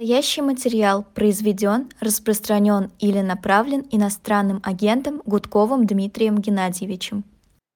Настоящий 0.00 0.42
материал 0.42 1.04
произведен, 1.12 1.88
распространен 1.98 2.92
или 3.00 3.18
направлен 3.18 3.84
иностранным 3.90 4.60
агентом 4.62 5.20
Гудковым 5.26 5.86
Дмитрием 5.86 6.38
Геннадьевичем. 6.38 7.24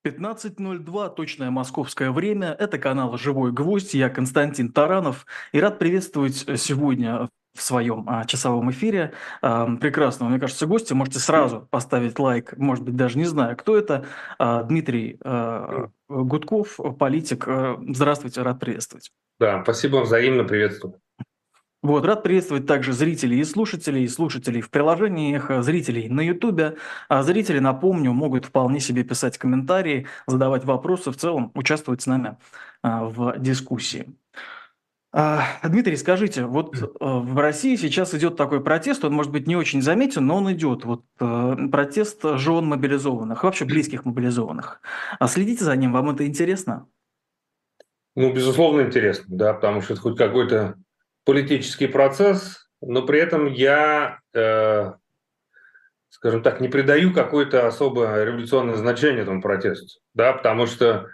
15.02, 0.06 1.14
точное 1.16 1.50
московское 1.50 2.12
время. 2.12 2.54
Это 2.56 2.78
канал 2.78 3.18
«Живой 3.18 3.50
гвоздь». 3.50 3.94
Я 3.94 4.08
Константин 4.08 4.70
Таранов. 4.70 5.26
И 5.50 5.58
рад 5.60 5.80
приветствовать 5.80 6.46
сегодня 6.60 7.28
в 7.58 7.62
своем 7.62 8.04
а, 8.06 8.24
часовом 8.24 8.70
эфире 8.70 9.14
а, 9.40 9.74
прекрасного, 9.74 10.30
мне 10.30 10.38
кажется, 10.38 10.66
гостя. 10.66 10.94
Можете 10.94 11.18
сразу 11.18 11.66
поставить 11.72 12.20
лайк, 12.20 12.56
может 12.56 12.84
быть, 12.84 12.94
даже 12.94 13.18
не 13.18 13.24
знаю, 13.24 13.56
кто 13.56 13.76
это. 13.76 14.06
А, 14.38 14.62
Дмитрий 14.62 15.18
а, 15.24 15.88
Гудков, 16.08 16.78
политик. 17.00 17.48
А, 17.48 17.82
здравствуйте, 17.88 18.42
рад 18.42 18.60
приветствовать. 18.60 19.10
Да, 19.40 19.60
спасибо, 19.64 20.02
взаимно 20.02 20.44
приветствую. 20.44 21.00
Вот, 21.82 22.04
рад 22.04 22.22
приветствовать 22.22 22.64
также 22.64 22.92
зрителей 22.92 23.40
и 23.40 23.44
слушателей, 23.44 24.08
слушателей 24.08 24.60
в 24.60 24.70
приложениях, 24.70 25.50
зрителей 25.64 26.08
на 26.08 26.20
Ютубе. 26.20 26.76
А 27.08 27.24
зрители, 27.24 27.58
напомню, 27.58 28.12
могут 28.12 28.44
вполне 28.44 28.78
себе 28.78 29.02
писать 29.02 29.36
комментарии, 29.36 30.06
задавать 30.28 30.64
вопросы, 30.64 31.10
в 31.10 31.16
целом 31.16 31.50
участвовать 31.54 32.00
с 32.02 32.06
нами 32.06 32.36
а, 32.82 33.06
в 33.06 33.36
дискуссии. 33.36 34.14
А, 35.12 35.42
Дмитрий, 35.64 35.96
скажите, 35.96 36.44
вот 36.44 36.74
э, 36.80 36.86
в 37.00 37.36
России 37.36 37.74
сейчас 37.74 38.14
идет 38.14 38.36
такой 38.36 38.62
протест, 38.62 39.04
он 39.04 39.12
может 39.12 39.32
быть 39.32 39.48
не 39.48 39.56
очень 39.56 39.82
заметен, 39.82 40.24
но 40.24 40.36
он 40.36 40.52
идет. 40.52 40.84
Вот 40.84 41.04
э, 41.18 41.56
протест 41.70 42.22
жен 42.22 42.64
мобилизованных, 42.64 43.42
вообще 43.42 43.64
близких 43.64 44.04
мобилизованных. 44.04 44.80
А 45.18 45.26
следите 45.26 45.64
за 45.64 45.74
ним, 45.74 45.92
вам 45.92 46.10
это 46.10 46.24
интересно? 46.26 46.86
Ну, 48.14 48.32
безусловно, 48.32 48.82
интересно, 48.82 49.24
да, 49.36 49.52
потому 49.52 49.82
что 49.82 49.94
это 49.94 50.02
хоть 50.02 50.16
какой-то 50.16 50.76
политический 51.24 51.86
процесс, 51.86 52.68
но 52.80 53.02
при 53.02 53.20
этом 53.20 53.46
я, 53.46 54.18
э, 54.34 54.92
скажем 56.08 56.42
так, 56.42 56.60
не 56.60 56.68
придаю 56.68 57.12
какое-то 57.12 57.66
особое 57.66 58.24
революционное 58.24 58.76
значение 58.76 59.22
этому 59.22 59.40
протесту, 59.40 60.00
да, 60.14 60.32
потому 60.32 60.66
что, 60.66 61.06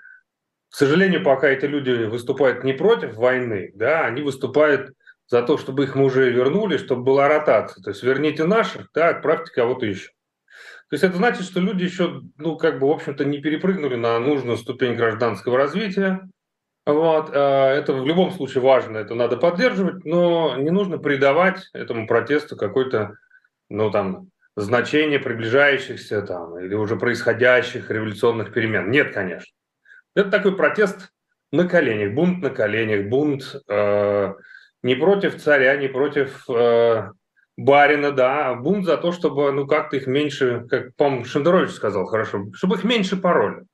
к 0.71 0.75
сожалению, 0.75 1.23
пока 1.23 1.49
эти 1.49 1.67
люди 1.67 1.91
выступают 2.05 2.65
не 2.65 2.73
против 2.73 3.15
войны, 3.15 3.71
да, 3.75 4.07
они 4.07 4.23
выступают 4.23 4.93
за 5.27 5.43
то, 5.43 5.59
чтобы 5.59 5.85
их 5.85 5.95
мужей 5.95 6.31
вернули, 6.31 6.79
чтобы 6.79 7.03
была 7.03 7.29
ротация. 7.29 7.83
То 7.83 7.91
есть 7.91 8.03
верните 8.03 8.45
наших, 8.45 8.89
да, 8.95 9.11
отправьте 9.11 9.53
кого-то 9.53 9.85
еще. 9.85 10.09
То 10.89 10.95
есть 10.95 11.05
это 11.05 11.19
значит, 11.19 11.45
что 11.45 11.61
люди 11.61 11.85
еще, 11.85 12.23
ну, 12.39 12.57
как 12.57 12.79
бы, 12.79 12.89
в 12.89 12.91
общем-то, 12.91 13.27
не 13.27 13.39
перепрыгнули 13.39 13.97
на 13.97 14.19
нужную 14.19 14.57
ступень 14.57 14.95
гражданского 14.95 15.59
развития, 15.59 16.27
вот, 16.93 17.31
э, 17.33 17.39
это 17.39 17.93
в 17.93 18.07
любом 18.07 18.31
случае 18.31 18.63
важно, 18.63 18.99
это 18.99 19.15
надо 19.15 19.37
поддерживать, 19.37 20.05
но 20.05 20.57
не 20.57 20.71
нужно 20.71 20.99
придавать 20.99 21.69
этому 21.73 22.07
протесту 22.07 22.57
какой-то, 22.57 23.17
ну, 23.69 23.91
там, 23.91 24.29
значение 24.57 25.19
приближающихся 25.19 26.23
там, 26.23 26.59
или 26.59 26.75
уже 26.75 26.97
происходящих 26.97 27.91
революционных 27.91 28.53
перемен. 28.53 28.91
Нет, 28.91 29.13
конечно. 29.13 29.53
Это 30.17 30.31
такой 30.31 30.57
протест 30.57 31.11
на 31.53 31.69
коленях, 31.69 32.15
бунт 32.15 32.43
на 32.43 32.51
коленях, 32.51 33.09
бунт 33.09 33.57
э, 33.69 34.35
не 34.83 34.95
против 34.95 35.37
царя, 35.37 35.77
не 35.77 35.89
против 35.89 36.49
э, 36.51 37.11
барина, 37.57 38.13
да, 38.13 38.51
а 38.51 38.55
бунт 38.55 38.85
за 38.85 38.97
то, 38.97 39.13
чтобы, 39.13 39.53
ну, 39.53 39.67
как-то 39.67 39.97
их 39.97 40.07
меньше, 40.07 40.67
как, 40.69 40.95
по-моему, 40.97 41.25
Шендерович 41.25 41.71
сказал 41.71 42.07
хорошо, 42.07 42.47
чтобы 42.55 42.77
их 42.77 42.85
меньше 42.85 43.17
пароли. 43.17 43.65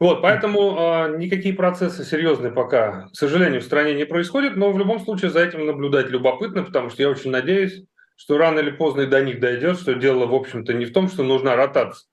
Вот, 0.00 0.22
поэтому 0.22 0.76
э, 0.76 1.16
никакие 1.18 1.54
процессы 1.54 2.04
серьезные 2.04 2.50
пока, 2.50 3.08
к 3.08 3.16
сожалению, 3.16 3.60
в 3.60 3.64
стране 3.64 3.94
не 3.94 4.04
происходят, 4.04 4.56
но 4.56 4.72
в 4.72 4.78
любом 4.78 5.00
случае 5.00 5.30
за 5.30 5.40
этим 5.40 5.66
наблюдать 5.66 6.10
любопытно, 6.10 6.64
потому 6.64 6.90
что 6.90 7.02
я 7.02 7.10
очень 7.10 7.30
надеюсь, 7.30 7.84
что 8.16 8.36
рано 8.36 8.58
или 8.58 8.70
поздно 8.70 9.02
и 9.02 9.06
до 9.06 9.22
них 9.22 9.38
дойдет, 9.38 9.78
что 9.78 9.94
дело, 9.94 10.26
в 10.26 10.34
общем-то, 10.34 10.74
не 10.74 10.84
в 10.84 10.92
том, 10.92 11.08
что 11.08 11.22
нужна 11.22 11.54
ротация, 11.54 12.08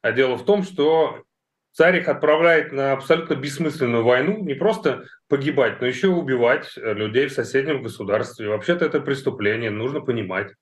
а 0.00 0.12
дело 0.12 0.36
в 0.36 0.44
том, 0.46 0.62
что 0.62 1.22
царь 1.72 1.98
их 1.98 2.08
отправляет 2.08 2.72
на 2.72 2.92
абсолютно 2.92 3.34
бессмысленную 3.34 4.04
войну, 4.04 4.42
не 4.42 4.54
просто 4.54 5.04
погибать, 5.28 5.80
но 5.82 5.86
еще 5.86 6.08
убивать 6.08 6.72
людей 6.76 7.28
в 7.28 7.32
соседнем 7.32 7.82
государстве. 7.82 8.48
Вообще-то 8.48 8.86
это 8.86 9.00
преступление, 9.00 9.70
нужно 9.70 10.00
понимать. 10.00 10.54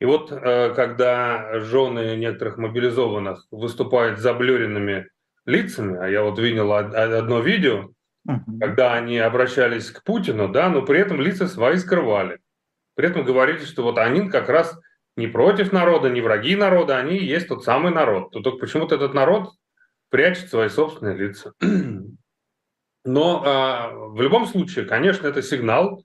И 0.00 0.04
вот 0.04 0.32
э, 0.32 0.74
когда 0.74 1.60
жены 1.60 2.16
некоторых 2.16 2.58
мобилизованных 2.58 3.46
выступают 3.50 4.18
заблюренными 4.18 5.08
лицами, 5.46 5.98
а 5.98 6.08
я 6.08 6.22
вот 6.22 6.38
видел 6.38 6.72
одно 6.72 7.40
видео, 7.40 7.90
uh-huh. 8.28 8.58
когда 8.60 8.94
они 8.94 9.18
обращались 9.18 9.90
к 9.90 10.02
Путину, 10.04 10.48
да, 10.48 10.68
но 10.68 10.82
при 10.82 11.00
этом 11.00 11.20
лица 11.20 11.46
свои 11.46 11.76
скрывали. 11.76 12.38
При 12.94 13.08
этом 13.08 13.24
говорили, 13.24 13.64
что 13.64 13.82
вот 13.82 13.98
они 13.98 14.28
как 14.28 14.48
раз 14.48 14.78
не 15.16 15.26
против 15.26 15.72
народа, 15.72 16.10
не 16.10 16.20
враги 16.20 16.56
народа, 16.56 16.98
они 16.98 17.18
есть 17.18 17.48
тот 17.48 17.64
самый 17.64 17.92
народ. 17.92 18.30
То 18.32 18.40
только 18.40 18.58
почему-то 18.58 18.96
этот 18.96 19.14
народ 19.14 19.52
прячет 20.10 20.48
свои 20.48 20.68
собственные 20.68 21.16
лица. 21.16 21.52
Но 23.04 23.42
а, 23.44 23.90
в 23.92 24.20
любом 24.20 24.46
случае, 24.46 24.86
конечно, 24.86 25.26
это 25.26 25.42
сигнал, 25.42 26.04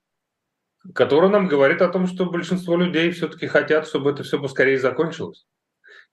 который 0.94 1.30
нам 1.30 1.48
говорит 1.48 1.82
о 1.82 1.90
том, 1.90 2.08
что 2.08 2.26
большинство 2.26 2.76
людей 2.76 3.12
все-таки 3.12 3.48
хотят, 3.48 3.88
чтобы 3.88 4.12
это 4.12 4.24
все 4.24 4.40
поскорее 4.40 4.80
закончилось. 4.80 5.46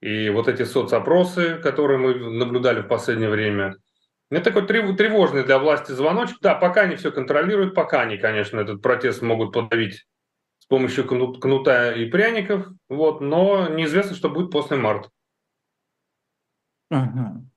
И 0.01 0.29
вот 0.31 0.49
эти 0.49 0.65
соцопросы, 0.65 1.59
которые 1.63 1.99
мы 1.99 2.15
наблюдали 2.15 2.81
в 2.81 2.89
последнее 2.89 3.31
время, 3.31 3.77
это 4.31 4.53
такой 4.53 4.67
тревожный 4.67 5.45
для 5.45 5.59
власти 5.59 5.93
звоночек. 5.93 6.39
Да, 6.41 6.55
пока 6.55 6.83
они 6.83 6.97
все 6.97 7.13
контролируют, 7.13 7.75
пока 7.75 8.03
они, 8.03 8.19
конечно, 8.19 8.61
этот 8.61 8.83
протест 8.83 9.23
могут 9.23 9.53
подавить 9.53 10.07
с 10.59 10.67
помощью 10.67 11.07
кнута 11.07 11.93
и 11.93 12.07
пряников, 12.07 12.67
вот, 12.89 13.21
но 13.21 13.69
неизвестно, 13.69 14.17
что 14.17 14.29
будет 14.29 14.51
после 14.51 14.77
марта. 14.77 15.11
Угу. 16.91 17.49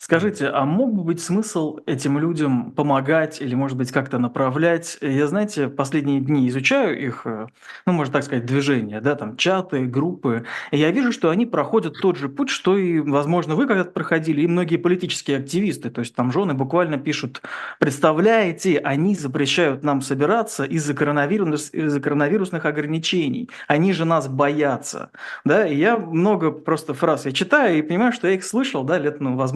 Скажите, 0.00 0.48
а 0.48 0.64
мог 0.64 0.94
бы 0.94 1.04
быть 1.04 1.22
смысл 1.22 1.78
этим 1.86 2.18
людям 2.18 2.72
помогать 2.72 3.40
или, 3.40 3.54
может 3.54 3.76
быть, 3.76 3.92
как-то 3.92 4.18
направлять? 4.18 4.98
Я, 5.00 5.26
знаете, 5.26 5.68
последние 5.68 6.20
дни 6.20 6.48
изучаю 6.48 7.00
их, 7.00 7.22
э, 7.24 7.46
ну, 7.86 7.92
можно 7.92 8.14
так 8.14 8.24
сказать, 8.24 8.46
движения, 8.46 9.00
да, 9.00 9.14
там, 9.14 9.36
чаты, 9.36 9.86
группы, 9.86 10.44
и 10.70 10.78
я 10.78 10.90
вижу, 10.90 11.12
что 11.12 11.30
они 11.30 11.46
проходят 11.46 12.00
тот 12.00 12.16
же 12.16 12.28
путь, 12.28 12.48
что 12.48 12.76
и, 12.76 12.98
возможно, 13.00 13.54
вы 13.54 13.66
когда-то 13.66 13.90
проходили, 13.90 14.42
и 14.42 14.46
многие 14.46 14.76
политические 14.76 15.38
активисты, 15.38 15.90
то 15.90 16.00
есть 16.00 16.14
там 16.14 16.32
жены 16.32 16.54
буквально 16.54 16.98
пишут, 16.98 17.42
представляете, 17.78 18.78
они 18.78 19.14
запрещают 19.14 19.82
нам 19.82 20.00
собираться 20.00 20.64
из-за 20.64 20.94
коронавирус, 20.94 21.70
из 21.72 22.00
коронавирусных 22.00 22.64
ограничений, 22.64 23.50
они 23.68 23.92
же 23.92 24.04
нас 24.04 24.28
боятся, 24.28 25.10
да, 25.44 25.66
и 25.66 25.76
я 25.76 25.96
много 25.96 26.50
просто 26.50 26.94
фраз 26.94 27.26
я 27.26 27.32
читаю 27.32 27.78
и 27.78 27.82
понимаю, 27.82 28.12
что 28.12 28.28
я 28.28 28.34
их 28.34 28.44
слышал, 28.44 28.84
да, 28.84 28.98
лет, 28.98 29.20
ну, 29.20 29.36
возможно, 29.36 29.55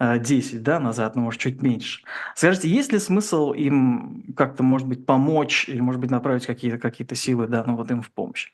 10 0.00 0.54
э, 0.54 0.58
да, 0.58 0.78
назад, 0.78 1.16
ну, 1.16 1.22
может, 1.22 1.40
чуть 1.40 1.62
меньше. 1.62 2.02
Скажите, 2.34 2.68
есть 2.68 2.92
ли 2.92 2.98
смысл 2.98 3.52
им 3.52 4.34
как-то, 4.36 4.62
может 4.62 4.86
быть, 4.86 5.06
помочь 5.06 5.68
или, 5.68 5.80
может 5.80 6.00
быть, 6.00 6.10
направить 6.10 6.46
какие-то 6.46 6.78
какие 6.78 7.06
силы, 7.14 7.46
да, 7.46 7.64
ну, 7.66 7.76
вот 7.76 7.90
им 7.90 8.02
в 8.02 8.10
помощь? 8.10 8.50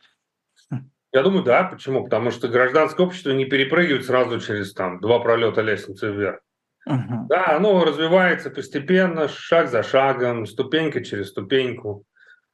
Я 1.12 1.22
думаю, 1.22 1.44
да. 1.44 1.64
Почему? 1.64 2.04
Потому 2.04 2.30
что 2.30 2.48
гражданское 2.48 3.04
общество 3.04 3.32
не 3.32 3.44
перепрыгивает 3.44 4.06
сразу 4.06 4.40
через 4.40 4.72
там 4.72 4.98
два 5.00 5.18
пролета 5.18 5.60
лестницы 5.60 6.10
вверх. 6.10 6.40
Угу. 6.86 7.26
Да, 7.28 7.56
оно 7.56 7.84
развивается 7.84 8.50
постепенно, 8.50 9.28
шаг 9.28 9.68
за 9.68 9.82
шагом, 9.82 10.46
ступенька 10.46 11.04
через 11.04 11.28
ступеньку. 11.28 12.04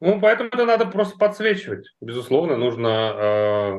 Ну, 0.01 0.21
поэтому 0.21 0.51
это 0.53 0.65
надо 0.65 0.87
просто 0.87 1.17
подсвечивать. 1.19 1.89
Безусловно, 2.01 2.57
нужно 2.57 2.89
э, 2.89 3.79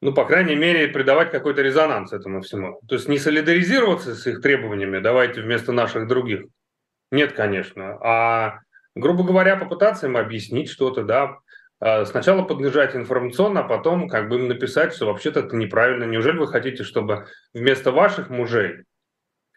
ну, 0.00 0.12
по 0.12 0.24
крайней 0.24 0.54
мере, 0.54 0.88
придавать 0.88 1.30
какой-то 1.30 1.62
резонанс 1.62 2.12
этому 2.12 2.42
всему. 2.42 2.80
То 2.88 2.96
есть 2.96 3.08
не 3.08 3.18
солидаризироваться 3.18 4.14
с 4.14 4.26
их 4.26 4.42
требованиями, 4.42 4.98
давайте 4.98 5.40
вместо 5.40 5.72
наших 5.72 6.06
других. 6.06 6.46
Нет, 7.10 7.32
конечно. 7.32 7.98
А, 8.02 8.60
грубо 8.94 9.24
говоря, 9.24 9.56
попытаться 9.56 10.06
им 10.06 10.16
объяснить 10.16 10.70
что-то, 10.70 11.02
да, 11.02 11.38
а, 11.80 12.04
сначала 12.04 12.42
поднажать 12.42 12.94
информационно, 12.96 13.60
а 13.60 13.68
потом 13.68 14.08
как 14.08 14.28
бы 14.28 14.36
им 14.36 14.48
написать, 14.48 14.94
что 14.94 15.06
вообще-то 15.06 15.40
это 15.40 15.56
неправильно. 15.56 16.04
Неужели 16.04 16.38
вы 16.38 16.48
хотите, 16.48 16.84
чтобы 16.84 17.26
вместо 17.54 17.90
ваших 17.90 18.30
мужей 18.30 18.84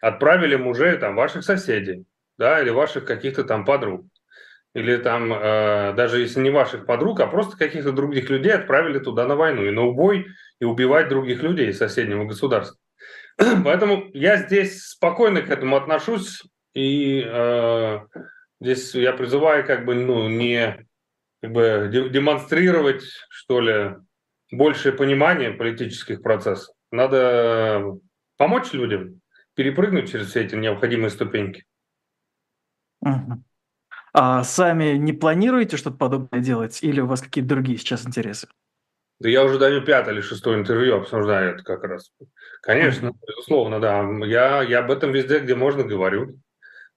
отправили 0.00 0.56
мужей 0.56 0.96
там 0.96 1.16
ваших 1.16 1.44
соседей, 1.44 2.04
да, 2.38 2.60
или 2.62 2.70
ваших 2.70 3.04
каких-то 3.04 3.44
там 3.44 3.64
подруг? 3.64 4.06
Или 4.74 4.96
там 4.98 5.32
э, 5.32 5.92
даже 5.94 6.20
если 6.20 6.40
не 6.40 6.50
ваших 6.50 6.86
подруг, 6.86 7.20
а 7.20 7.26
просто 7.26 7.56
каких-то 7.56 7.92
других 7.92 8.30
людей 8.30 8.52
отправили 8.52 8.98
туда 8.98 9.26
на 9.26 9.36
войну 9.36 9.64
и 9.64 9.70
на 9.70 9.82
убой, 9.82 10.26
и 10.60 10.64
убивать 10.64 11.08
других 11.08 11.42
людей 11.42 11.70
из 11.70 11.78
соседнего 11.78 12.24
государства. 12.24 12.78
Поэтому 13.64 14.08
я 14.12 14.36
здесь 14.36 14.84
спокойно 14.84 15.42
к 15.42 15.50
этому 15.50 15.76
отношусь, 15.76 16.42
и 16.74 17.24
э, 17.26 17.98
здесь 18.60 18.94
я 18.94 19.12
призываю 19.12 19.66
как 19.66 19.84
бы 19.84 19.94
ну, 19.94 20.28
не 20.28 20.86
как 21.42 21.52
бы 21.52 21.90
демонстрировать, 21.90 23.02
что 23.28 23.60
ли, 23.60 23.96
большее 24.52 24.92
понимание 24.92 25.52
политических 25.52 26.22
процессов. 26.22 26.74
Надо 26.90 27.98
помочь 28.36 28.72
людям 28.72 29.20
перепрыгнуть 29.54 30.10
через 30.10 30.28
все 30.28 30.44
эти 30.44 30.54
необходимые 30.54 31.10
ступеньки. 31.10 31.64
Uh-huh. 33.04 33.38
А 34.12 34.42
сами 34.42 34.96
не 34.96 35.12
планируете 35.12 35.76
что-то 35.76 35.96
подобное 35.96 36.40
делать 36.40 36.82
или 36.82 37.00
у 37.00 37.06
вас 37.06 37.22
какие-то 37.22 37.50
другие 37.50 37.78
сейчас 37.78 38.06
интересы? 38.06 38.48
Да 39.20 39.28
я 39.28 39.44
уже 39.44 39.58
даю 39.58 39.82
пятое 39.82 40.14
или 40.14 40.22
шестое 40.22 40.58
интервью, 40.58 40.96
обсуждаю 40.96 41.54
это 41.54 41.62
как 41.62 41.84
раз. 41.84 42.10
Конечно, 42.62 43.08
mm-hmm. 43.08 43.26
безусловно, 43.28 43.78
да. 43.78 44.08
Я, 44.24 44.62
я 44.62 44.78
об 44.78 44.90
этом 44.90 45.12
везде, 45.12 45.40
где 45.40 45.54
можно, 45.54 45.84
говорю. 45.84 46.38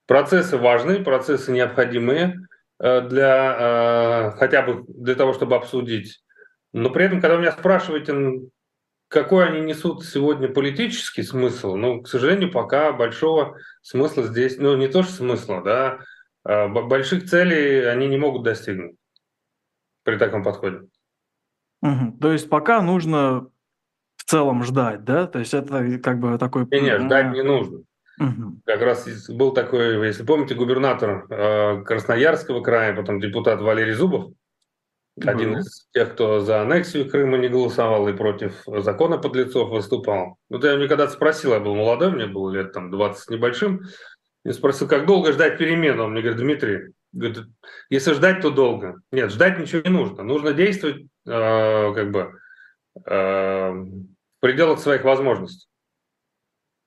Процессы 0.08 0.58
важны, 0.58 1.04
процессы 1.04 1.52
необходимые 1.52 2.40
э, 2.80 3.02
для 3.02 4.32
э, 4.34 4.38
хотя 4.38 4.62
бы 4.62 4.86
для 4.88 5.16
того, 5.16 5.34
чтобы 5.34 5.56
обсудить. 5.58 6.24
Но 6.72 6.90
при 6.90 7.06
этом, 7.06 7.20
когда 7.20 7.38
меня 7.38 7.52
спрашиваете, 7.52 8.42
какой 9.10 9.48
они 9.48 9.62
несут 9.62 10.06
сегодня 10.06 10.48
политический 10.48 11.24
смысл, 11.24 11.76
ну, 11.76 12.02
к 12.02 12.08
сожалению, 12.08 12.52
пока 12.52 12.92
большого 12.94 13.58
смысла 13.82 14.24
здесь, 14.24 14.58
ну, 14.58 14.76
не 14.76 14.88
то 14.88 15.04
что 15.04 15.12
смысла, 15.14 15.62
да, 15.62 16.00
больших 16.44 17.30
целей 17.30 17.86
они 17.86 18.08
не 18.08 18.18
могут 18.18 18.44
достигнуть 18.44 18.96
при 20.04 20.18
таком 20.18 20.44
подходе. 20.44 20.88
Мгм. 21.82 22.18
То 22.20 22.32
есть 22.32 22.50
пока 22.50 22.82
нужно 22.82 23.50
в 24.16 24.24
целом 24.26 24.64
ждать, 24.64 25.04
да? 25.04 25.28
То 25.28 25.40
есть 25.40 25.54
это 25.54 26.00
как 26.00 26.20
бы 26.20 26.38
такой... 26.38 26.66
Не, 26.72 26.82
не, 26.82 27.00
ждать 27.00 27.34
не 27.34 27.44
нужно. 27.44 27.84
Мгм. 28.18 28.62
Как 28.66 28.82
раз 28.82 29.30
был 29.30 29.54
такой, 29.54 30.06
если 30.06 30.24
помните, 30.24 30.56
губернатор 30.56 31.26
э, 31.30 31.84
Красноярского 31.84 32.62
края, 32.62 32.96
потом 32.96 33.20
депутат 33.20 33.60
Валерий 33.60 33.94
Зубов, 33.94 34.34
один 35.22 35.58
из 35.58 35.88
тех, 35.94 36.14
кто 36.14 36.40
за 36.40 36.62
аннексию 36.62 37.10
Крыма 37.10 37.38
не 37.38 37.48
голосовал 37.48 38.08
и 38.08 38.14
против 38.14 38.64
закона 38.66 39.18
подлецов 39.18 39.70
выступал. 39.70 40.38
Вот 40.50 40.64
я 40.64 40.76
мне 40.76 40.88
когда-то 40.88 41.14
спросил, 41.14 41.52
я 41.52 41.60
был 41.60 41.76
молодой, 41.76 42.12
мне 42.12 42.26
было 42.26 42.50
лет 42.52 42.72
там 42.72 42.90
20 42.90 43.24
с 43.24 43.30
небольшим, 43.30 43.82
я 44.44 44.54
спросил, 44.54 44.88
как 44.88 45.06
долго 45.06 45.32
ждать 45.32 45.58
перемен? 45.58 46.00
Он 46.00 46.12
мне 46.12 46.22
говорит, 46.22 46.42
Дмитрий, 46.42 46.94
говорит, 47.14 47.46
если 47.90 48.14
ждать, 48.14 48.42
то 48.42 48.50
долго. 48.50 49.02
Нет, 49.12 49.32
ждать 49.32 49.58
ничего 49.58 49.82
не 49.86 49.90
нужно. 49.90 50.24
Нужно 50.24 50.54
действовать 50.54 51.06
э, 51.26 51.94
как 51.94 52.12
бы 52.12 52.40
э, 53.06 53.72
в 53.72 54.40
пределах 54.42 54.80
своих 54.80 55.04
возможностей. 55.04 55.68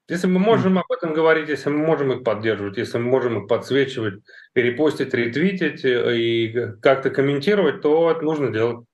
Если 0.08 0.28
мы 0.28 0.38
можем 0.38 0.78
об 0.78 0.90
этом 0.92 1.14
говорить, 1.14 1.48
если 1.48 1.70
мы 1.70 1.78
можем 1.78 2.12
их 2.12 2.22
поддерживать, 2.22 2.76
если 2.76 2.98
мы 2.98 3.04
можем 3.04 3.42
их 3.42 3.48
подсвечивать, 3.48 4.22
перепостить, 4.52 5.14
ретвитить 5.14 5.84
э, 5.84 6.16
и 6.16 6.76
как-то 6.82 7.08
комментировать, 7.10 7.80
то 7.80 8.10
это 8.10 8.20
нужно 8.20 8.52
делать. 8.52 8.86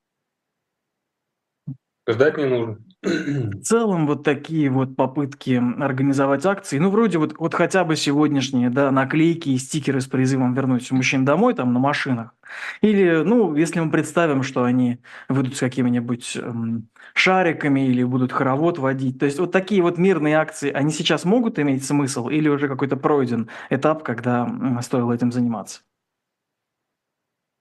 Ждать 2.08 2.36
не 2.38 2.46
нужно. 2.46 2.78
В 3.02 3.62
целом 3.62 4.06
вот 4.06 4.22
такие 4.22 4.70
вот 4.70 4.94
попытки 4.94 5.60
организовать 5.82 6.46
акции, 6.46 6.78
ну, 6.78 6.88
вроде 6.88 7.18
вот, 7.18 7.34
вот 7.36 7.52
хотя 7.52 7.84
бы 7.84 7.96
сегодняшние, 7.96 8.70
да, 8.70 8.92
наклейки 8.92 9.48
и 9.48 9.58
стикеры 9.58 10.00
с 10.00 10.06
призывом 10.06 10.54
вернуть 10.54 10.88
мужчин 10.92 11.24
домой 11.24 11.54
там 11.54 11.72
на 11.72 11.80
машинах. 11.80 12.32
Или, 12.80 13.22
ну, 13.24 13.56
если 13.56 13.80
мы 13.80 13.90
представим, 13.90 14.44
что 14.44 14.62
они 14.62 14.98
выйдут 15.28 15.56
с 15.56 15.60
какими-нибудь 15.60 16.36
эм, 16.36 16.88
шариками 17.14 17.88
или 17.88 18.04
будут 18.04 18.30
хоровод 18.30 18.78
водить. 18.78 19.18
То 19.18 19.26
есть 19.26 19.40
вот 19.40 19.50
такие 19.50 19.82
вот 19.82 19.98
мирные 19.98 20.36
акции, 20.36 20.70
они 20.70 20.92
сейчас 20.92 21.24
могут 21.24 21.58
иметь 21.58 21.84
смысл 21.84 22.28
или 22.28 22.48
уже 22.48 22.68
какой-то 22.68 22.96
пройден 22.96 23.48
этап, 23.70 24.04
когда 24.04 24.48
стоило 24.80 25.12
этим 25.12 25.32
заниматься? 25.32 25.80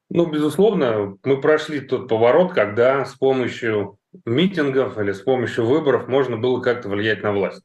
Ну, 0.10 0.30
безусловно, 0.30 1.18
мы 1.24 1.40
прошли 1.40 1.80
тот 1.80 2.10
поворот, 2.10 2.54
когда 2.54 3.06
с 3.06 3.16
помощью 3.16 3.98
митингов 4.26 4.98
или 4.98 5.12
с 5.12 5.22
помощью 5.22 5.66
выборов 5.66 6.08
можно 6.08 6.38
было 6.38 6.62
как-то 6.62 6.90
влиять 6.90 7.24
на 7.24 7.32
власть. 7.32 7.64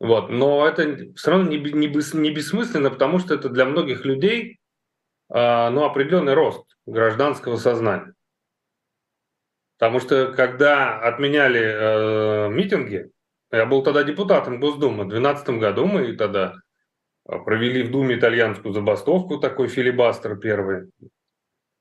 Вот. 0.00 0.28
Но 0.30 0.66
это 0.66 1.12
все 1.14 1.30
равно 1.30 1.48
не, 1.48 1.58
не, 1.58 1.88
не 1.88 2.30
бессмысленно, 2.30 2.90
потому 2.90 3.18
что 3.18 3.34
это 3.34 3.48
для 3.48 3.64
многих 3.64 4.04
людей 4.04 4.58
э, 5.32 5.68
ну, 5.70 5.84
определенный 5.84 6.34
рост 6.34 6.64
гражданского 6.86 7.56
сознания. 7.56 8.14
Потому 9.78 10.00
что 10.00 10.32
когда 10.32 11.00
отменяли 11.00 11.60
э, 11.60 12.48
митинги, 12.50 13.10
я 13.50 13.66
был 13.66 13.82
тогда 13.82 14.02
депутатом 14.02 14.60
Госдумы, 14.60 15.04
в 15.04 15.08
2012 15.08 15.48
году 15.60 15.86
мы 15.86 16.14
тогда 16.16 16.54
провели 17.24 17.82
в 17.82 17.90
Думе 17.90 18.16
итальянскую 18.16 18.74
забастовку, 18.74 19.38
такой 19.38 19.68
филибастер 19.68 20.36
первый 20.36 20.90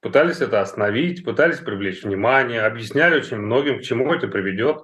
пытались 0.04 0.42
это 0.42 0.62
остановить, 0.62 1.24
пытались 1.24 1.60
привлечь 1.60 2.04
внимание, 2.04 2.62
объясняли 2.62 3.16
очень 3.16 3.38
многим, 3.38 3.80
к 3.80 3.84
чему 3.84 4.14
это 4.14 4.28
приведет. 4.28 4.84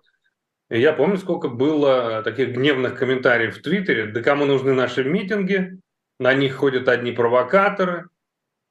И 0.70 0.80
я 0.80 0.94
помню, 0.94 1.18
сколько 1.18 1.50
было 1.50 2.24
таких 2.24 2.50
гневных 2.50 2.98
комментариев 2.98 3.58
в 3.58 3.62
Твиттере, 3.62 4.08
да 4.08 4.22
кому 4.24 4.46
нужны 4.46 4.74
наши 4.74 5.04
митинги, 5.04 5.78
на 6.20 6.34
них 6.34 6.56
ходят 6.56 6.88
одни 6.88 7.12
провокаторы, 7.12 8.08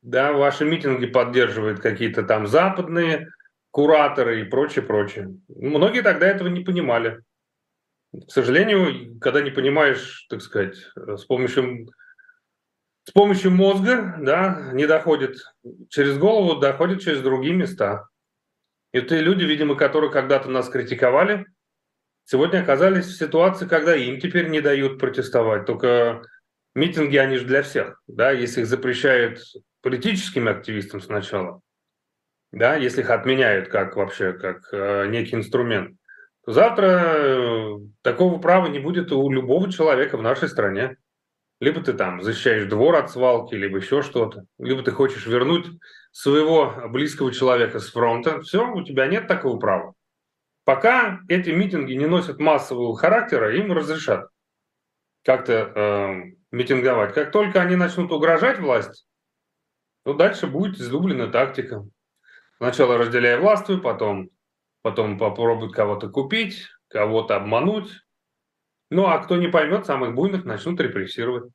да, 0.02 0.32
ваши 0.32 0.64
митинги 0.64 1.06
поддерживают 1.06 1.80
какие-то 1.80 2.22
там 2.22 2.46
западные 2.46 3.28
кураторы 3.70 4.40
и 4.40 4.44
прочее, 4.44 4.84
прочее. 4.84 5.34
Многие 5.48 6.02
тогда 6.02 6.26
этого 6.26 6.48
не 6.48 6.64
понимали. 6.64 7.20
К 8.12 8.30
сожалению, 8.30 9.18
когда 9.20 9.42
не 9.42 9.50
понимаешь, 9.50 10.26
так 10.30 10.40
сказать, 10.40 10.76
с 10.96 11.24
помощью 11.24 11.88
с 13.08 13.10
помощью 13.10 13.52
мозга, 13.52 14.16
да, 14.20 14.68
не 14.74 14.86
доходит 14.86 15.38
через 15.88 16.18
голову, 16.18 16.60
доходит 16.60 17.00
через 17.00 17.22
другие 17.22 17.54
места. 17.54 18.06
И 18.92 19.00
те 19.00 19.20
люди, 19.20 19.44
видимо, 19.44 19.76
которые 19.76 20.10
когда-то 20.10 20.50
нас 20.50 20.68
критиковали, 20.68 21.46
сегодня 22.24 22.60
оказались 22.60 23.06
в 23.06 23.18
ситуации, 23.18 23.66
когда 23.66 23.96
им 23.96 24.20
теперь 24.20 24.50
не 24.50 24.60
дают 24.60 24.98
протестовать. 24.98 25.64
Только 25.64 26.20
митинги, 26.74 27.16
они 27.16 27.38
же 27.38 27.46
для 27.46 27.62
всех, 27.62 27.98
да, 28.08 28.30
если 28.30 28.60
их 28.60 28.66
запрещают 28.66 29.40
политическим 29.80 30.46
активистам 30.46 31.00
сначала, 31.00 31.62
да, 32.52 32.76
если 32.76 33.00
их 33.00 33.08
отменяют 33.08 33.70
как 33.70 33.96
вообще, 33.96 34.34
как 34.34 34.68
э, 34.70 35.06
некий 35.06 35.36
инструмент, 35.36 35.96
то 36.44 36.52
завтра 36.52 36.84
э, 36.86 37.78
такого 38.02 38.38
права 38.38 38.66
не 38.66 38.80
будет 38.80 39.12
у 39.12 39.30
любого 39.30 39.72
человека 39.72 40.18
в 40.18 40.22
нашей 40.22 40.50
стране. 40.50 40.98
Либо 41.60 41.82
ты 41.82 41.92
там 41.92 42.22
защищаешь 42.22 42.68
двор 42.68 42.94
от 42.96 43.10
свалки, 43.10 43.54
либо 43.54 43.78
еще 43.78 44.02
что-то. 44.02 44.44
Либо 44.58 44.82
ты 44.82 44.92
хочешь 44.92 45.26
вернуть 45.26 45.66
своего 46.12 46.88
близкого 46.88 47.32
человека 47.32 47.80
с 47.80 47.90
фронта. 47.90 48.40
Все, 48.42 48.70
у 48.70 48.82
тебя 48.84 49.06
нет 49.06 49.26
такого 49.26 49.58
права. 49.58 49.94
Пока 50.64 51.20
эти 51.28 51.50
митинги 51.50 51.94
не 51.94 52.06
носят 52.06 52.38
массового 52.38 52.96
характера, 52.96 53.56
им 53.56 53.72
разрешат 53.72 54.28
как-то 55.24 55.52
э, 55.52 56.14
митинговать. 56.52 57.14
Как 57.14 57.32
только 57.32 57.60
они 57.60 57.74
начнут 57.74 58.12
угрожать 58.12 58.60
власти, 58.60 59.04
то 60.04 60.14
дальше 60.14 60.46
будет 60.46 60.78
излюбленная 60.78 61.28
тактика. 61.28 61.84
Сначала 62.58 62.98
разделяя 62.98 63.38
властвуй, 63.38 63.80
потом, 63.80 64.30
потом 64.82 65.18
попробуют 65.18 65.74
кого-то 65.74 66.08
купить, 66.08 66.68
кого-то 66.88 67.36
обмануть, 67.36 67.90
ну, 68.90 69.06
а 69.06 69.18
кто 69.18 69.36
не 69.36 69.48
поймет, 69.48 69.86
самых 69.86 70.14
буйных 70.14 70.44
начнут 70.44 70.80
репрессировать. 70.80 71.52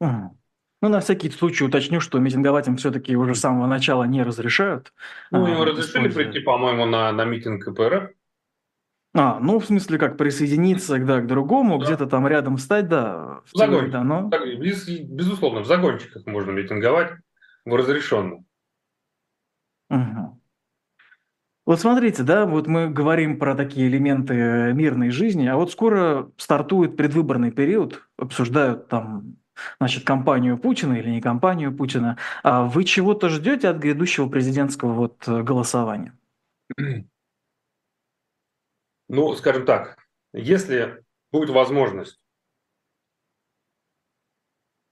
Ну, 0.00 0.88
на 0.88 1.00
всякий 1.00 1.30
случай 1.30 1.64
уточню, 1.64 2.00
что 2.00 2.18
митинговать 2.18 2.66
им 2.66 2.76
все-таки 2.76 3.14
уже 3.14 3.34
с 3.34 3.40
самого 3.40 3.66
начала 3.66 4.04
не 4.04 4.22
разрешают. 4.22 4.94
Ну, 5.30 5.46
им 5.46 5.60
а, 5.60 5.66
разрешили 5.66 6.08
используя... 6.08 6.24
прийти, 6.24 6.40
по-моему, 6.40 6.86
на, 6.86 7.12
на 7.12 7.24
митинг 7.26 7.64
КПРФ. 7.66 8.10
А, 9.12 9.40
ну, 9.40 9.58
в 9.58 9.66
смысле, 9.66 9.98
как 9.98 10.16
присоединиться 10.16 10.98
да, 10.98 11.20
к 11.20 11.26
другому, 11.26 11.78
да. 11.78 11.84
где-то 11.84 12.06
там 12.06 12.26
рядом 12.26 12.56
встать, 12.56 12.88
да. 12.88 13.42
В 13.44 13.58
загончиках, 13.58 13.92
да, 13.92 14.04
но... 14.04 14.28
Без, 14.28 14.88
безусловно, 14.88 15.60
в 15.60 15.66
загончиках 15.66 16.24
можно 16.26 16.52
митинговать 16.52 17.12
в 17.66 17.74
разрешенном. 17.74 18.46
Угу. 19.90 20.39
Вот 21.70 21.78
смотрите, 21.78 22.24
да, 22.24 22.46
вот 22.46 22.66
мы 22.66 22.90
говорим 22.90 23.38
про 23.38 23.54
такие 23.54 23.86
элементы 23.86 24.34
э, 24.34 24.72
мирной 24.72 25.10
жизни, 25.10 25.46
а 25.46 25.54
вот 25.54 25.70
скоро 25.70 26.32
стартует 26.36 26.96
предвыборный 26.96 27.52
период, 27.52 28.08
обсуждают 28.16 28.88
там, 28.88 29.36
значит, 29.78 30.02
кампанию 30.02 30.58
Путина 30.58 30.94
или 30.94 31.08
не 31.08 31.20
кампанию 31.20 31.72
Путина. 31.72 32.18
А 32.42 32.64
вы 32.64 32.82
чего-то 32.82 33.28
ждете 33.28 33.68
от 33.68 33.76
грядущего 33.76 34.28
президентского 34.28 34.94
вот 34.94 35.28
э, 35.28 35.44
голосования? 35.44 36.18
Ну, 39.08 39.36
скажем 39.36 39.64
так, 39.64 39.96
если 40.32 41.04
будет 41.30 41.50
возможность 41.50 42.19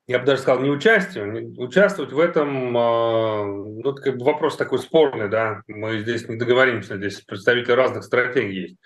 я 0.09 0.19
бы 0.19 0.25
даже 0.25 0.41
сказал, 0.41 0.63
не 0.63 0.71
участие, 0.71 1.53
участвовать 1.59 2.13
в 2.13 2.19
этом, 2.19 2.77
а, 2.77 3.45
ну, 3.45 3.93
это 3.93 4.01
как 4.01 4.17
бы 4.17 4.25
вопрос 4.25 4.57
такой 4.57 4.79
спорный, 4.79 5.29
да, 5.29 5.61
мы 5.67 5.99
здесь 6.01 6.27
не 6.29 6.37
договоримся, 6.37 6.97
здесь 6.97 7.21
представители 7.21 7.73
разных 7.73 8.05
стратегий 8.05 8.63
есть. 8.63 8.77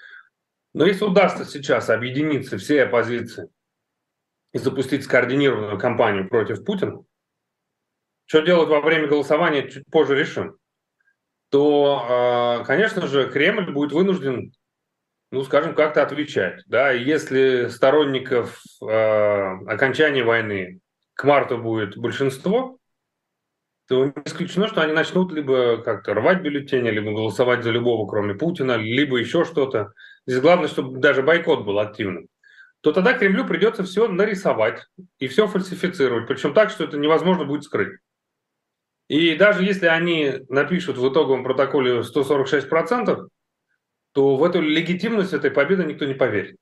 Но 0.74 0.84
если 0.84 1.04
удастся 1.04 1.44
сейчас 1.44 1.90
объединиться 1.90 2.58
всей 2.58 2.82
оппозиции 2.82 3.48
и 4.52 4.58
запустить 4.58 5.04
скоординированную 5.04 5.78
кампанию 5.78 6.28
против 6.28 6.64
Путина, 6.64 7.04
что 8.26 8.40
делать 8.40 8.68
во 8.68 8.80
время 8.80 9.06
голосования, 9.06 9.70
чуть 9.70 9.84
позже 9.92 10.18
решим, 10.18 10.56
то, 11.50 12.04
а, 12.04 12.64
конечно 12.64 13.06
же, 13.06 13.30
Кремль 13.30 13.70
будет 13.70 13.92
вынужден, 13.92 14.52
ну, 15.30 15.44
скажем, 15.44 15.76
как-то 15.76 16.02
отвечать. 16.02 16.64
Да? 16.66 16.90
Если 16.90 17.68
сторонников 17.68 18.60
э, 18.82 18.86
окончания 18.86 20.24
войны 20.24 20.81
к 21.14 21.24
марту 21.24 21.58
будет 21.58 21.96
большинство, 21.96 22.78
то 23.88 24.06
не 24.06 24.12
исключено, 24.24 24.68
что 24.68 24.80
они 24.80 24.92
начнут 24.92 25.32
либо 25.32 25.82
как-то 25.82 26.14
рвать 26.14 26.42
бюллетени, 26.42 26.90
либо 26.90 27.12
голосовать 27.12 27.62
за 27.62 27.70
любого, 27.70 28.08
кроме 28.08 28.34
Путина, 28.34 28.76
либо 28.76 29.18
еще 29.18 29.44
что-то. 29.44 29.92
Здесь 30.26 30.40
главное, 30.40 30.68
чтобы 30.68 30.98
даже 30.98 31.22
бойкот 31.22 31.64
был 31.64 31.78
активным. 31.78 32.28
То 32.80 32.92
тогда 32.92 33.12
Кремлю 33.12 33.46
придется 33.46 33.84
все 33.84 34.08
нарисовать 34.08 34.86
и 35.18 35.28
все 35.28 35.46
фальсифицировать, 35.46 36.26
причем 36.26 36.52
так, 36.52 36.70
что 36.70 36.84
это 36.84 36.96
невозможно 36.96 37.44
будет 37.44 37.64
скрыть. 37.64 37.98
И 39.08 39.34
даже 39.36 39.62
если 39.62 39.86
они 39.86 40.40
напишут 40.48 40.96
в 40.96 41.12
итоговом 41.12 41.44
протоколе 41.44 42.00
146%, 42.00 43.28
то 44.12 44.36
в 44.36 44.44
эту 44.44 44.60
легитимность 44.60 45.32
этой 45.32 45.50
победы 45.50 45.84
никто 45.84 46.06
не 46.06 46.14
поверит. 46.14 46.56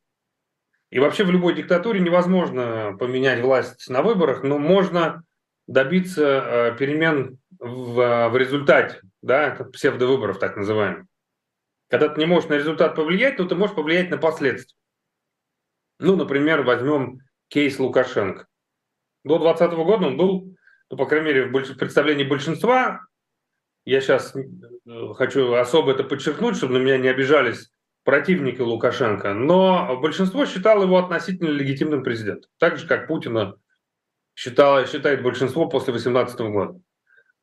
И 0.91 0.99
вообще 0.99 1.25
в 1.25 1.31
любой 1.31 1.55
диктатуре 1.55 2.01
невозможно 2.01 2.97
поменять 2.99 3.41
власть 3.41 3.89
на 3.89 4.03
выборах, 4.03 4.43
но 4.43 4.59
можно 4.59 5.23
добиться 5.69 6.25
э, 6.25 6.77
перемен 6.77 7.39
в, 7.61 8.29
в 8.29 8.37
результате, 8.37 9.01
да, 9.23 9.69
псевдовыборов 9.73 10.41
так 10.41 10.57
называемых. 10.57 11.07
Когда 11.89 12.09
ты 12.09 12.19
не 12.21 12.27
можешь 12.27 12.49
на 12.49 12.55
результат 12.55 12.97
повлиять, 12.97 13.37
то 13.37 13.45
ты 13.45 13.55
можешь 13.55 13.77
повлиять 13.77 14.11
на 14.11 14.19
последствия. 14.19 14.77
Ну, 16.01 16.17
например, 16.17 16.63
возьмем 16.63 17.21
кейс 17.49 17.79
Лукашенко. 17.79 18.47
До 19.23 19.39
2020 19.39 19.77
года 19.79 20.07
он 20.07 20.17
был, 20.17 20.57
ну, 20.91 20.97
по 20.97 21.07
крайней 21.07 21.27
мере, 21.27 21.45
в 21.45 21.77
представлении 21.77 22.25
большинства, 22.25 23.01
я 23.85 24.01
сейчас 24.01 24.35
э, 24.35 25.15
хочу 25.15 25.53
особо 25.55 25.93
это 25.93 26.03
подчеркнуть, 26.03 26.57
чтобы 26.57 26.75
на 26.75 26.79
меня 26.79 26.99
не 26.99 27.09
обижались 27.09 27.71
противники 28.05 28.61
Лукашенко, 28.61 29.35
но 29.35 29.99
большинство 30.01 30.47
считало 30.47 30.85
его 30.85 30.99
относительно 30.99 31.49
легитимным 31.49 32.03
президентом, 32.03 32.51
так 32.59 32.79
же, 32.79 32.87
как 32.87 33.07
Путина 33.07 33.57
считало, 34.35 34.87
считает 34.87 35.23
большинство 35.23 35.69
после 35.69 35.93
2018 35.93 36.41
года. 36.41 36.81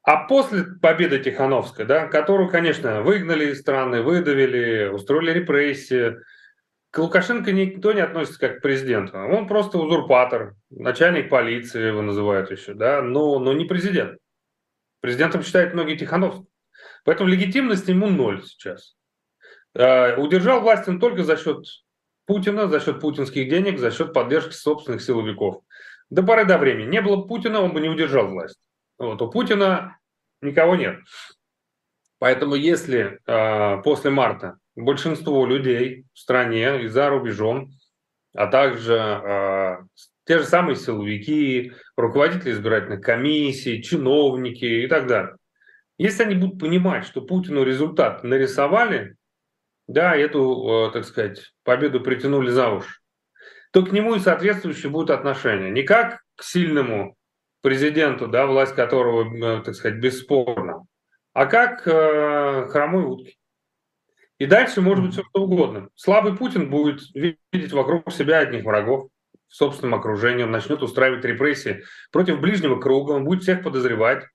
А 0.03 0.25
после 0.25 0.63
победы 0.81 1.19
Тихановской, 1.19 1.85
да, 1.85 2.07
которую, 2.07 2.49
конечно, 2.49 3.01
выгнали 3.01 3.51
из 3.51 3.59
страны, 3.59 4.01
выдавили, 4.01 4.87
устроили 4.87 5.31
репрессии, 5.31 6.15
к 6.91 6.99
Лукашенко 6.99 7.51
никто 7.51 7.91
не 7.91 8.01
относится 8.01 8.39
как 8.39 8.57
к 8.57 8.61
президенту. 8.61 9.17
Он 9.17 9.47
просто 9.47 9.77
узурпатор, 9.77 10.55
начальник 10.69 11.29
полиции 11.29 11.87
его 11.87 12.01
называют 12.01 12.49
еще, 12.49 12.73
да, 12.73 13.01
но, 13.01 13.37
но 13.39 13.53
не 13.53 13.65
президент. 13.65 14.17
Президентом 15.01 15.43
считают 15.43 15.73
многие 15.73 15.97
Тихановского. 15.97 16.47
Поэтому 17.03 17.29
легитимность 17.29 17.87
ему 17.87 18.07
ноль 18.07 18.43
сейчас. 18.43 18.96
Э, 19.77 20.15
удержал 20.15 20.61
власть 20.61 20.87
он 20.87 20.99
только 20.99 21.23
за 21.23 21.37
счет 21.37 21.63
Путина, 22.25 22.67
за 22.67 22.79
счет 22.79 22.99
путинских 22.99 23.47
денег, 23.47 23.77
за 23.77 23.91
счет 23.91 24.11
поддержки 24.11 24.53
собственных 24.53 25.01
силовиков. 25.01 25.61
До 26.09 26.23
поры 26.23 26.45
до 26.45 26.57
времени. 26.57 26.89
Не 26.89 27.01
было 27.01 27.21
Путина, 27.21 27.61
он 27.61 27.73
бы 27.73 27.79
не 27.79 27.89
удержал 27.89 28.27
власть. 28.27 28.59
Вот, 28.97 29.21
у 29.21 29.29
Путина 29.29 29.99
никого 30.41 30.75
нет. 30.75 30.99
Поэтому 32.17 32.55
если 32.55 33.19
э, 33.27 33.81
после 33.83 34.09
марта 34.09 34.57
большинство 34.75 35.45
людей 35.45 36.05
в 36.13 36.19
стране 36.19 36.83
и 36.83 36.87
за 36.87 37.09
рубежом, 37.09 37.69
а 38.33 38.47
также 38.47 38.95
э, 38.95 39.77
те 40.25 40.39
же 40.39 40.45
самые 40.45 40.75
силовики, 40.75 41.73
руководители 41.95 42.51
избирательных 42.51 43.01
комиссий, 43.01 43.83
чиновники 43.83 44.65
и 44.65 44.87
так 44.87 45.05
далее, 45.05 45.35
если 45.99 46.23
они 46.23 46.33
будут 46.33 46.59
понимать, 46.59 47.05
что 47.05 47.21
Путину 47.21 47.63
результат 47.63 48.23
нарисовали, 48.23 49.16
да, 49.87 50.15
эту, 50.15 50.89
э, 50.89 50.91
так 50.93 51.05
сказать, 51.05 51.53
победу 51.63 52.01
притянули 52.01 52.49
за 52.49 52.69
уши, 52.69 52.99
то 53.71 53.85
к 53.85 53.91
нему 53.91 54.15
и 54.15 54.19
соответствующее 54.19 54.91
будет 54.91 55.09
отношение. 55.09 55.71
Не 55.71 55.83
как 55.83 56.21
к 56.35 56.43
сильному 56.43 57.15
президенту, 57.61 58.27
да, 58.27 58.45
власть 58.45 58.75
которого, 58.75 59.59
э, 59.59 59.63
так 59.63 59.75
сказать, 59.75 59.99
бесспорно, 59.99 60.85
а 61.33 61.45
как 61.45 61.87
э, 61.87 62.67
хромой 62.69 63.05
утки. 63.05 63.37
И 64.39 64.45
дальше 64.45 64.81
может 64.81 65.03
быть 65.03 65.13
все 65.13 65.23
что 65.23 65.43
угодно. 65.43 65.89
Слабый 65.95 66.35
Путин 66.35 66.69
будет 66.69 67.01
видеть 67.13 67.71
вокруг 67.71 68.11
себя 68.11 68.39
одних 68.39 68.65
врагов 68.65 69.09
в 69.47 69.55
собственном 69.55 69.95
окружении, 69.95 70.43
он 70.43 70.51
начнет 70.51 70.83
устраивать 70.83 71.23
репрессии 71.23 71.83
против 72.11 72.39
ближнего 72.39 72.79
круга, 72.79 73.13
он 73.13 73.23
будет 73.23 73.43
всех 73.43 73.63
подозревать, 73.63 74.25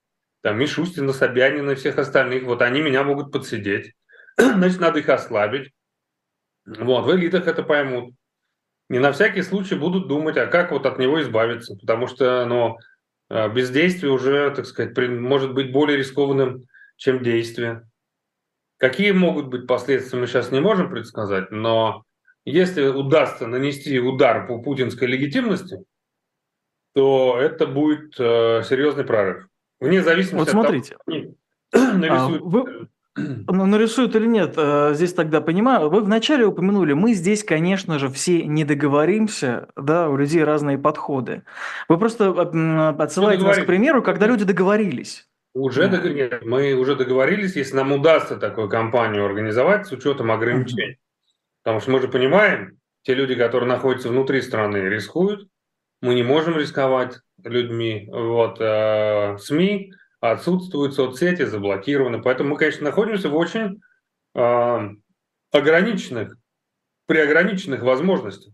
там, 0.41 0.57
Мишустина, 0.57 1.13
Собянина 1.13 1.71
и 1.71 1.75
всех 1.75 1.97
остальных, 1.97 2.43
вот 2.43 2.61
они 2.61 2.81
меня 2.81 3.03
могут 3.03 3.31
подсидеть. 3.31 3.93
значит, 4.37 4.79
надо 4.79 4.99
их 4.99 5.09
ослабить. 5.09 5.71
Вот, 6.65 7.05
в 7.05 7.15
элитах 7.15 7.47
это 7.47 7.63
поймут. 7.63 8.13
И 8.89 8.99
на 8.99 9.11
всякий 9.11 9.41
случай 9.41 9.75
будут 9.75 10.07
думать, 10.07 10.37
а 10.37 10.47
как 10.47 10.71
вот 10.71 10.85
от 10.85 10.99
него 10.99 11.21
избавиться, 11.21 11.75
потому 11.75 12.07
что 12.07 12.45
ну, 12.45 12.77
э, 13.29 13.49
бездействие 13.49 14.11
уже, 14.11 14.51
так 14.51 14.65
сказать, 14.65 14.97
может 14.97 15.53
быть 15.53 15.71
более 15.71 15.97
рискованным, 15.97 16.63
чем 16.97 17.23
действие. 17.23 17.89
Какие 18.77 19.11
могут 19.11 19.47
быть 19.47 19.67
последствия, 19.67 20.19
мы 20.19 20.27
сейчас 20.27 20.51
не 20.51 20.59
можем 20.59 20.89
предсказать, 20.89 21.51
но 21.51 22.03
если 22.45 22.87
удастся 22.87 23.47
нанести 23.47 23.99
удар 23.99 24.47
по 24.47 24.61
путинской 24.61 25.07
легитимности, 25.07 25.77
то 26.93 27.37
это 27.39 27.65
будет 27.65 28.19
э, 28.19 28.63
серьезный 28.63 29.05
прорыв. 29.05 29.47
Вне 29.79 30.01
зависимости 30.01 30.53
вот 30.53 30.63
смотрите. 30.63 30.95
от 30.95 31.05
того, 31.71 31.93
нарисуют... 31.97 32.41
а, 32.41 32.45
вы, 32.45 32.87
ну, 33.15 33.65
нарисуют 33.65 34.15
или 34.15 34.25
нет, 34.25 34.55
э, 34.57 34.93
здесь 34.93 35.13
тогда 35.13 35.39
понимаю. 35.39 35.89
Вы 35.89 36.01
вначале 36.01 36.45
упомянули, 36.45 36.93
мы 36.93 37.13
здесь, 37.13 37.43
конечно 37.43 37.99
же, 37.99 38.09
все 38.09 38.43
не 38.43 38.65
договоримся, 38.65 39.67
да, 39.75 40.09
у 40.09 40.17
людей 40.17 40.43
разные 40.43 40.77
подходы. 40.77 41.43
Вы 41.89 41.99
просто 41.99 42.31
отсылаете 42.99 43.43
нас 43.43 43.59
к 43.59 43.65
примеру, 43.65 44.01
когда 44.01 44.25
люди 44.25 44.45
договорились. 44.45 45.27
Уже 45.53 45.87
договорились. 45.87 46.41
Мы 46.41 46.73
уже 46.73 46.95
договорились, 46.95 47.55
если 47.55 47.75
нам 47.75 47.91
удастся 47.91 48.37
такую 48.37 48.69
кампанию 48.69 49.25
организовать 49.25 49.85
с 49.85 49.91
учетом 49.91 50.31
ограничений. 50.31 50.97
Потому 51.63 51.79
что 51.79 51.91
мы 51.91 52.01
же 52.01 52.07
понимаем, 52.07 52.79
те 53.03 53.13
люди, 53.13 53.35
которые 53.35 53.69
находятся 53.69 54.09
внутри 54.09 54.41
страны, 54.41 54.77
рискуют. 54.77 55.47
Мы 56.01 56.15
не 56.15 56.23
можем 56.23 56.57
рисковать 56.57 57.19
людьми. 57.43 58.09
Вот, 58.11 58.57
э, 58.59 59.37
СМИ 59.37 59.93
отсутствуют 60.31 60.93
соцсети, 60.93 61.43
заблокированы. 61.43 62.21
Поэтому 62.21 62.51
мы, 62.51 62.57
конечно, 62.57 62.85
находимся 62.85 63.29
в 63.29 63.35
очень 63.35 63.81
э, 64.35 64.89
ограниченных, 65.51 66.37
при 67.07 67.17
ограниченных 67.17 67.81
возможностях. 67.81 68.53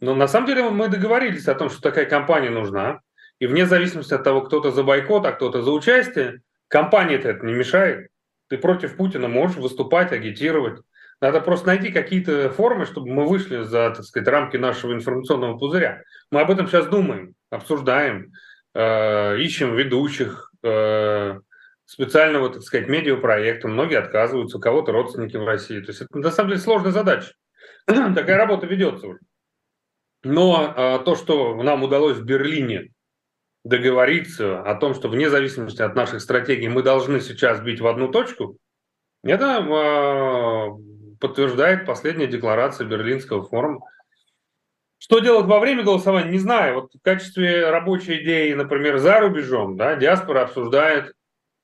Но 0.00 0.14
на 0.14 0.26
самом 0.26 0.46
деле 0.46 0.70
мы 0.70 0.88
договорились 0.88 1.46
о 1.46 1.54
том, 1.54 1.68
что 1.68 1.82
такая 1.82 2.06
компания 2.06 2.50
нужна. 2.50 3.00
И 3.38 3.46
вне 3.46 3.66
зависимости 3.66 4.14
от 4.14 4.24
того, 4.24 4.40
кто-то 4.40 4.70
за 4.70 4.82
бойкот, 4.82 5.26
а 5.26 5.32
кто-то 5.32 5.60
за 5.60 5.70
участие, 5.70 6.40
компания-то 6.68 7.28
это 7.28 7.44
не 7.44 7.52
мешает. 7.52 8.08
Ты 8.48 8.56
против 8.56 8.96
Путина 8.96 9.28
можешь 9.28 9.58
выступать, 9.58 10.12
агитировать. 10.12 10.80
Надо 11.20 11.42
просто 11.42 11.66
найти 11.66 11.92
какие-то 11.92 12.48
формы, 12.50 12.86
чтобы 12.86 13.08
мы 13.08 13.26
вышли 13.26 13.62
за, 13.62 13.90
так 13.90 14.04
сказать, 14.04 14.28
рамки 14.28 14.56
нашего 14.56 14.94
информационного 14.94 15.58
пузыря. 15.58 16.02
Мы 16.30 16.40
об 16.40 16.50
этом 16.50 16.66
сейчас 16.66 16.86
думаем, 16.86 17.34
обсуждаем, 17.50 18.32
ищем 18.76 19.74
ведущих, 19.74 20.46
Э, 20.66 21.38
специального, 21.84 22.52
так 22.52 22.62
сказать, 22.62 22.88
медиапроекта. 22.88 23.68
Многие 23.68 24.00
отказываются, 24.00 24.56
у 24.56 24.60
кого-то 24.60 24.90
родственники 24.90 25.36
в 25.36 25.46
России. 25.46 25.78
То 25.78 25.92
есть 25.92 26.00
это 26.00 26.18
на 26.18 26.32
самом 26.32 26.50
деле 26.50 26.60
сложная 26.60 26.90
задача. 26.90 27.32
Такая 27.86 28.36
работа 28.36 28.66
ведется 28.66 29.06
уже. 29.06 29.20
Но 30.24 30.74
а, 30.76 30.98
то, 30.98 31.14
что 31.14 31.54
нам 31.62 31.84
удалось 31.84 32.16
в 32.16 32.24
Берлине 32.24 32.88
договориться 33.62 34.60
о 34.62 34.74
том, 34.74 34.94
что 34.94 35.08
вне 35.08 35.30
зависимости 35.30 35.80
от 35.80 35.94
наших 35.94 36.20
стратегий 36.20 36.68
мы 36.68 36.82
должны 36.82 37.20
сейчас 37.20 37.60
бить 37.60 37.80
в 37.80 37.86
одну 37.86 38.08
точку, 38.08 38.58
это 39.22 39.58
а, 39.58 40.70
подтверждает 41.20 41.86
последняя 41.86 42.26
декларация 42.26 42.88
Берлинского 42.88 43.44
форума 43.44 43.86
что 45.06 45.20
делать 45.20 45.46
во 45.46 45.60
время 45.60 45.84
голосования, 45.84 46.32
не 46.32 46.38
знаю. 46.38 46.80
Вот 46.80 46.90
в 46.92 47.00
качестве 47.00 47.70
рабочей 47.70 48.24
идеи, 48.24 48.52
например, 48.54 48.98
за 48.98 49.20
рубежом, 49.20 49.76
да, 49.76 49.94
диаспора 49.94 50.42
обсуждает 50.42 51.12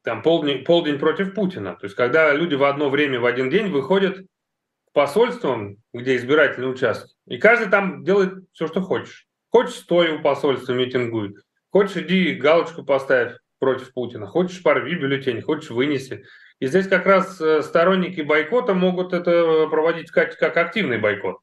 там 0.04 0.22
полдень, 0.22 0.62
полдень 0.64 1.00
против 1.00 1.34
Путина. 1.34 1.74
То 1.74 1.86
есть, 1.86 1.96
когда 1.96 2.32
люди 2.32 2.54
в 2.54 2.62
одно 2.62 2.88
время, 2.88 3.18
в 3.18 3.26
один 3.26 3.50
день 3.50 3.66
выходят 3.66 4.18
к 4.18 4.92
посольствам, 4.92 5.78
где 5.92 6.14
избиратели 6.14 6.64
участвуют, 6.64 7.16
и 7.26 7.36
каждый 7.36 7.68
там 7.68 8.04
делает 8.04 8.34
все, 8.52 8.68
что 8.68 8.80
хочешь. 8.80 9.26
Хочешь, 9.50 9.74
стой 9.74 10.12
у 10.12 10.22
посольства, 10.22 10.72
митингуй. 10.72 11.34
Хочешь, 11.70 11.96
иди 11.96 12.34
галочку 12.34 12.84
поставь 12.84 13.32
против 13.58 13.92
Путина. 13.92 14.28
Хочешь, 14.28 14.62
порви 14.62 14.94
бюллетень, 14.94 15.42
хочешь, 15.42 15.70
вынеси. 15.70 16.24
И 16.60 16.68
здесь 16.68 16.86
как 16.86 17.06
раз 17.06 17.40
э, 17.40 17.62
сторонники 17.62 18.20
бойкота 18.20 18.72
могут 18.72 19.12
это 19.12 19.66
проводить 19.68 20.12
как, 20.12 20.38
как 20.38 20.56
активный 20.56 20.98
бойкот. 20.98 21.38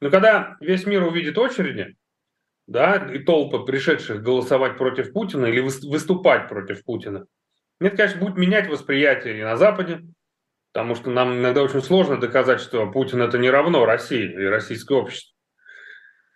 Но 0.00 0.10
когда 0.10 0.56
весь 0.60 0.86
мир 0.86 1.02
увидит 1.02 1.36
очереди, 1.38 1.96
да, 2.66 2.96
и 3.12 3.18
толпы 3.18 3.60
пришедших 3.60 4.22
голосовать 4.22 4.78
против 4.78 5.12
Путина 5.12 5.46
или 5.46 5.60
выступать 5.60 6.48
против 6.48 6.84
Путина, 6.84 7.26
это, 7.80 7.96
конечно, 7.96 8.20
будет 8.20 8.36
менять 8.36 8.68
восприятие 8.68 9.38
и 9.38 9.42
на 9.42 9.56
Западе, 9.56 10.02
потому 10.72 10.94
что 10.94 11.10
нам 11.10 11.38
иногда 11.38 11.62
очень 11.62 11.82
сложно 11.82 12.18
доказать, 12.18 12.60
что 12.60 12.90
Путин 12.90 13.22
это 13.22 13.38
не 13.38 13.50
равно 13.50 13.84
России 13.84 14.30
и 14.30 14.44
российское 14.44 14.96
общество. 14.96 15.34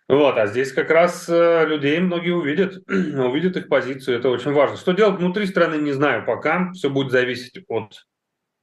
Вот, 0.07 0.37
а 0.37 0.45
здесь 0.45 0.71
как 0.71 0.91
раз 0.91 1.27
э, 1.29 1.65
людей 1.65 1.99
многие 1.99 2.31
увидят, 2.31 2.77
увидят 2.87 3.57
их 3.57 3.67
позицию, 3.67 4.19
это 4.19 4.29
очень 4.29 4.51
важно. 4.51 4.77
Что 4.77 4.91
делать 4.91 5.19
внутри 5.19 5.47
страны, 5.47 5.75
не 5.81 5.93
знаю 5.93 6.25
пока, 6.25 6.71
все 6.73 6.91
будет 6.91 7.11
зависеть 7.11 7.63
от, 7.67 8.05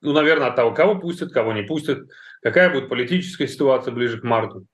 ну, 0.02 0.12
наверное, 0.12 0.48
от 0.48 0.56
того, 0.56 0.72
кого 0.72 1.00
пустят, 1.00 1.32
кого 1.32 1.52
не 1.52 1.62
пустят, 1.62 2.06
какая 2.42 2.70
будет 2.70 2.88
политическая 2.88 3.48
ситуация 3.48 3.92
ближе 3.92 4.20
к 4.20 4.24
марту, 4.24 4.66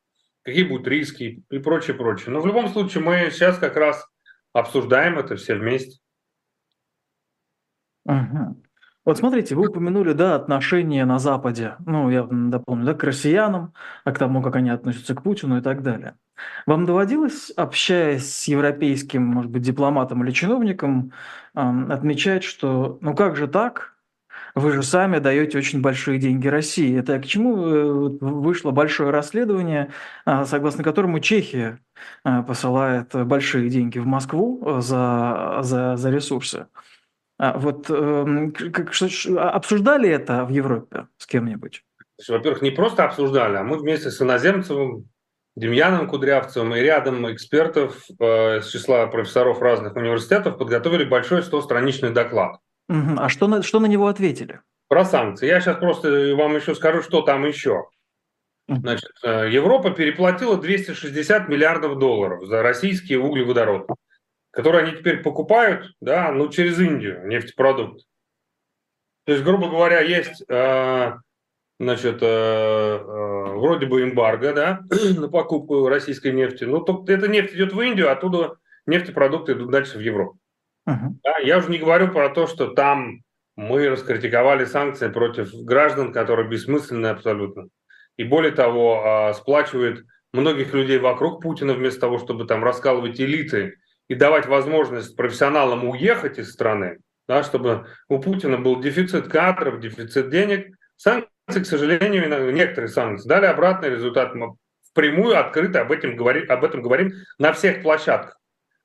какие 0.49 0.65
будут 0.65 0.89
риски 0.89 1.45
и 1.51 1.59
прочее, 1.59 1.97
прочее. 1.97 2.33
Но 2.33 2.41
в 2.41 2.47
любом 2.47 2.69
случае 2.69 3.05
мы 3.05 3.31
сейчас 3.31 3.59
как 3.59 3.77
раз 3.77 4.07
обсуждаем 4.53 5.19
это 5.19 5.37
все 5.37 5.55
вместе. 5.55 6.01
Угу. 8.07 8.63
Вот 9.05 9.19
смотрите, 9.19 9.55
вы 9.55 9.69
упомянули, 9.69 10.13
да, 10.13 10.35
отношения 10.35 11.05
на 11.05 11.19
Западе, 11.19 11.77
ну, 11.87 12.11
я 12.11 12.25
дополню, 12.25 12.85
да, 12.85 12.95
к 12.95 13.03
россиянам, 13.05 13.73
а 14.05 14.13
к 14.13 14.19
тому, 14.19 14.43
как 14.43 14.57
они 14.57 14.71
относятся 14.71 15.15
к 15.15 15.23
Путину 15.23 15.59
и 15.59 15.63
так 15.63 15.83
далее. 15.83 16.17
Вам 16.67 16.87
доводилось, 16.87 17.51
общаясь 17.51 18.35
с 18.35 18.49
европейским, 18.49 19.23
может 19.23 19.51
быть, 19.51 19.63
дипломатом 19.63 20.25
или 20.25 20.31
чиновником, 20.31 21.13
отмечать, 21.55 22.45
что 22.45 22.99
ну 23.01 23.15
как 23.15 23.37
же 23.37 23.49
так? 23.49 23.98
Вы 24.59 24.73
же 24.73 24.83
сами 24.83 25.21
даете 25.21 25.57
очень 25.59 25.81
большие 25.81 26.19
деньги 26.19 26.49
России. 26.49 26.99
Это 26.99 27.19
к 27.21 27.27
чему 27.27 27.57
э, 27.57 28.09
вышло 28.21 28.73
большое 28.73 29.11
расследование, 29.11 29.93
а, 30.25 30.47
согласно 30.47 30.83
которому 30.83 31.21
Чехия 31.21 31.79
а, 32.25 32.43
посылает 32.43 33.15
большие 33.27 33.71
деньги 33.71 34.01
в 34.01 34.07
Москву 34.07 34.61
э, 34.67 34.81
за, 34.81 35.59
за, 35.63 35.97
за 35.97 36.11
ресурсы? 36.11 36.67
А, 37.39 37.57
вот 37.57 37.89
эм, 37.89 38.51
как, 38.53 38.91
а, 39.37 39.51
обсуждали 39.51 40.11
это 40.11 40.45
в 40.45 40.49
Европе 40.49 41.07
с 41.19 41.27
кем-нибудь? 41.27 41.85
Во-первых, 42.27 42.61
не 42.61 42.73
просто 42.73 43.05
обсуждали, 43.05 43.59
а 43.59 43.63
мы 43.63 43.79
вместе 43.79 44.11
с 44.11 44.21
иноземцем 44.21 45.05
Демьяном 45.55 46.09
Кудрявцевым 46.09 46.75
и 46.75 46.81
рядом 46.81 47.33
экспертов 47.33 48.05
э, 48.19 48.61
с 48.61 48.69
числа 48.71 49.07
профессоров 49.07 49.63
разных 49.63 49.95
университетов 49.95 50.59
подготовили 50.59 51.05
большой 51.05 51.43
100-страничный 51.43 52.11
доклад. 52.11 52.59
Угу. 52.89 53.17
А 53.19 53.29
что 53.29 53.47
на, 53.47 53.63
что 53.63 53.81
на 53.81 53.87
него 53.87 54.07
ответили? 54.07 54.61
Про 54.89 55.05
санкции. 55.05 55.47
Я 55.47 55.61
сейчас 55.61 55.79
просто 55.79 56.35
вам 56.37 56.57
еще 56.57 56.75
скажу, 56.75 57.03
что 57.03 57.23
там 57.23 57.45
еще. 57.47 57.89
Значит, 58.67 59.11
э, 59.23 59.49
Европа 59.51 59.91
переплатила 59.91 60.57
260 60.57 61.49
миллиардов 61.49 61.99
долларов 61.99 62.47
за 62.47 62.63
российские 62.63 63.19
углеводороды 63.19 63.87
которые 64.59 64.87
они 64.87 64.97
теперь 64.97 65.23
покупают, 65.23 65.95
да, 66.01 66.33
ну, 66.33 66.49
через 66.49 66.81
Индию, 66.81 67.27
нефтепродукт. 67.27 68.05
То 69.25 69.33
есть, 69.33 69.45
грубо 69.45 69.69
говоря, 69.69 70.01
есть, 70.01 70.43
э, 70.49 71.13
значит, 71.79 72.19
э, 72.23 72.27
э, 72.27 73.53
вроде 73.55 73.87
бы 73.87 74.03
эмбарго, 74.03 74.53
да, 74.53 74.81
на 75.17 75.29
покупку 75.29 75.89
российской 75.89 76.33
нефти. 76.33 76.65
Ну, 76.65 76.81
только 76.81 77.13
эта 77.13 77.29
нефть 77.29 77.55
идет 77.55 77.73
в 77.73 77.81
Индию, 77.81 78.09
а 78.09 78.13
оттуда 78.13 78.57
нефтепродукты 78.87 79.53
идут 79.53 79.71
дальше 79.71 79.99
в 79.99 80.01
Европу. 80.01 80.39
Uh-huh. 80.89 81.11
Да, 81.23 81.39
я 81.39 81.59
уже 81.59 81.71
не 81.71 81.79
говорю 81.79 82.09
про 82.09 82.31
то, 82.31 82.47
что 82.47 82.69
там 82.69 83.21
мы 83.57 83.89
раскритиковали 83.89 84.65
санкции 84.65 85.09
против 85.09 85.53
граждан, 85.53 86.13
которые 86.13 86.49
бессмысленны 86.49 87.09
абсолютно. 87.09 87.69
И 88.17 88.25
более 88.25 88.53
того, 88.53 89.05
а, 89.05 89.35
сплачивает 89.35 90.05
многих 90.33 90.73
людей 90.73 90.99
вокруг 90.99 91.43
Путина 91.43 91.75
вместо 91.75 92.01
того, 92.01 92.19
чтобы 92.19 92.47
там 92.47 92.65
раскалывать 92.65 93.21
элиты 93.21 93.77
и 94.09 94.15
давать 94.15 94.47
возможность 94.47 95.17
профессионалам 95.17 95.85
уехать 95.89 96.39
из 96.39 96.53
страны, 96.53 96.99
да, 97.27 97.43
чтобы 97.43 97.87
у 98.09 98.19
Путина 98.19 98.59
был 98.59 98.81
дефицит 98.81 99.29
кадров, 99.29 99.81
дефицит 99.81 100.31
денег. 100.31 100.75
Санкции, 100.97 101.63
к 101.63 101.67
сожалению, 101.67 102.53
некоторые 102.53 102.89
санкции 102.89 103.29
дали 103.29 103.47
обратный 103.47 103.91
результат. 103.91 104.35
Мы 104.35 104.55
впрямую, 104.91 105.39
открыто 105.39 105.83
об 105.83 105.93
этом, 105.93 106.17
говори, 106.17 106.47
об 106.47 106.65
этом 106.65 106.81
говорим 106.81 107.13
на 107.39 107.53
всех 107.53 107.83
площадках. 107.83 108.39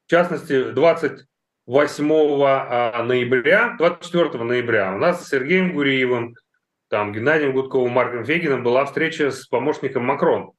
В 0.06 0.10
частности, 0.10 0.72
20 0.72 1.26
8 1.66 2.12
а, 2.46 3.04
ноября, 3.04 3.76
24 3.78 4.44
ноября 4.44 4.94
у 4.96 4.98
нас 4.98 5.24
с 5.24 5.30
Сергеем 5.30 5.74
Гуриевым, 5.74 6.36
там, 6.90 7.14
Геннадием 7.14 7.54
Гудковым, 7.54 7.92
Марком 7.92 8.26
Фегиным 8.26 8.64
была 8.64 8.84
встреча 8.84 9.32
с 9.32 9.48
помощником 9.48 10.04
Макрона, 10.04 10.52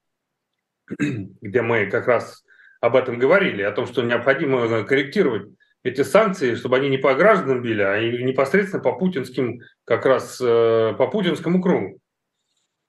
где 0.98 1.60
мы 1.60 1.86
как 1.90 2.06
раз 2.06 2.42
об 2.80 2.96
этом 2.96 3.18
говорили, 3.18 3.60
о 3.60 3.72
том, 3.72 3.86
что 3.86 4.02
необходимо 4.02 4.60
э, 4.60 4.84
корректировать 4.84 5.50
эти 5.82 6.02
санкции, 6.02 6.54
чтобы 6.54 6.76
они 6.76 6.88
не 6.88 6.96
по 6.96 7.14
гражданам 7.14 7.60
били, 7.60 7.82
а 7.82 8.00
непосредственно 8.00 8.82
по 8.82 8.94
путинским, 8.94 9.60
как 9.84 10.06
раз 10.06 10.40
э, 10.40 10.94
по 10.96 11.06
путинскому 11.08 11.60
кругу. 11.60 11.98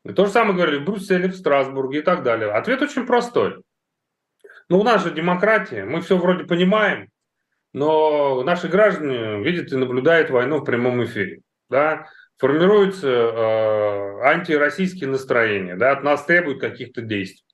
И 0.05 0.13
то 0.13 0.25
же 0.25 0.31
самое 0.31 0.55
говорили 0.55 0.77
в 0.77 0.85
Брюсселе, 0.85 1.27
в 1.27 1.35
Страсбурге 1.35 1.99
и 1.99 2.01
так 2.01 2.23
далее. 2.23 2.49
Ответ 2.49 2.81
очень 2.81 3.05
простой. 3.05 3.61
Ну 4.69 4.79
у 4.79 4.83
нас 4.83 5.03
же 5.03 5.11
демократия, 5.11 5.83
мы 5.83 5.99
все 5.99 6.17
вроде 6.17 6.45
понимаем, 6.45 7.09
но 7.75 8.43
наши 8.43 8.67
граждане 8.67 9.43
видят 9.43 9.71
и 9.71 9.75
наблюдают 9.75 10.29
войну 10.29 10.59
в 10.59 10.65
прямом 10.65 11.03
эфире. 11.03 11.41
Да? 11.69 12.07
Формируются 12.37 13.07
э, 13.07 14.19
антироссийские 14.23 15.09
настроения, 15.09 15.75
да? 15.75 15.91
от 15.91 16.03
нас 16.03 16.25
требуют 16.25 16.59
каких-то 16.59 17.01
действий 17.01 17.45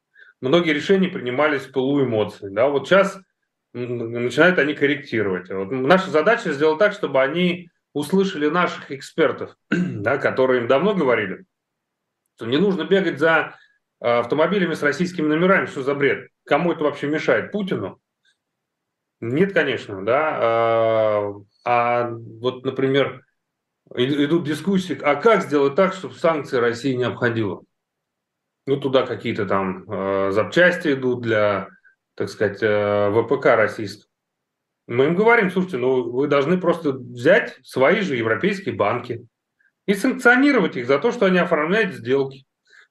многие 0.41 0.71
решения 0.71 1.07
принимались 1.07 1.61
в 1.61 1.71
пылу 1.71 2.03
эмоций. 2.03 2.51
Да? 2.51 2.67
Вот 2.67 2.87
сейчас 2.87 3.17
начинают 3.73 4.59
они 4.59 4.73
корректировать. 4.73 5.49
Вот 5.49 5.71
наша 5.71 6.09
задача 6.09 6.51
сделать 6.51 6.79
так, 6.79 6.93
чтобы 6.93 7.21
они 7.21 7.69
услышали 7.93 8.49
наших 8.49 8.91
экспертов, 8.91 9.55
да, 9.69 10.17
которые 10.17 10.61
им 10.61 10.67
давно 10.67 10.93
говорили, 10.93 11.45
что 12.35 12.47
не 12.47 12.57
нужно 12.57 12.83
бегать 12.83 13.19
за 13.19 13.55
а, 13.99 14.19
автомобилями 14.19 14.73
с 14.73 14.83
российскими 14.83 15.27
номерами, 15.27 15.67
что 15.67 15.83
за 15.83 15.95
бред? 15.95 16.29
Кому 16.45 16.73
это 16.73 16.83
вообще 16.83 17.07
мешает? 17.07 17.51
Путину? 17.51 18.00
Нет, 19.21 19.53
конечно, 19.53 20.03
да. 20.03 20.37
А, 20.41 21.33
а 21.63 22.09
вот, 22.09 22.65
например, 22.65 23.23
идут 23.95 24.45
дискуссии, 24.45 24.99
а 25.01 25.15
как 25.15 25.43
сделать 25.43 25.75
так, 25.75 25.93
чтобы 25.93 26.15
санкции 26.15 26.57
России 26.57 26.93
не 26.93 27.03
обходило? 27.03 27.63
Ну, 28.65 28.77
туда 28.77 29.05
какие-то 29.05 29.45
там 29.45 29.89
э, 29.89 30.31
запчасти 30.31 30.93
идут 30.93 31.21
для, 31.21 31.69
так 32.15 32.29
сказать, 32.29 32.59
э, 32.61 33.11
ВПК 33.11 33.45
российского. 33.55 34.07
Мы 34.87 35.05
им 35.05 35.15
говорим, 35.15 35.51
слушайте, 35.51 35.77
ну 35.77 36.11
вы 36.11 36.27
должны 36.27 36.59
просто 36.59 36.91
взять 36.91 37.57
свои 37.63 38.01
же 38.01 38.15
европейские 38.15 38.75
банки 38.75 39.25
и 39.85 39.93
санкционировать 39.93 40.75
их 40.75 40.87
за 40.87 40.99
то, 40.99 41.11
что 41.11 41.27
они 41.27 41.37
оформляют 41.37 41.93
сделки. 41.93 42.45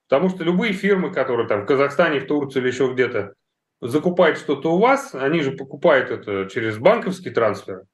Потому 0.09 0.29
что 0.29 0.45
любые 0.45 0.73
фирмы, 0.73 1.13
которые 1.13 1.47
там 1.47 1.63
в 1.63 1.67
Казахстане, 1.67 2.21
в 2.21 2.27
Турции 2.27 2.61
или 2.61 2.69
еще 2.69 2.93
где-то 2.93 3.35
закупают 3.81 4.39
что-то 4.39 4.73
у 4.73 4.79
вас, 4.79 5.15
они 5.15 5.41
же 5.41 5.53
покупают 5.53 6.11
это 6.11 6.49
через 6.51 6.79
банковский 6.79 7.31
трансфер. 7.31 7.85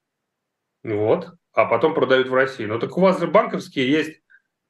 Вот. 0.83 1.29
А 1.53 1.65
потом 1.65 1.95
продают 1.95 2.29
в 2.29 2.35
России. 2.35 2.67
Но 2.67 2.79
так 2.79 2.97
у 2.97 3.01
вас 3.01 3.19
же 3.19 3.27
банковские 3.27 3.91
есть 3.91 4.21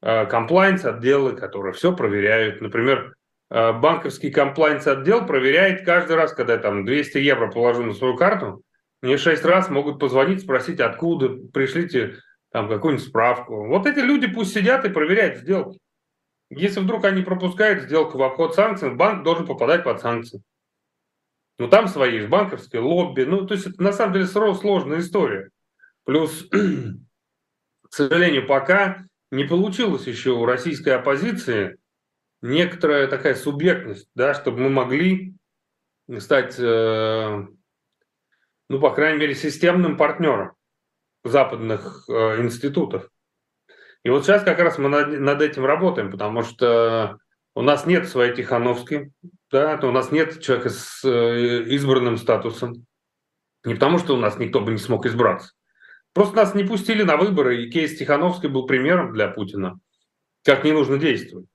комплайнс 0.01 0.85
э, 0.85 0.91
отделы, 0.91 1.35
которые 1.35 1.73
все 1.73 1.95
проверяют. 1.95 2.61
Например, 2.61 3.15
э, 3.51 3.73
банковский 3.73 4.31
комплайнс 4.31 4.87
отдел 4.87 5.27
проверяет 5.27 5.85
каждый 5.85 6.17
раз, 6.17 6.33
когда 6.33 6.55
я 6.55 6.59
там 6.59 6.85
200 6.85 7.19
евро 7.19 7.51
положу 7.51 7.83
на 7.83 7.93
свою 7.93 8.17
карту, 8.17 8.63
мне 9.03 9.19
шесть 9.19 9.45
раз 9.45 9.69
могут 9.69 9.99
позвонить, 9.99 10.43
спросить, 10.43 10.81
откуда, 10.81 11.29
пришлите 11.53 12.17
там 12.51 12.69
какую-нибудь 12.69 13.07
справку. 13.07 13.67
Вот 13.67 13.87
эти 13.87 13.99
люди 13.99 14.27
пусть 14.27 14.55
сидят 14.55 14.85
и 14.85 14.91
проверяют 14.91 15.39
сделки. 15.39 15.79
Если 16.49 16.81
вдруг 16.81 17.05
они 17.05 17.23
пропускают 17.23 17.83
сделку 17.83 18.19
в 18.19 18.23
обход 18.23 18.55
санкций, 18.55 18.95
банк 18.95 19.25
должен 19.25 19.47
попадать 19.47 19.85
под 19.85 20.01
санкции. 20.01 20.43
Ну, 21.59 21.69
там 21.69 21.89
свои 21.89 22.21
же 22.21 22.29
банковские 22.29 22.83
лобби. 22.83 23.23
Ну, 23.23 23.47
то 23.47 23.55
есть 23.55 23.67
это 23.67 23.83
на 23.83 23.93
самом 23.93 24.13
деле 24.13 24.27
сложная 24.27 25.01
история. 25.01 25.51
Плюс, 26.05 26.47
к 26.51 27.93
сожалению, 27.95 28.47
пока 28.47 29.07
не 29.31 29.45
получилось 29.45 30.07
еще 30.07 30.31
у 30.31 30.45
российской 30.45 30.91
оппозиции 30.91 31.79
некоторая 32.43 33.09
такая 33.09 33.35
субъектность, 33.35 34.09
да, 34.15 34.35
чтобы 34.35 34.61
мы 34.61 34.71
могли 34.71 35.35
стать, 36.19 36.57
э, 36.59 37.47
ну, 38.69 38.81
по 38.81 38.91
крайней 38.95 39.19
мере, 39.19 39.35
системным 39.35 39.97
партнером 39.97 40.53
западных 41.25 42.05
э, 42.09 42.41
институтов. 42.43 43.09
И 44.05 44.11
вот 44.11 44.25
сейчас 44.25 44.45
как 44.45 44.59
раз 44.61 44.79
мы 44.79 44.89
над, 44.89 45.19
над 45.19 45.43
этим 45.43 45.65
работаем, 45.65 46.13
потому 46.13 46.43
что 46.43 47.19
у 47.57 47.63
нас 47.63 47.87
нет 47.87 48.07
своей 48.07 48.35
Тихановской, 48.35 49.13
да, 49.51 49.79
то 49.79 49.89
у 49.89 49.91
нас 49.91 50.13
нет 50.13 50.41
человека 50.43 50.69
с 50.69 51.03
э, 51.05 51.65
избранным 51.71 52.19
статусом. 52.19 52.85
Не 53.65 53.75
потому, 53.75 53.99
что 53.99 54.15
у 54.15 54.19
нас 54.19 54.39
никто 54.39 54.61
бы 54.61 54.71
не 54.71 54.79
смог 54.79 55.07
избраться, 55.07 55.53
Просто 56.13 56.37
нас 56.37 56.55
не 56.55 56.65
пустили 56.65 57.03
на 57.03 57.17
выборы, 57.17 57.63
и 57.63 57.71
кейс 57.71 57.97
Тихановской 57.97 58.49
был 58.49 58.67
примером 58.67 59.13
для 59.13 59.29
Путина, 59.29 59.79
как 60.45 60.65
не 60.65 60.73
нужно 60.73 60.99
действовать. 60.99 61.47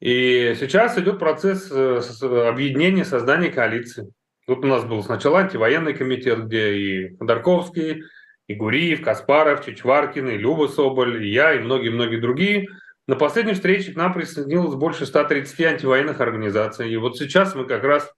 И 0.00 0.54
сейчас 0.58 0.98
идет 0.98 1.20
процесс 1.20 1.70
э, 1.70 2.00
объединения, 2.48 3.04
создания 3.04 3.50
коалиции. 3.50 4.12
Вот 4.48 4.64
у 4.64 4.68
нас 4.68 4.84
был 4.84 5.02
сначала 5.04 5.38
антивоенный 5.38 5.94
комитет, 5.94 6.46
где 6.46 6.74
и 6.74 7.16
Ходорковский, 7.16 8.02
и 8.48 8.54
Гуриев, 8.54 9.02
Каспаров, 9.02 9.64
Чичваркин, 9.64 10.30
и 10.30 10.36
Люба 10.36 10.66
Соболь, 10.66 11.24
и 11.24 11.30
я, 11.30 11.54
и 11.54 11.60
многие-многие 11.60 12.18
другие. 12.20 12.68
На 13.06 13.16
последней 13.16 13.54
встрече 13.54 13.92
к 13.92 13.96
нам 13.96 14.12
присоединилось 14.12 14.74
больше 14.74 15.06
130 15.06 15.60
антивоенных 15.60 16.20
организаций. 16.20 16.90
И 16.90 16.96
вот 16.96 17.16
сейчас 17.16 17.54
мы 17.54 17.66
как 17.66 17.82
раз 17.82 18.12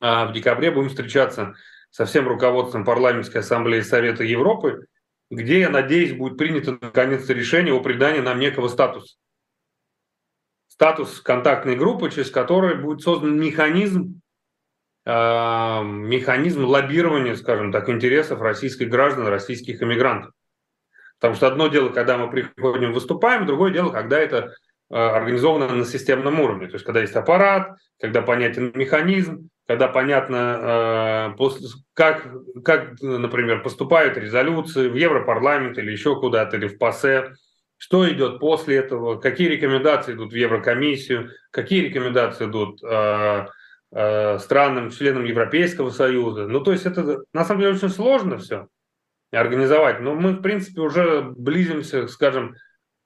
а 0.00 0.26
в 0.26 0.32
декабре 0.32 0.70
будем 0.70 0.88
встречаться 0.88 1.54
со 1.90 2.04
всем 2.04 2.28
руководством 2.28 2.84
Парламентской 2.84 3.38
ассамблеи 3.38 3.80
Совета 3.80 4.24
Европы, 4.24 4.86
где, 5.30 5.60
я 5.60 5.70
надеюсь, 5.70 6.12
будет 6.12 6.36
принято 6.36 6.76
наконец-то 6.80 7.32
решение 7.32 7.72
о 7.72 7.80
придании 7.80 8.20
нам 8.20 8.38
некого 8.38 8.68
статуса. 8.68 9.16
Статус 10.66 11.20
контактной 11.20 11.76
группы, 11.76 12.10
через 12.10 12.30
который 12.30 12.76
будет 12.76 13.00
создан 13.00 13.38
механизм, 13.40 14.20
э, 15.06 15.10
механизм 15.84 16.64
лоббирования, 16.64 17.36
скажем 17.36 17.70
так, 17.70 17.88
интересов 17.88 18.40
российских 18.40 18.88
граждан, 18.88 19.28
российских 19.28 19.82
иммигрантов. 19.82 20.32
Потому 21.18 21.36
что 21.36 21.46
одно 21.46 21.68
дело, 21.68 21.88
когда 21.88 22.18
мы 22.18 22.30
приходим, 22.30 22.92
выступаем, 22.92 23.46
другое 23.46 23.72
дело, 23.72 23.90
когда 23.90 24.18
это 24.18 24.54
э, 24.90 24.94
организовано 24.94 25.68
на 25.68 25.84
системном 25.84 26.40
уровне. 26.40 26.66
То 26.66 26.74
есть, 26.74 26.84
когда 26.84 27.00
есть 27.00 27.14
аппарат, 27.14 27.76
когда 28.00 28.22
понятен 28.22 28.72
механизм, 28.74 29.48
когда 29.66 29.88
понятно, 29.88 31.34
э, 31.38 31.48
как, 31.94 32.28
как, 32.64 33.00
например, 33.00 33.62
поступают 33.62 34.18
резолюции 34.18 34.88
в 34.88 34.94
Европарламент 34.94 35.78
или 35.78 35.92
еще 35.92 36.18
куда-то, 36.20 36.56
или 36.56 36.66
в 36.66 36.78
ПАСЕ, 36.78 37.32
что 37.78 38.08
идет 38.10 38.40
после 38.40 38.76
этого, 38.76 39.16
какие 39.16 39.48
рекомендации 39.48 40.12
идут 40.12 40.32
в 40.32 40.36
Еврокомиссию, 40.36 41.30
какие 41.50 41.82
рекомендации 41.82 42.46
идут 42.46 42.82
э, 42.82 43.46
странам, 44.40 44.90
членам 44.90 45.24
Европейского 45.24 45.90
Союза. 45.90 46.48
Ну, 46.48 46.60
то 46.60 46.72
есть 46.72 46.84
это 46.84 47.20
на 47.32 47.44
самом 47.44 47.60
деле 47.60 47.74
очень 47.74 47.88
сложно 47.88 48.38
все 48.38 48.66
организовать, 49.34 50.00
но 50.00 50.14
мы, 50.14 50.32
в 50.32 50.42
принципе, 50.42 50.80
уже 50.80 51.22
близимся, 51.22 52.06
скажем, 52.08 52.56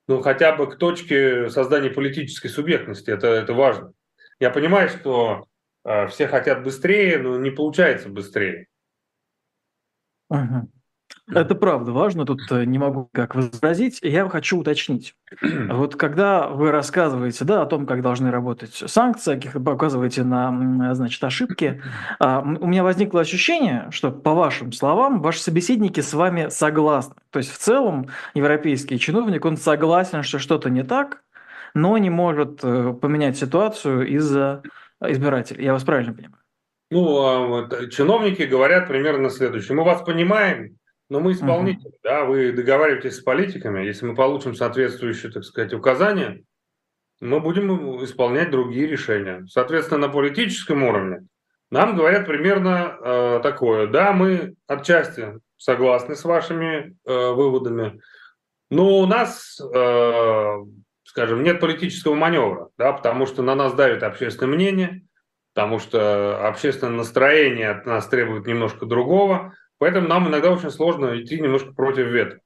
ну, 0.06 0.20
хотя 0.22 0.54
бы 0.56 0.70
к 0.70 0.76
точке 0.76 1.50
создания 1.50 1.90
политической 1.90 2.48
субъектности, 2.48 3.10
это, 3.10 3.28
это 3.28 3.52
важно. 3.52 3.92
Я 4.40 4.50
понимаю, 4.50 4.88
что 4.88 5.46
а, 5.84 6.06
все 6.06 6.28
хотят 6.28 6.62
быстрее, 6.62 7.18
но 7.18 7.38
не 7.38 7.50
получается 7.50 8.08
быстрее. 8.08 8.66
Угу. 10.30 10.70
Это 11.30 11.54
правда 11.54 11.92
важно, 11.92 12.24
тут 12.24 12.40
э, 12.50 12.64
не 12.64 12.78
могу 12.78 13.08
как 13.12 13.34
возразить. 13.34 13.98
Я 14.02 14.28
хочу 14.28 14.58
уточнить. 14.58 15.14
Вот 15.68 15.96
когда 15.96 16.48
вы 16.48 16.70
рассказываете 16.70 17.44
да, 17.44 17.62
о 17.62 17.66
том, 17.66 17.86
как 17.86 18.02
должны 18.02 18.30
работать 18.30 18.82
санкции, 18.86 19.38
показываете 19.38 20.24
на 20.24 20.94
значит, 20.94 21.22
ошибки, 21.22 21.82
а, 22.18 22.40
у 22.40 22.66
меня 22.66 22.82
возникло 22.82 23.20
ощущение, 23.20 23.88
что 23.90 24.10
по 24.10 24.34
вашим 24.34 24.72
словам, 24.72 25.20
ваши 25.20 25.40
собеседники 25.40 26.00
с 26.00 26.14
вами 26.14 26.48
согласны. 26.48 27.16
То 27.30 27.38
есть 27.38 27.52
в 27.52 27.58
целом 27.58 28.08
европейский 28.34 28.98
чиновник, 28.98 29.44
он 29.44 29.56
согласен, 29.56 30.22
что 30.22 30.38
что-то 30.38 30.70
не 30.70 30.82
так, 30.82 31.22
но 31.74 31.98
не 31.98 32.10
может 32.10 32.60
э, 32.62 32.94
поменять 32.94 33.36
ситуацию 33.36 34.06
из-за 34.08 34.62
избиратель. 35.00 35.62
Я 35.62 35.72
вас 35.72 35.84
правильно 35.84 36.14
понимаю? 36.14 36.42
Ну, 36.90 37.18
а 37.18 37.46
вот, 37.46 37.90
чиновники 37.90 38.42
говорят 38.42 38.88
примерно 38.88 39.28
следующее. 39.28 39.76
Мы 39.76 39.84
вас 39.84 40.00
понимаем, 40.02 40.77
но 41.08 41.20
мы 41.20 41.32
исполнители, 41.32 41.88
uh-huh. 41.88 42.00
да, 42.02 42.24
вы 42.24 42.52
договариваетесь 42.52 43.16
с 43.16 43.20
политиками. 43.20 43.84
Если 43.84 44.06
мы 44.06 44.14
получим 44.14 44.54
соответствующие, 44.54 45.32
так 45.32 45.44
сказать, 45.44 45.72
указания, 45.72 46.42
мы 47.20 47.40
будем 47.40 48.04
исполнять 48.04 48.50
другие 48.50 48.86
решения. 48.86 49.44
Соответственно, 49.48 50.06
на 50.06 50.12
политическом 50.12 50.82
уровне 50.82 51.26
нам 51.70 51.96
говорят 51.96 52.26
примерно 52.26 52.96
э, 53.00 53.40
такое. 53.42 53.86
Да, 53.88 54.12
мы 54.12 54.54
отчасти 54.66 55.40
согласны 55.56 56.14
с 56.14 56.24
вашими 56.24 56.96
э, 57.04 57.30
выводами, 57.32 58.00
но 58.70 58.98
у 58.98 59.06
нас 59.06 59.60
э, 59.60 60.56
скажем, 61.08 61.42
нет 61.42 61.58
политического 61.58 62.14
маневра, 62.14 62.68
да, 62.76 62.92
потому 62.92 63.24
что 63.24 63.42
на 63.42 63.54
нас 63.54 63.72
давит 63.72 64.02
общественное 64.02 64.54
мнение, 64.54 65.02
потому 65.54 65.78
что 65.78 66.46
общественное 66.46 66.98
настроение 66.98 67.70
от 67.70 67.86
нас 67.86 68.06
требует 68.08 68.46
немножко 68.46 68.84
другого, 68.84 69.54
поэтому 69.78 70.08
нам 70.08 70.28
иногда 70.28 70.50
очень 70.50 70.70
сложно 70.70 71.20
идти 71.20 71.40
немножко 71.40 71.72
против 71.72 72.06
ветра. 72.06 72.40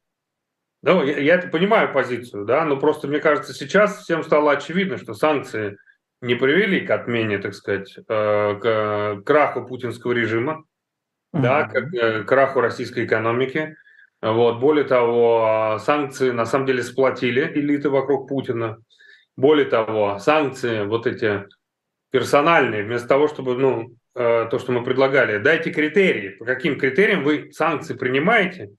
Да, 0.82 1.02
я, 1.02 1.18
я 1.18 1.34
это 1.36 1.48
понимаю 1.48 1.92
позицию, 1.92 2.44
да, 2.44 2.64
но 2.64 2.76
просто 2.76 3.08
мне 3.08 3.20
кажется, 3.20 3.54
сейчас 3.54 4.02
всем 4.02 4.22
стало 4.22 4.52
очевидно, 4.52 4.98
что 4.98 5.14
санкции 5.14 5.76
не 6.20 6.34
привели 6.34 6.80
к 6.86 6.90
отмене, 6.90 7.38
так 7.38 7.54
сказать, 7.54 7.96
э, 7.96 8.02
к 8.06 9.22
краху 9.24 9.64
путинского 9.64 10.12
режима, 10.12 10.64
mm-hmm. 11.34 11.40
да, 11.40 11.64
к, 11.64 12.24
к 12.24 12.28
краху 12.28 12.60
российской 12.60 13.04
экономики, 13.04 13.76
вот. 14.22 14.60
Более 14.60 14.84
того, 14.84 15.78
санкции 15.80 16.30
на 16.30 16.46
самом 16.46 16.66
деле 16.66 16.82
сплотили 16.84 17.42
элиты 17.54 17.90
вокруг 17.90 18.28
Путина. 18.28 18.78
Более 19.36 19.66
того, 19.66 20.18
санкции 20.20 20.84
вот 20.84 21.08
эти 21.08 21.44
персональные, 22.10 22.84
вместо 22.84 23.08
того, 23.08 23.26
чтобы, 23.26 23.56
ну, 23.56 23.88
э, 23.88 23.94
то, 24.14 24.58
что 24.58 24.72
мы 24.72 24.84
предлагали, 24.84 25.38
дайте 25.38 25.70
критерии, 25.70 26.30
по 26.30 26.44
каким 26.44 26.78
критериям 26.78 27.24
вы 27.24 27.50
санкции 27.52 27.94
принимаете, 27.94 28.70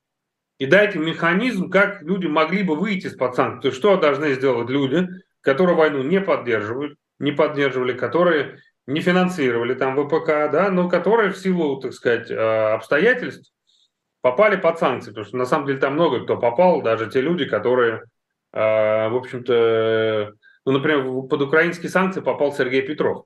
и 0.59 0.65
дайте 0.65 0.99
механизм, 0.99 1.69
как 1.69 2.01
люди 2.03 2.27
могли 2.27 2.63
бы 2.63 2.75
выйти 2.75 3.07
из-под 3.07 3.35
санкций. 3.35 3.71
Что 3.71 3.97
должны 3.97 4.33
сделать 4.33 4.69
люди, 4.69 5.07
которые 5.41 5.75
войну 5.75 6.03
не 6.03 6.21
поддерживают, 6.21 6.95
не 7.19 7.31
поддерживали, 7.31 7.93
которые 7.93 8.59
не 8.85 9.01
финансировали 9.01 9.73
там 9.73 9.95
ВПК, 9.95 10.51
да, 10.51 10.69
но 10.69 10.89
которые 10.89 11.31
в 11.31 11.37
силу, 11.37 11.79
так 11.79 11.93
сказать, 11.93 12.29
э, 12.29 12.35
обстоятельств 12.35 13.51
попали 14.21 14.55
под 14.55 14.79
санкции, 14.79 15.09
потому 15.09 15.25
что 15.25 15.37
на 15.37 15.45
самом 15.45 15.67
деле 15.67 15.79
там 15.79 15.93
много 15.93 16.23
кто 16.23 16.37
попал, 16.37 16.81
даже 16.81 17.09
те 17.09 17.21
люди, 17.21 17.45
которые, 17.45 18.03
э, 18.53 19.09
в 19.09 19.15
общем-то, 19.15 20.33
ну, 20.65 20.71
например, 20.71 21.27
под 21.27 21.41
украинские 21.41 21.89
санкции 21.89 22.21
попал 22.21 22.53
Сергей 22.53 22.81
Петров. 22.81 23.25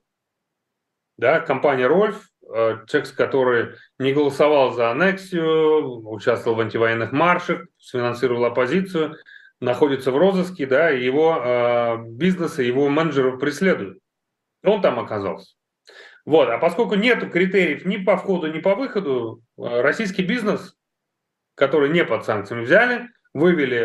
Да, 1.18 1.40
компания 1.40 1.86
Рольф, 1.86 2.28
э, 2.42 2.78
человек, 2.86 3.14
который 3.14 3.74
не 3.98 4.12
голосовал 4.12 4.72
за 4.72 4.90
аннексию, 4.90 6.08
участвовал 6.08 6.56
в 6.56 6.60
антивоенных 6.60 7.12
маршах, 7.12 7.66
сфинансировал 7.78 8.46
оппозицию, 8.46 9.16
находится 9.60 10.10
в 10.12 10.16
розыске, 10.16 10.66
да, 10.66 10.90
и 10.90 11.04
его 11.04 11.42
э, 11.44 11.96
бизнесы, 12.06 12.62
его 12.62 12.88
менеджеров 12.88 13.40
преследуют. 13.40 13.98
Он 14.64 14.80
там 14.80 14.98
оказался. 14.98 15.54
Вот. 16.24 16.48
А 16.48 16.58
поскольку 16.58 16.94
нет 16.94 17.30
критериев 17.30 17.84
ни 17.84 17.96
по 17.96 18.16
входу, 18.16 18.50
ни 18.52 18.60
по 18.60 18.74
выходу, 18.74 19.42
э, 19.58 19.80
российский 19.80 20.22
бизнес 20.22 20.74
которые 21.58 21.92
не 21.92 22.04
под 22.04 22.24
санкциями 22.24 22.64
взяли, 22.64 23.08
вывели 23.34 23.80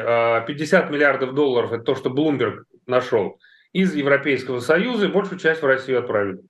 50 0.45 0.85
а, 0.85 0.89
миллиардов 0.89 1.33
долларов, 1.33 1.73
это 1.73 1.83
то, 1.83 1.95
что 1.95 2.09
Bloomberg 2.09 2.63
нашел, 2.85 3.39
из 3.73 3.93
Европейского 3.95 4.59
Союза 4.59 5.07
и 5.07 5.11
большую 5.11 5.39
часть 5.39 5.61
в 5.61 5.65
Россию 5.65 5.99
отправили. 5.99 6.41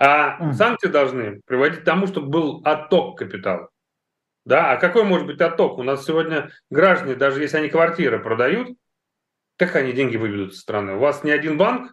А 0.00 0.52
санкции 0.52 0.88
должны 0.88 1.40
приводить 1.46 1.80
к 1.80 1.84
тому, 1.84 2.06
чтобы 2.06 2.28
был 2.28 2.62
отток 2.64 3.18
капитала. 3.18 3.68
Да, 4.44 4.72
а 4.72 4.76
какой 4.76 5.04
может 5.04 5.26
быть 5.26 5.40
отток? 5.40 5.78
У 5.78 5.82
нас 5.82 6.04
сегодня 6.04 6.50
граждане, 6.70 7.16
даже 7.16 7.42
если 7.42 7.58
они 7.58 7.68
квартиры 7.68 8.20
продают, 8.20 8.68
как 9.56 9.74
они 9.74 9.92
деньги 9.92 10.16
выведут 10.16 10.52
из 10.52 10.60
страны? 10.60 10.94
У 10.94 10.98
вас 10.98 11.24
ни 11.24 11.30
один 11.30 11.58
банк 11.58 11.92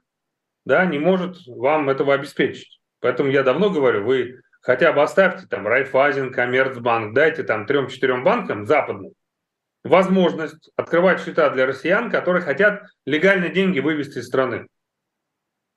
да, 0.65 0.85
не 0.85 0.99
может 0.99 1.37
вам 1.47 1.89
этого 1.89 2.13
обеспечить. 2.13 2.79
Поэтому 2.99 3.29
я 3.29 3.43
давно 3.43 3.69
говорю, 3.69 4.03
вы 4.03 4.41
хотя 4.61 4.93
бы 4.93 5.01
оставьте 5.01 5.47
там 5.47 5.67
Райфайзен, 5.67 6.31
Коммерцбанк, 6.31 7.13
дайте 7.13 7.43
там 7.43 7.65
трем-четырем 7.65 8.23
банкам 8.23 8.65
западным 8.65 9.13
возможность 9.83 10.71
открывать 10.75 11.23
счета 11.23 11.49
для 11.51 11.67
россиян, 11.67 12.09
которые 12.09 12.41
хотят 12.41 12.83
легально 13.05 13.49
деньги 13.49 13.79
вывести 13.79 14.17
из 14.17 14.25
страны. 14.25 14.67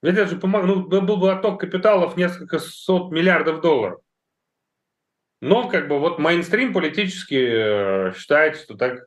Ведь 0.02 0.16
это 0.16 0.26
же 0.26 0.37
помог... 0.37 0.64
ну, 0.64 0.87
был 0.87 1.16
бы 1.16 1.32
отток 1.32 1.61
капиталов 1.61 2.16
несколько 2.16 2.58
сот 2.58 3.11
миллиардов 3.11 3.61
долларов. 3.61 4.00
Но 5.40 5.68
как 5.68 5.88
бы 5.88 5.98
вот 5.98 6.18
мейнстрим 6.18 6.72
политически 6.72 7.34
э, 7.34 8.12
считает, 8.16 8.56
что 8.56 8.76
так 8.76 9.06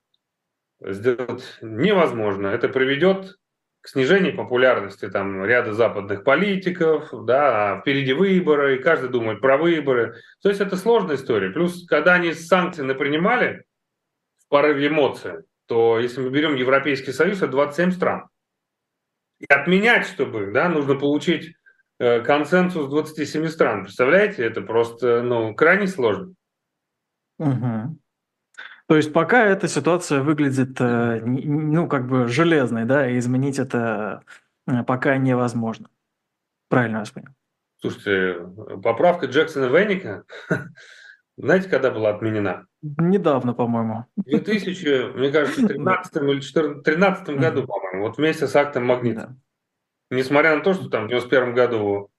сделать 0.82 1.58
невозможно. 1.62 2.48
Это 2.48 2.70
приведет 2.70 3.36
к 3.82 3.88
снижению 3.88 4.36
популярности 4.36 5.10
там 5.10 5.44
ряда 5.44 5.74
западных 5.74 6.24
политиков, 6.24 7.10
да, 7.26 7.74
а 7.74 7.82
впереди 7.82 8.14
выборы, 8.14 8.76
и 8.76 8.82
каждый 8.82 9.10
думает 9.10 9.42
про 9.42 9.58
выборы. 9.58 10.16
То 10.42 10.50
есть 10.50 10.62
это 10.62 10.78
сложная 10.78 11.16
история. 11.16 11.50
Плюс, 11.50 11.86
когда 11.88 12.14
они 12.14 12.34
санкции 12.34 12.84
напринимали 12.84 13.64
в 14.46 14.50
порыве 14.50 14.88
эмоций, 14.88 15.44
то 15.66 16.00
если 16.00 16.22
мы 16.22 16.30
берем 16.30 16.56
Европейский 16.56 17.12
Союз, 17.12 17.38
это 17.38 17.48
27 17.48 17.92
стран. 17.92 18.28
И 19.42 19.46
отменять, 19.52 20.06
чтобы, 20.06 20.52
да, 20.52 20.70
нужно 20.70 20.94
получить 20.96 21.56
э, 21.98 22.22
консенсус 22.22 22.88
27 22.90 23.48
стран. 23.48 23.84
Представляете, 23.84 24.44
это 24.46 24.62
просто, 24.62 25.24
ну, 25.24 25.56
крайне 25.56 25.88
сложно. 25.88 26.34
Угу. 27.40 27.98
То 28.88 28.96
есть 28.98 29.12
пока 29.12 29.46
эта 29.46 29.68
ситуация 29.68 30.22
выглядит, 30.22 30.80
э, 30.80 31.22
ну, 31.26 31.88
как 31.88 32.08
бы 32.08 32.28
железной, 32.28 32.86
да, 32.86 33.10
и 33.10 33.18
изменить 33.18 33.58
это 33.58 34.22
э, 34.68 34.84
пока 34.84 35.18
невозможно. 35.18 35.90
Правильно 36.70 37.00
вас 37.00 37.10
понял? 37.10 37.30
Слушайте, 37.80 38.46
поправка 38.84 39.26
Джексона 39.26 39.66
Венника, 39.66 40.26
знаете, 41.38 41.68
когда 41.68 41.90
была 41.90 42.12
отменена? 42.12 42.68
Недавно, 42.82 43.54
по-моему. 43.54 44.06
В 44.16 44.24
2000, 44.24 45.18
мне 45.18 45.32
кажется, 45.32 45.68
13 45.68 46.16
или 46.18 46.40
14, 46.40 46.84
13 46.84 47.30
году, 47.38 47.68
по-моему, 47.68 48.08
вот 48.08 48.18
вместе 48.18 48.48
с 48.48 48.56
актом 48.56 48.86
Магнит. 48.86 49.16
Да. 49.16 49.36
Несмотря 50.10 50.56
на 50.56 50.64
то, 50.64 50.74
что 50.74 50.90
там 50.90 51.06
в 51.06 51.10
91 51.10 51.54
году 51.54 52.10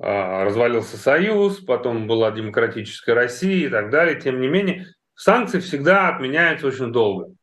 а, 0.00 0.44
развалился 0.44 0.96
Союз, 0.96 1.58
потом 1.58 2.06
была 2.06 2.30
демократическая 2.30 3.14
Россия 3.14 3.66
и 3.66 3.70
так 3.70 3.90
далее. 3.90 4.20
Тем 4.20 4.40
не 4.40 4.48
менее, 4.48 4.86
санкции 5.14 5.60
всегда 5.60 6.08
отменяются 6.08 6.66
очень 6.66 6.92
долго. 6.92 7.34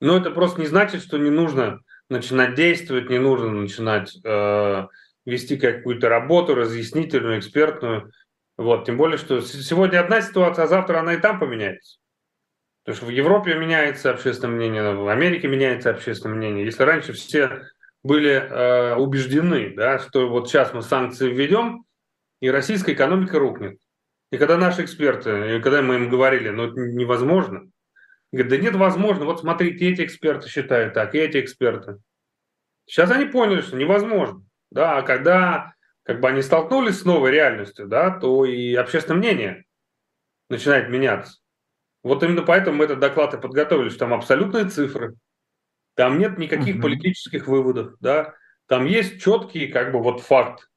Но 0.00 0.16
это 0.16 0.30
просто 0.30 0.60
не 0.60 0.66
значит, 0.66 1.02
что 1.02 1.18
не 1.18 1.30
нужно 1.30 1.80
начинать 2.08 2.54
действовать, 2.54 3.10
не 3.10 3.18
нужно 3.18 3.50
начинать 3.50 4.16
э, 4.24 4.86
вести 5.26 5.56
какую-то 5.56 6.08
работу 6.08 6.54
разъяснительную, 6.54 7.38
экспертную. 7.38 8.12
Вот, 8.60 8.84
тем 8.84 8.98
более, 8.98 9.16
что 9.16 9.40
сегодня 9.40 10.00
одна 10.00 10.20
ситуация, 10.20 10.64
а 10.64 10.68
завтра 10.68 10.98
она 10.98 11.14
и 11.14 11.16
там 11.16 11.40
поменяется. 11.40 11.96
Потому 12.84 12.96
что 12.98 13.06
в 13.06 13.08
Европе 13.08 13.54
меняется 13.54 14.10
общественное 14.10 14.54
мнение, 14.54 14.94
в 14.94 15.08
Америке 15.08 15.48
меняется 15.48 15.88
общественное 15.88 16.36
мнение. 16.36 16.66
Если 16.66 16.82
раньше 16.82 17.14
все 17.14 17.62
были 18.02 18.32
э, 18.32 18.96
убеждены, 18.96 19.72
да, 19.74 19.98
что 19.98 20.28
вот 20.28 20.50
сейчас 20.50 20.74
мы 20.74 20.82
санкции 20.82 21.32
введем, 21.32 21.84
и 22.42 22.50
российская 22.50 22.92
экономика 22.92 23.38
рухнет. 23.38 23.78
И 24.30 24.36
когда 24.36 24.58
наши 24.58 24.84
эксперты, 24.84 25.56
и 25.56 25.62
когда 25.62 25.80
мы 25.80 25.94
им 25.94 26.10
говорили, 26.10 26.50
ну 26.50 26.64
это 26.64 26.80
невозможно, 26.80 27.62
говорят, 28.30 28.50
да 28.50 28.58
нет, 28.58 28.76
возможно, 28.76 29.24
вот 29.24 29.40
смотрите, 29.40 29.88
эти 29.88 30.04
эксперты 30.04 30.50
считают 30.50 30.92
так, 30.92 31.14
и 31.14 31.18
эти 31.18 31.40
эксперты. 31.40 31.96
Сейчас 32.84 33.10
они 33.10 33.24
поняли, 33.24 33.62
что 33.62 33.78
невозможно. 33.78 34.44
Да, 34.70 34.98
а 34.98 35.02
когда 35.02 35.72
как 36.04 36.20
бы 36.20 36.28
они 36.28 36.42
столкнулись 36.42 37.00
с 37.00 37.04
новой 37.04 37.30
реальностью, 37.30 37.86
да, 37.86 38.10
то 38.10 38.44
и 38.44 38.74
общественное 38.74 39.18
мнение 39.18 39.64
начинает 40.48 40.88
меняться. 40.88 41.38
Вот 42.02 42.22
именно 42.22 42.42
поэтому 42.42 42.78
мы 42.78 42.84
этот 42.84 42.98
доклад 42.98 43.34
и 43.34 43.40
подготовили, 43.40 43.90
что 43.90 44.00
там 44.00 44.14
абсолютные 44.14 44.66
цифры, 44.66 45.16
там 45.94 46.18
нет 46.18 46.38
никаких 46.38 46.76
угу. 46.76 46.82
политических 46.84 47.46
выводов, 47.46 47.94
да, 48.00 48.34
там 48.66 48.86
есть 48.86 49.22
четкий 49.22 49.68
как 49.68 49.92
бы 49.92 50.00
вот 50.00 50.20
факт. 50.20 50.70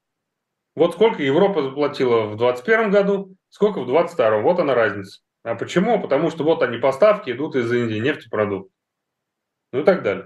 Вот 0.75 0.93
сколько 0.93 1.21
Европа 1.21 1.61
заплатила 1.61 2.25
в 2.25 2.37
2021 2.37 2.91
году, 2.91 3.35
сколько 3.49 3.79
в 3.81 3.85
2022, 3.85 4.39
вот 4.39 4.59
она 4.59 4.73
разница. 4.73 5.21
А 5.43 5.55
почему? 5.55 6.01
Потому 6.01 6.31
что 6.31 6.43
вот 6.43 6.63
они 6.63 6.77
поставки 6.77 7.31
идут 7.31 7.55
из 7.55 7.71
Индии, 7.71 7.99
нефтепродукт. 7.99 8.71
Ну 9.71 9.81
и 9.81 9.83
так 9.83 10.01
далее. 10.03 10.25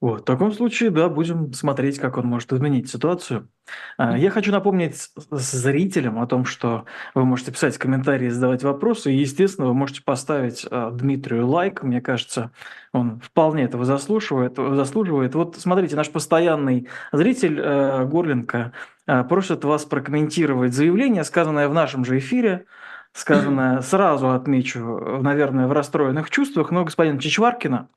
Вот, 0.00 0.20
в 0.20 0.24
таком 0.24 0.52
случае, 0.52 0.90
да, 0.90 1.08
будем 1.08 1.52
смотреть, 1.52 1.98
как 1.98 2.18
он 2.18 2.26
может 2.26 2.52
изменить 2.52 2.88
ситуацию. 2.88 3.48
А, 3.96 4.16
я 4.16 4.30
хочу 4.30 4.52
напомнить 4.52 5.10
зрителям 5.30 6.20
о 6.20 6.26
том, 6.28 6.44
что 6.44 6.84
вы 7.14 7.24
можете 7.24 7.50
писать 7.50 7.78
комментарии, 7.78 8.28
задавать 8.28 8.62
вопросы. 8.62 9.12
И, 9.12 9.16
естественно, 9.16 9.66
вы 9.66 9.74
можете 9.74 10.02
поставить 10.04 10.64
а, 10.70 10.92
Дмитрию 10.92 11.48
лайк. 11.48 11.82
Мне 11.82 12.00
кажется, 12.00 12.52
он 12.92 13.18
вполне 13.18 13.64
этого 13.64 13.84
заслуживает. 13.84 14.56
заслуживает. 14.56 15.34
Вот 15.34 15.56
смотрите, 15.56 15.96
наш 15.96 16.10
постоянный 16.10 16.88
зритель 17.10 17.58
э, 17.60 18.04
Горленко 18.04 18.72
э, 19.06 19.24
просит 19.24 19.64
вас 19.64 19.84
прокомментировать 19.84 20.74
заявление, 20.74 21.24
сказанное 21.24 21.68
в 21.68 21.74
нашем 21.74 22.04
же 22.04 22.18
эфире, 22.18 22.66
сказанное, 23.12 23.80
сразу 23.80 24.30
отмечу, 24.30 25.18
наверное, 25.20 25.66
в 25.66 25.72
расстроенных 25.72 26.30
чувствах, 26.30 26.70
но 26.70 26.84
господина 26.84 27.20
Чичваркина, 27.20 27.88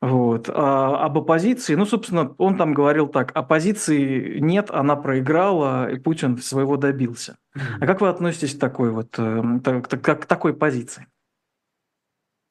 вот. 0.00 0.48
А 0.48 1.04
об 1.04 1.18
оппозиции, 1.18 1.74
ну, 1.74 1.84
собственно, 1.84 2.34
он 2.38 2.56
там 2.56 2.72
говорил 2.72 3.06
так, 3.06 3.32
оппозиции 3.36 4.38
нет, 4.38 4.70
она 4.70 4.96
проиграла, 4.96 5.90
и 5.90 5.98
Путин 5.98 6.38
своего 6.38 6.78
добился. 6.78 7.36
А 7.54 7.86
как 7.86 8.00
вы 8.00 8.08
относитесь 8.08 8.54
к 8.54 8.60
такой 8.60 8.90
вот, 8.90 9.18
э, 9.18 9.42
к, 9.62 10.26
такой 10.26 10.54
позиции? 10.54 11.06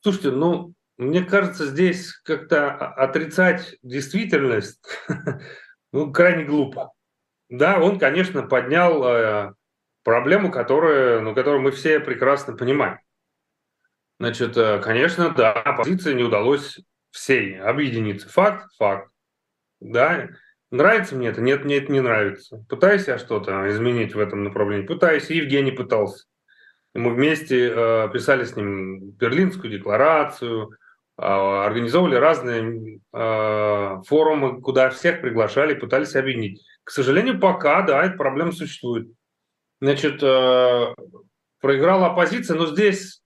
Слушайте, 0.02 0.32
ну, 0.32 0.74
мне 0.98 1.24
кажется, 1.24 1.66
здесь 1.66 2.14
как-то 2.24 2.72
отрицать 2.72 3.78
действительность 3.82 4.80
ну, 5.92 6.14
крайне 6.14 6.44
глупо. 6.44 6.94
Да, 7.50 7.80
он, 7.80 7.98
конечно, 7.98 8.44
поднял 8.44 9.04
э, 9.04 9.54
проблему, 10.04 10.52
которую, 10.52 11.24
ну, 11.24 11.34
которую 11.34 11.64
мы 11.64 11.72
все 11.72 12.00
прекрасно 12.00 12.56
понимаем. 12.56 13.00
Значит, 14.20 14.56
э, 14.56 14.80
конечно, 14.84 15.32
да, 15.32 15.52
оппозиции 15.52 16.14
не 16.14 16.24
удалось 16.24 16.80
всей 17.12 17.60
объединиться. 17.60 18.30
Факт, 18.30 18.68
факт. 18.78 19.12
Да, 19.80 20.30
нравится 20.72 21.16
мне 21.16 21.30
это? 21.30 21.42
Нет, 21.42 21.64
мне 21.64 21.78
это 21.78 21.92
не 21.92 22.02
нравится. 22.02 22.66
Пытаюсь 22.70 23.08
я 23.08 23.18
что-то 23.18 23.70
изменить 23.70 24.16
в 24.16 24.20
этом 24.20 24.44
направлении. 24.44 24.86
Пытаюсь, 24.86 25.30
и 25.30 25.38
Евгений 25.38 25.72
пытался. 25.72 26.26
Мы 26.94 27.14
вместе 27.14 27.72
э, 27.72 28.10
писали 28.12 28.44
с 28.44 28.56
ним 28.56 29.12
Берлинскую 29.12 29.72
декларацию, 29.72 30.72
э, 30.72 31.22
организовывали 31.22 32.16
разные 32.16 33.00
э, 33.14 34.02
форумы, 34.08 34.62
куда 34.62 34.90
всех 34.90 35.22
приглашали, 35.22 35.76
пытались 35.76 36.16
объединить. 36.16 36.66
К 36.84 36.92
сожалению, 36.92 37.40
пока, 37.40 37.84
да, 37.84 38.04
эта 38.04 38.18
проблема 38.18 38.52
существует. 38.52 39.08
Значит, 39.82 40.22
э, 40.24 40.94
проиграла 41.62 42.08
оппозиция, 42.08 42.58
но 42.58 42.66
здесь 42.66 43.22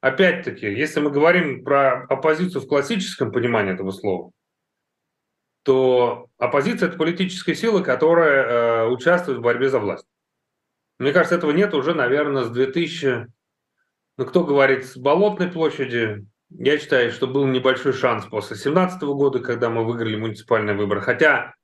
опять-таки, 0.00 0.66
если 0.66 1.00
мы 1.00 1.10
говорим 1.10 1.64
про 1.64 2.04
оппозицию 2.04 2.62
в 2.62 2.68
классическом 2.68 3.32
понимании 3.32 3.74
этого 3.74 3.90
слова, 3.90 4.32
то 5.62 6.28
оппозиция– 6.38 6.88
это 6.88 6.96
политическая 6.96 7.54
сила, 7.54 7.82
которая 7.82 8.44
э, 8.44 8.88
участвует 8.88 9.38
в 9.38 9.42
борьбе 9.42 9.68
за 9.68 9.80
власть. 9.80 10.06
Мне 10.98 11.12
кажется, 11.12 11.34
этого 11.34 11.50
нет 11.50 11.74
уже, 11.74 11.94
наверное, 11.94 12.44
с 12.44 12.50
2000... 12.50 13.26
Ну, 14.18 14.24
кто 14.24 14.44
говорит, 14.44 14.86
с 14.86 14.96
Болотной 14.96 15.48
площади, 15.48 16.24
я 16.50 16.78
считаю, 16.78 17.10
что 17.10 17.26
был 17.26 17.46
небольшой 17.46 17.92
шанс 17.92 18.24
после 18.24 18.56
2017 18.56 19.02
года, 19.02 19.40
когда 19.40 19.68
мы 19.68 19.84
выиграли 19.84 20.16
муниципальные 20.16 20.76
выборы. 20.76 21.00
Хотя 21.00 21.54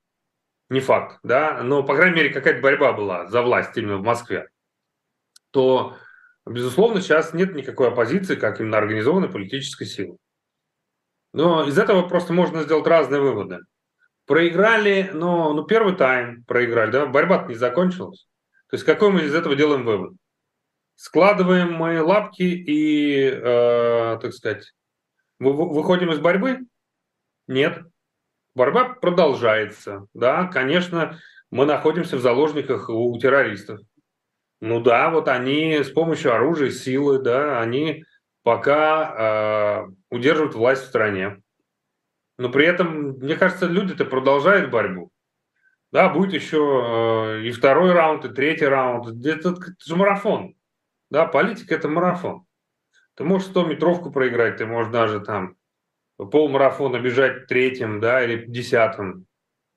не 0.69 0.81
факт, 0.81 1.19
да, 1.23 1.63
но, 1.63 1.81
по 1.83 1.95
крайней 1.95 2.17
мере, 2.17 2.29
какая-то 2.29 2.61
борьба 2.61 2.93
была 2.93 3.27
за 3.27 3.41
власть 3.41 3.77
именно 3.77 3.97
в 3.97 4.03
Москве. 4.03 4.49
То 5.51 5.95
Безусловно, 6.45 7.01
сейчас 7.01 7.33
нет 7.33 7.55
никакой 7.55 7.87
оппозиции, 7.87 8.35
как 8.35 8.59
именно 8.59 8.77
организованной 8.77 9.29
политической 9.29 9.85
силы. 9.85 10.17
Но 11.31 11.65
из 11.65 11.77
этого 11.77 12.07
просто 12.07 12.33
можно 12.33 12.63
сделать 12.63 12.85
разные 12.85 13.21
выводы. 13.21 13.59
Проиграли, 14.25 15.09
но 15.13 15.53
ну, 15.53 15.63
первый 15.63 15.95
тайм 15.95 16.43
проиграли, 16.45 16.91
да, 16.91 17.05
борьба 17.05 17.45
не 17.47 17.55
закончилась. 17.55 18.27
То 18.69 18.75
есть 18.75 18.85
какой 18.85 19.11
мы 19.11 19.21
из 19.21 19.35
этого 19.35 19.55
делаем 19.55 19.85
вывод? 19.85 20.13
Складываем 20.95 21.73
мы 21.73 22.01
лапки 22.01 22.43
и, 22.43 23.25
э, 23.25 24.19
так 24.21 24.33
сказать, 24.33 24.73
выходим 25.39 26.11
из 26.11 26.19
борьбы? 26.19 26.59
Нет. 27.47 27.81
Борьба 28.55 28.93
продолжается. 28.93 30.05
Да, 30.13 30.47
конечно, 30.47 31.19
мы 31.49 31.65
находимся 31.65 32.17
в 32.17 32.21
заложниках 32.21 32.89
у 32.89 33.17
террористов. 33.19 33.79
Ну 34.65 34.79
да, 34.79 35.09
вот 35.09 35.27
они 35.27 35.83
с 35.83 35.89
помощью 35.89 36.33
оружия, 36.33 36.71
силы, 36.71 37.19
да, 37.19 37.59
они 37.59 38.05
пока 38.43 39.83
э, 39.83 39.91
удерживают 40.09 40.55
власть 40.55 40.83
в 40.83 40.87
стране. 40.87 41.43
Но 42.37 42.47
при 42.47 42.65
этом, 42.65 43.17
мне 43.17 43.35
кажется, 43.35 43.65
люди-то 43.65 44.05
продолжают 44.05 44.71
борьбу. 44.71 45.11
Да, 45.91 46.07
будет 46.07 46.33
еще 46.33 47.41
э, 47.41 47.41
и 47.41 47.51
второй 47.51 47.91
раунд, 47.91 48.23
и 48.23 48.29
третий 48.29 48.65
раунд. 48.65 49.25
Это, 49.25 49.49
это 49.49 49.73
же 49.85 49.97
марафон. 49.97 50.55
Да, 51.09 51.25
политика– 51.25 51.75
это 51.75 51.89
марафон. 51.89 52.45
Ты 53.15 53.25
можешь 53.25 53.49
100-метровку 53.49 54.11
проиграть, 54.11 54.55
ты 54.55 54.65
можешь 54.65 54.93
даже 54.93 55.19
там 55.19 55.57
полмарафона 56.15 57.01
бежать 57.01 57.47
третьим, 57.47 57.99
да, 57.99 58.23
или 58.23 58.45
десятым, 58.45 59.25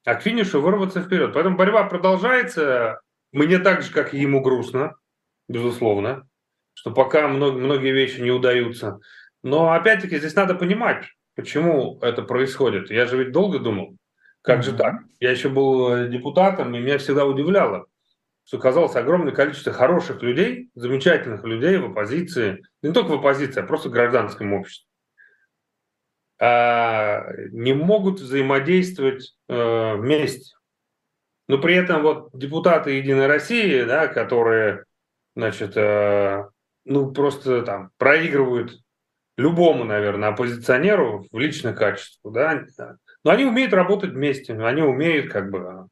а 0.05 0.15
к 0.15 0.23
финишу 0.23 0.61
вырваться 0.61 1.03
вперед. 1.03 1.33
Поэтому 1.35 1.57
борьба 1.57 1.83
продолжается, 1.89 3.01
мне 3.37 3.59
так 3.59 3.83
же, 3.83 3.93
как 3.93 4.15
и 4.15 4.19
ему 4.19 4.41
грустно, 4.41 4.97
безусловно, 5.49 6.27
что 6.73 6.91
пока 6.91 7.29
многие 7.29 7.93
вещи 7.93 8.21
не 8.21 8.31
удаются. 8.31 8.99
Но 9.43 9.73
опять-таки 9.73 10.19
здесь 10.19 10.35
надо 10.35 10.55
понимать, 10.55 11.05
почему 11.35 11.99
это 12.01 12.23
происходит. 12.23 12.91
Я 12.91 13.07
же 13.07 13.19
ведь 13.19 13.33
долго 13.33 13.59
думал, 13.59 13.97
как 14.43 14.63
же 14.63 14.73
так? 14.73 15.03
Я 15.21 15.33
еще 15.33 15.49
был 15.49 15.93
э, 15.93 16.09
депутатом, 16.09 16.75
и 16.75 16.79
меня 16.79 16.99
всегда 16.99 17.27
удивляло, 17.27 17.87
что 18.45 18.59
казалось 18.59 18.97
огромное 18.97 19.35
количество 19.35 19.73
хороших 19.73 20.23
людей, 20.23 20.71
замечательных 20.75 21.45
людей 21.45 21.77
в 21.77 21.91
оппозиции, 21.91 22.63
не 22.83 22.93
только 22.93 23.11
в 23.11 23.15
оппозиции, 23.15 23.61
а 23.61 23.67
просто 23.67 23.89
в 23.89 23.93
гражданском 23.93 24.53
обществе, 24.53 24.89
а, 26.39 27.33
не 27.51 27.75
могут 27.75 28.21
взаимодействовать 28.21 29.37
э, 29.49 29.97
вместе. 29.97 30.56
Но 31.49 31.59
при 31.59 31.75
этом 31.77 32.03
вот 32.03 32.31
депутаты 32.33 32.93
Единой 32.93 33.27
России, 33.27 33.83
да, 33.85 34.09
которые, 34.09 34.85
значит, 35.35 35.77
э, 35.77 36.49
ну 36.85 37.13
просто 37.13 37.63
там 37.63 37.91
проигрывают 37.99 38.81
любому, 39.37 39.85
наверное, 39.85 40.31
оппозиционеру 40.31 41.27
в 41.31 41.39
личных 41.39 41.79
качествах, 41.79 42.35
да, 42.35 42.65
но 43.23 43.31
они 43.31 43.45
умеют 43.45 43.73
работать 43.73 44.11
вместе, 44.13 44.55
они 44.55 44.83
умеют 44.83 45.33
как 45.33 45.51
бы 45.51 45.89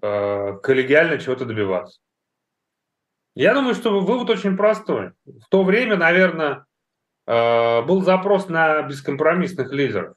э, 0.00 0.58
коллегиально 0.62 1.18
чего-то 1.18 1.44
добиваться. 1.44 2.00
Я 3.34 3.52
думаю, 3.52 3.74
что 3.74 4.00
вывод 4.00 4.30
очень 4.30 4.56
простой. 4.56 5.12
В 5.24 5.48
то 5.50 5.64
время, 5.64 5.96
наверное, 5.96 6.66
э, 7.26 7.82
был 7.82 8.02
запрос 8.02 8.48
на 8.48 8.82
бескомпромиссных 8.82 9.72
лидеров. 9.72 10.14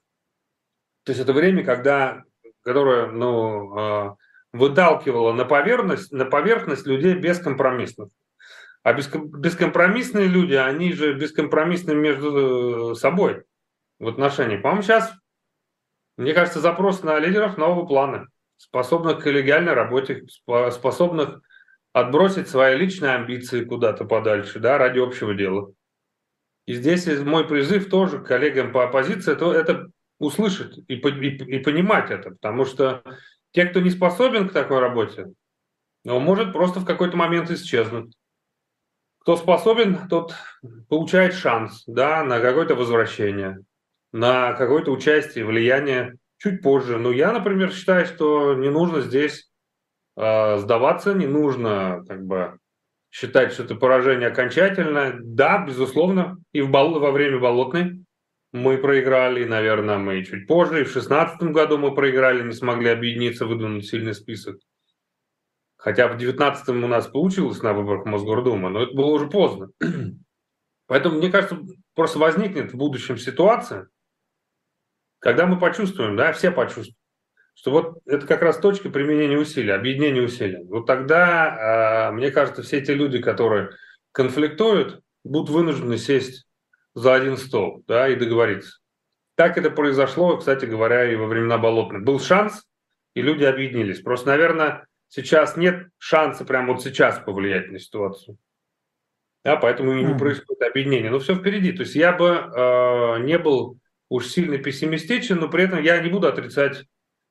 То 1.03 1.11
есть 1.11 1.21
это 1.21 1.33
время, 1.33 1.63
когда, 1.63 2.23
которое, 2.61 3.07
ну, 3.07 4.11
э, 4.11 4.15
выталкивала 4.53 5.33
на 5.33 5.45
поверхность, 5.45 6.11
на 6.11 6.25
поверхность 6.25 6.85
людей 6.85 7.15
бескомпромиссных. 7.15 8.09
А 8.83 8.93
бескомпромиссные 8.93 10.27
люди, 10.27 10.53
они 10.53 10.93
же 10.93 11.13
бескомпромиссны 11.13 11.93
между 11.93 12.91
э, 12.91 12.95
собой 12.95 13.43
в 13.99 14.07
отношениях. 14.07 14.61
По-моему, 14.61 14.83
сейчас, 14.83 15.13
мне 16.15 16.33
кажется, 16.33 16.61
запрос 16.61 17.03
на 17.03 17.19
лидеров 17.19 17.57
нового 17.57 17.85
плана, 17.85 18.27
способных 18.55 19.19
к 19.19 19.23
коллегиальной 19.23 19.73
работе, 19.73 20.25
способных 20.71 21.41
отбросить 21.91 22.47
свои 22.47 22.77
личные 22.77 23.13
амбиции 23.13 23.65
куда-то 23.65 24.05
подальше, 24.05 24.59
да, 24.59 24.77
ради 24.77 24.99
общего 24.99 25.33
дела. 25.33 25.73
И 26.65 26.73
здесь 26.73 27.07
мой 27.19 27.47
призыв 27.47 27.89
тоже 27.89 28.19
к 28.19 28.27
коллегам 28.27 28.71
по 28.71 28.83
оппозиции, 28.83 29.33
это, 29.33 29.51
это 29.51 29.87
услышать 30.19 30.77
и, 30.87 30.95
и, 30.95 31.57
и 31.57 31.59
понимать 31.59 32.11
это, 32.11 32.31
потому 32.31 32.65
что 32.65 33.03
те, 33.51 33.65
кто 33.65 33.79
не 33.79 33.89
способен 33.89 34.47
к 34.47 34.53
такой 34.53 34.79
работе, 34.79 35.27
он 36.05 36.23
может 36.23 36.53
просто 36.53 36.79
в 36.79 36.85
какой-то 36.85 37.17
момент 37.17 37.49
исчезнуть. 37.51 38.15
Кто 39.19 39.35
способен, 39.35 40.07
тот 40.07 40.33
получает 40.87 41.33
шанс 41.33 41.83
да, 41.85 42.23
на 42.23 42.39
какое-то 42.39 42.75
возвращение, 42.75 43.59
на 44.13 44.53
какое-то 44.53 44.91
участие, 44.91 45.45
влияние 45.45 46.13
чуть 46.37 46.61
позже. 46.61 46.97
Но 46.97 47.11
я, 47.11 47.33
например, 47.33 47.73
считаю, 47.73 48.05
что 48.05 48.53
не 48.53 48.69
нужно 48.69 49.01
здесь 49.01 49.49
э, 50.15 50.57
сдаваться, 50.59 51.13
не 51.13 51.27
нужно 51.27 52.05
как 52.07 52.25
бы 52.25 52.57
считать, 53.11 53.51
что 53.51 53.63
это 53.63 53.75
поражение 53.75 54.29
окончательное. 54.29 55.19
Да, 55.21 55.65
безусловно, 55.65 56.37
и 56.53 56.61
в 56.61 56.69
бол- 56.69 56.99
во 56.99 57.11
время 57.11 57.39
болотной 57.39 58.05
мы 58.57 58.77
проиграли, 58.77 59.45
наверное, 59.45 59.97
мы 59.97 60.23
чуть 60.23 60.47
позже, 60.47 60.81
и 60.81 60.83
в 60.83 60.91
2016 60.91 61.41
году 61.51 61.77
мы 61.77 61.93
проиграли, 61.93 62.43
не 62.43 62.53
смогли 62.53 62.89
объединиться, 62.89 63.45
выдвинуть 63.45 63.87
сильный 63.87 64.13
список. 64.13 64.57
Хотя 65.77 66.07
в 66.07 66.17
19 66.17 66.69
у 66.69 66.87
нас 66.87 67.07
получилось 67.07 67.61
на 67.61 67.73
выборах 67.73 68.05
Мосгордумы, 68.05 68.69
но 68.69 68.83
это 68.83 68.93
было 68.93 69.11
уже 69.11 69.27
поздно. 69.27 69.69
Поэтому, 70.87 71.17
мне 71.17 71.29
кажется, 71.29 71.59
просто 71.93 72.19
возникнет 72.19 72.73
в 72.73 72.77
будущем 72.77 73.17
ситуация, 73.17 73.87
когда 75.19 75.45
мы 75.45 75.59
почувствуем, 75.59 76.15
да, 76.15 76.33
все 76.33 76.51
почувствуют, 76.51 76.97
что 77.53 77.71
вот 77.71 77.99
это 78.05 78.25
как 78.25 78.41
раз 78.41 78.57
точка 78.57 78.89
применения 78.89 79.37
усилий, 79.37 79.71
объединения 79.71 80.21
усилий. 80.21 80.63
Вот 80.65 80.85
тогда, 80.85 82.07
а, 82.07 82.11
мне 82.11 82.31
кажется, 82.31 82.63
все 82.63 82.77
эти 82.77 82.91
люди, 82.91 83.19
которые 83.21 83.71
конфликтуют, 84.11 85.01
будут 85.23 85.49
вынуждены 85.49 85.97
сесть 85.97 86.46
за 86.97 87.15
один 87.15 87.37
стол 87.37 87.83
да, 87.87 88.09
и 88.09 88.15
договориться. 88.15 88.79
Так 89.35 89.57
это 89.57 89.69
произошло, 89.69 90.37
кстати 90.37 90.65
говоря, 90.65 91.11
и 91.11 91.15
во 91.15 91.27
времена 91.27 91.57
Болотных. 91.57 92.03
Был 92.03 92.19
шанс, 92.19 92.63
и 93.13 93.21
люди 93.21 93.43
объединились. 93.43 94.01
Просто, 94.01 94.29
наверное, 94.29 94.87
Сейчас 95.09 95.55
нет 95.55 95.87
шанса 95.97 96.43
прямо 96.45 96.73
вот 96.73 96.83
сейчас 96.83 97.19
повлиять 97.19 97.71
на 97.71 97.79
ситуацию. 97.79 98.37
Да, 99.43 99.55
поэтому 99.55 99.93
и 99.93 100.03
не 100.03 100.17
происходит 100.17 100.61
объединение. 100.61 101.09
Но 101.09 101.19
все 101.19 101.35
впереди. 101.35 101.71
То 101.71 101.83
есть 101.83 101.95
я 101.95 102.11
бы 102.11 102.27
э, 102.27 103.19
не 103.23 103.37
был 103.37 103.79
уж 104.09 104.27
сильно 104.27 104.57
пессимистичен, 104.57 105.39
но 105.39 105.47
при 105.47 105.63
этом 105.63 105.81
я 105.81 106.01
не 106.01 106.09
буду 106.09 106.27
отрицать 106.27 106.85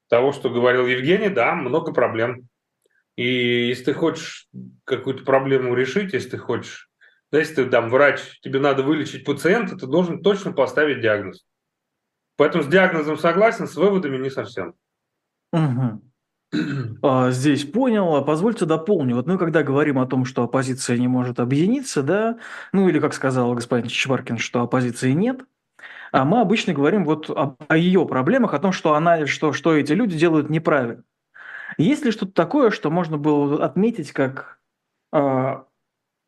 того, 0.08 0.32
что 0.32 0.48
говорил 0.48 0.86
Евгений. 0.86 1.28
Да, 1.28 1.54
много 1.54 1.92
проблем. 1.92 2.48
И 3.16 3.68
если 3.68 3.84
ты 3.84 3.92
хочешь 3.92 4.48
какую-то 4.84 5.24
проблему 5.24 5.74
решить, 5.74 6.14
если 6.14 6.30
ты 6.30 6.38
хочешь, 6.38 6.85
если 7.32 7.54
ты 7.54 7.66
там 7.66 7.90
врач, 7.90 8.40
тебе 8.40 8.60
надо 8.60 8.82
вылечить 8.82 9.24
пациента, 9.24 9.76
ты 9.76 9.86
должен 9.86 10.22
точно 10.22 10.52
поставить 10.52 11.00
диагноз. 11.00 11.44
Поэтому 12.36 12.64
с 12.64 12.66
диагнозом 12.66 13.16
согласен, 13.16 13.66
с 13.66 13.76
выводами 13.76 14.18
не 14.18 14.30
совсем. 14.30 14.74
Угу. 15.52 16.02
Здесь 17.30 17.64
понял. 17.64 18.14
А 18.14 18.22
позвольте 18.22 18.66
дополню. 18.66 19.16
Вот 19.16 19.26
мы 19.26 19.38
когда 19.38 19.62
говорим 19.62 19.98
о 19.98 20.06
том, 20.06 20.24
что 20.24 20.42
оппозиция 20.42 20.98
не 20.98 21.08
может 21.08 21.40
объединиться, 21.40 22.02
да, 22.02 22.38
ну 22.72 22.88
или, 22.88 23.00
как 23.00 23.14
сказал 23.14 23.54
господин 23.54 23.88
Чичваркин, 23.88 24.38
что 24.38 24.62
оппозиции 24.62 25.12
нет, 25.12 25.44
а 26.12 26.24
мы 26.24 26.40
обычно 26.40 26.72
говорим 26.72 27.04
вот 27.04 27.28
о, 27.30 27.56
о 27.68 27.76
ее 27.76 28.06
проблемах, 28.06 28.54
о 28.54 28.58
том, 28.58 28.72
что 28.72 28.94
она, 28.94 29.26
что, 29.26 29.52
что 29.52 29.74
эти 29.74 29.92
люди 29.92 30.16
делают 30.16 30.50
неправильно. 30.50 31.02
Есть 31.78 32.04
ли 32.04 32.10
что-то 32.10 32.32
такое, 32.32 32.70
что 32.70 32.90
можно 32.90 33.18
было 33.18 33.64
отметить 33.64 34.12
как 34.12 34.58
а, 35.12 35.65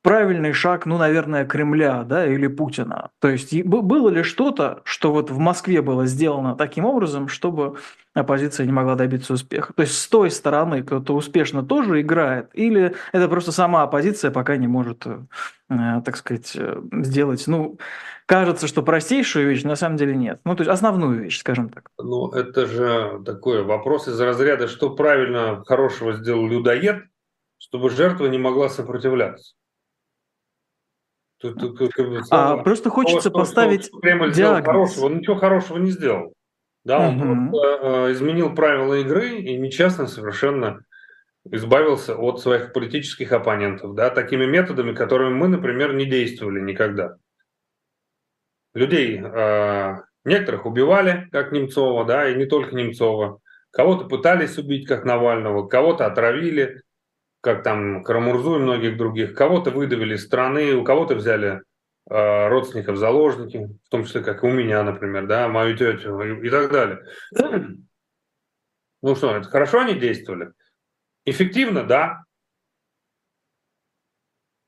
правильный 0.09 0.55
шаг, 0.55 0.87
ну, 0.87 0.97
наверное, 0.97 1.45
Кремля, 1.45 2.03
да, 2.03 2.27
или 2.27 2.47
Путина. 2.47 3.11
То 3.21 3.29
есть 3.29 3.63
было 3.65 4.09
ли 4.09 4.23
что-то, 4.23 4.81
что 4.85 5.13
вот 5.13 5.31
в 5.31 5.37
Москве 5.37 5.83
было 5.83 6.07
сделано 6.07 6.57
таким 6.57 6.87
образом, 6.87 7.29
чтобы 7.29 7.77
оппозиция 8.15 8.65
не 8.65 8.73
могла 8.73 8.95
добиться 8.95 9.35
успеха? 9.35 9.75
То 9.75 9.83
есть 9.83 9.99
с 9.99 10.09
той 10.09 10.31
стороны 10.31 10.83
кто-то 10.83 11.15
успешно 11.15 11.63
тоже 11.63 12.01
играет, 12.01 12.49
или 12.55 12.95
это 13.13 13.29
просто 13.29 13.53
сама 13.53 13.83
оппозиция 13.83 14.31
пока 14.31 14.57
не 14.57 14.67
может, 14.67 15.07
э, 15.07 16.01
так 16.03 16.17
сказать, 16.17 16.53
э, 16.57 16.81
сделать, 17.03 17.47
ну, 17.47 17.79
кажется, 18.25 18.67
что 18.67 18.83
простейшую 18.83 19.47
вещь, 19.51 19.63
на 19.65 19.77
самом 19.77 19.99
деле 19.99 20.17
нет. 20.17 20.41
Ну, 20.47 20.57
то 20.57 20.63
есть 20.63 20.71
основную 20.71 21.21
вещь, 21.21 21.39
скажем 21.39 21.69
так. 21.69 21.91
Ну, 21.99 22.31
это 22.31 22.65
же 22.65 23.21
такой 23.27 23.63
вопрос 23.63 24.09
из 24.09 24.19
разряда, 24.19 24.69
что 24.69 24.89
правильно 24.89 25.63
хорошего 25.67 26.15
сделал 26.15 26.49
людоед, 26.49 27.05
чтобы 27.59 27.91
жертва 27.91 28.25
не 28.29 28.39
могла 28.39 28.71
сопротивляться. 28.71 29.58
Тут, 31.41 31.59
тут, 31.59 31.79
тут, 31.79 31.93
тут, 31.95 32.25
а, 32.31 32.57
просто 32.59 32.91
хочется 32.91 33.31
того, 33.31 33.41
поставить 33.41 33.87
что, 33.87 34.01
Кремль 34.01 34.33
диагноз. 34.33 34.67
хорошего. 34.67 35.07
Он 35.07 35.19
ничего 35.19 35.37
хорошего 35.37 35.79
не 35.79 35.93
сделал. 35.93 36.33
Да, 36.85 37.09
он 37.09 37.21
угу. 37.21 37.51
просто 37.51 38.09
э, 38.09 38.13
изменил 38.13 38.55
правила 38.55 38.95
игры 38.95 39.37
и 39.37 39.57
нечестно 39.57 40.07
совершенно 40.07 40.81
избавился 41.45 42.17
от 42.17 42.41
своих 42.41 42.73
политических 42.73 43.33
оппонентов, 43.33 43.95
да, 43.95 44.11
такими 44.11 44.47
методами, 44.47 44.95
которыми 44.95 45.35
мы, 45.35 45.49
например, 45.49 45.95
не 45.95 46.07
действовали 46.07 46.61
никогда. 46.61 47.17
Людей 48.75 49.21
э, 49.23 49.95
некоторых 50.25 50.67
убивали, 50.67 51.29
как 51.33 51.53
Немцова, 51.53 52.05
да, 52.05 52.29
и 52.29 52.37
не 52.37 52.47
только 52.47 52.75
Немцова. 52.75 53.41
Кого-то 53.71 54.07
пытались 54.07 54.59
убить, 54.59 54.87
как 54.87 55.05
Навального, 55.05 55.67
кого-то 55.67 56.07
отравили, 56.07 56.83
как 57.41 57.63
там 57.63 58.03
Карамурзу 58.03 58.57
и 58.57 58.63
многих 58.63 58.97
других. 58.97 59.35
Кого-то 59.35 59.71
выдавили 59.71 60.15
из 60.15 60.25
страны, 60.25 60.75
у 60.75 60.85
кого-то 60.85 61.15
взяли 61.15 61.63
э, 62.11 62.49
родственников 62.49 62.97
заложники, 62.97 63.69
в 63.85 63.89
том 63.89 64.05
числе, 64.05 64.23
как 64.23 64.43
и 64.43 64.47
у 64.47 64.51
меня, 64.51 64.83
например, 64.83 65.27
да, 65.27 65.49
мою 65.49 65.77
тетю 65.77 66.21
и, 66.21 66.47
и 66.47 66.51
так 66.51 66.71
далее. 66.71 67.01
Ну 69.01 69.15
что, 69.15 69.37
это 69.37 69.49
хорошо 69.49 69.81
они 69.81 69.95
действовали? 69.95 70.51
Эффективно, 71.25 71.85
да. 71.85 72.25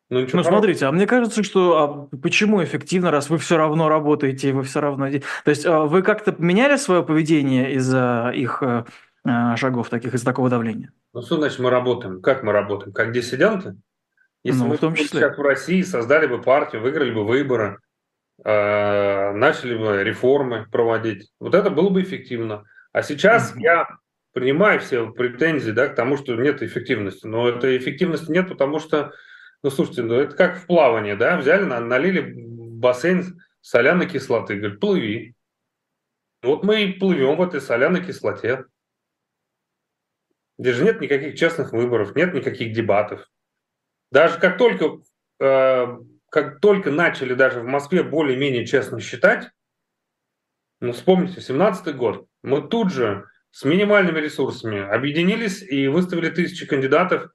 Ну, 0.09 0.27
ну 0.33 0.43
смотрите, 0.43 0.87
а 0.87 0.93
мне 0.93 1.07
кажется, 1.07 1.45
что 1.45 2.09
а 2.13 2.17
почему 2.17 2.63
эффективно, 2.63 3.13
раз 3.13 3.31
вы 3.31 3.39
все 3.39 3.57
равно 3.57 3.89
работаете, 3.89 4.53
вы 4.53 4.65
все 4.65 4.81
равно... 4.81 5.09
То 5.09 5.51
есть 5.51 5.65
а 5.65 5.83
вы 5.83 6.03
как-то 6.03 6.35
меняли 6.37 6.77
свое 6.77 7.05
поведение 7.05 7.75
из-за 7.75 8.33
их 8.35 8.61
э, 8.61 8.85
шагов 9.57 9.89
таких, 9.89 10.15
из-за 10.15 10.25
такого 10.25 10.49
давления? 10.49 10.93
Ну, 11.13 11.23
что 11.23 11.37
значит 11.37 11.59
мы 11.59 11.71
работаем? 11.71 12.23
Как 12.23 12.43
мы 12.43 12.53
работаем? 12.53 12.93
Как 12.93 13.13
диссиденты? 13.13 13.77
Если 14.43 14.61
ну, 14.61 14.69
мы 14.69 14.77
в 14.77 14.81
том 14.81 14.95
числе. 14.95 15.21
сейчас 15.21 15.37
в 15.37 15.43
России 15.43 15.83
создали 15.83 16.27
бы 16.27 16.41
партию, 16.41 16.83
выиграли 16.83 17.11
бы 17.11 17.27
выборы, 17.27 17.79
э, 18.43 19.33
начали 19.33 19.77
бы 19.77 20.03
реформы 20.03 20.67
проводить, 20.71 21.31
вот 21.39 21.55
это 21.55 21.69
было 21.69 21.91
бы 21.91 22.03
эффективно. 22.03 22.65
А 22.93 23.03
сейчас 23.03 23.53
mm-hmm. 23.53 23.61
я 23.61 23.89
принимаю 24.33 24.81
все 24.81 25.11
претензии 25.11 25.73
да, 25.73 25.89
к 25.89 25.95
тому, 25.95 26.17
что 26.17 26.35
нет 26.37 26.63
эффективности. 26.63 27.27
Но 27.27 27.49
этой 27.49 27.77
эффективности 27.77 28.31
нет, 28.31 28.49
потому 28.49 28.79
что, 28.79 29.13
ну, 29.63 29.71
слушайте, 29.71 30.03
ну, 30.03 30.15
это 30.15 30.35
как 30.35 30.59
в 30.59 30.67
плавании, 30.67 31.15
да, 31.15 31.37
взяли, 31.37 31.65
налили 31.65 32.35
бассейн 32.35 33.41
соляной 33.61 34.09
кислоты, 34.09 34.57
говорят, 34.57 34.81
плыви. 34.81 35.35
Вот 36.43 36.65
мы 36.65 36.85
и 36.85 36.93
плывем 36.93 37.37
в 37.37 37.43
этой 37.43 37.61
соляной 37.61 38.03
кислоте 38.03 38.65
где 40.61 40.75
же 40.75 40.85
нет 40.85 41.01
никаких 41.01 41.39
честных 41.39 41.73
выборов, 41.73 42.15
нет 42.15 42.35
никаких 42.35 42.75
дебатов. 42.75 43.27
Даже 44.13 44.39
как 44.39 44.59
только, 44.59 45.01
э, 45.41 45.87
как 46.29 46.61
только 46.61 46.91
начали 46.91 47.33
даже 47.33 47.61
в 47.61 47.65
Москве 47.65 48.03
более-менее 48.03 48.67
честно 48.67 49.01
считать, 49.01 49.49
ну, 50.81 50.93
вспомните, 50.93 51.41
17 51.41 51.97
год, 51.97 52.27
мы 52.43 52.61
тут 52.61 52.93
же 52.93 53.27
с 53.53 53.65
минимальными 53.65 54.21
ресурсами 54.21 54.81
объединились 54.81 55.63
и 55.63 55.89
выставили 55.89 56.29
тысячи 56.29 56.67
кандидатов, 56.67 57.31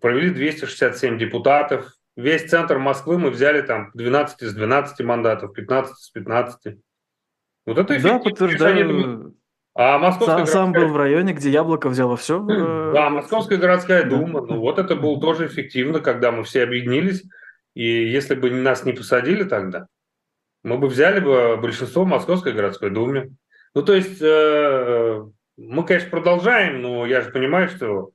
провели 0.00 0.30
267 0.30 1.16
депутатов. 1.16 1.92
Весь 2.16 2.50
центр 2.50 2.78
Москвы 2.78 3.18
мы 3.18 3.30
взяли 3.30 3.62
там 3.62 3.92
12 3.94 4.42
из 4.42 4.54
12 4.54 5.06
мандатов, 5.06 5.52
15 5.52 5.96
из 5.96 6.10
15. 6.10 6.76
Вот 7.66 7.78
это 7.78 8.02
Да, 8.02 8.18
подтверждаю. 8.18 9.36
А 9.80 9.96
Московская 9.96 10.26
сам, 10.26 10.36
городская... 10.36 10.62
сам 10.64 10.72
был 10.72 10.88
в 10.88 10.96
районе, 10.96 11.32
где 11.34 11.50
яблоко 11.50 11.88
взяло 11.88 12.16
все. 12.16 12.44
Э, 12.50 12.92
да, 12.92 13.10
Московская 13.10 13.58
городская 13.58 14.02
дума. 14.02 14.44
Ну 14.44 14.58
вот 14.58 14.80
это 14.80 14.96
было 14.96 15.20
тоже 15.20 15.46
эффективно, 15.46 16.00
когда 16.00 16.32
мы 16.32 16.42
все 16.42 16.64
объединились. 16.64 17.22
И 17.74 17.84
если 17.84 18.34
бы 18.34 18.50
нас 18.50 18.84
не 18.84 18.92
посадили 18.92 19.44
тогда, 19.44 19.86
мы 20.64 20.78
бы 20.78 20.88
взяли 20.88 21.20
бы 21.20 21.56
большинство 21.58 22.02
в 22.02 22.08
Московской 22.08 22.54
городской 22.54 22.90
думе. 22.90 23.30
Ну 23.72 23.84
то 23.84 23.94
есть 23.94 24.20
э, 24.20 25.22
мы, 25.56 25.86
конечно, 25.86 26.10
продолжаем, 26.10 26.82
но 26.82 27.06
я 27.06 27.20
же 27.20 27.30
понимаю, 27.30 27.68
что 27.68 28.10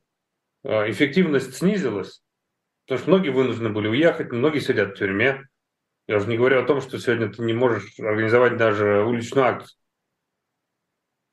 э, 0.65 0.91
эффективность 0.91 1.55
снизилась, 1.55 2.21
потому 2.85 2.99
что 2.99 3.09
многие 3.09 3.29
вынуждены 3.29 3.69
были 3.69 3.87
уехать, 3.87 4.33
многие 4.33 4.59
сидят 4.59 4.95
в 4.95 4.97
тюрьме. 4.97 5.47
Я 6.09 6.17
уже 6.17 6.27
не 6.27 6.35
говорю 6.35 6.59
о 6.59 6.65
том, 6.65 6.81
что 6.81 6.99
сегодня 6.99 7.31
ты 7.31 7.41
не 7.41 7.53
можешь 7.53 7.97
организовать 7.99 8.57
даже 8.57 9.05
уличную 9.05 9.45
акцию. 9.45 9.77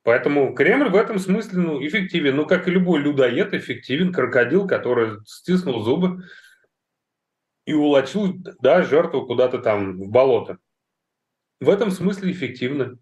Поэтому 0.02 0.54
Кремль 0.54 0.88
в 0.88 0.96
этом 0.96 1.18
смысле 1.18 1.58
ну, 1.58 1.86
эффективен. 1.86 2.36
Ну, 2.36 2.46
как 2.46 2.66
и 2.66 2.70
любой 2.70 3.00
людоед, 3.00 3.52
эффективен. 3.52 4.12
Крокодил, 4.12 4.66
который 4.66 5.18
стиснул 5.26 5.82
зубы 5.82 6.24
и 7.66 7.74
улочил 7.74 8.34
да, 8.60 8.82
жертву 8.82 9.26
куда-то 9.26 9.58
там 9.58 10.00
в 10.00 10.08
болото. 10.08 10.58
В 11.60 11.68
этом 11.68 11.90
смысле 11.90 12.32
эффективно. 12.32 12.98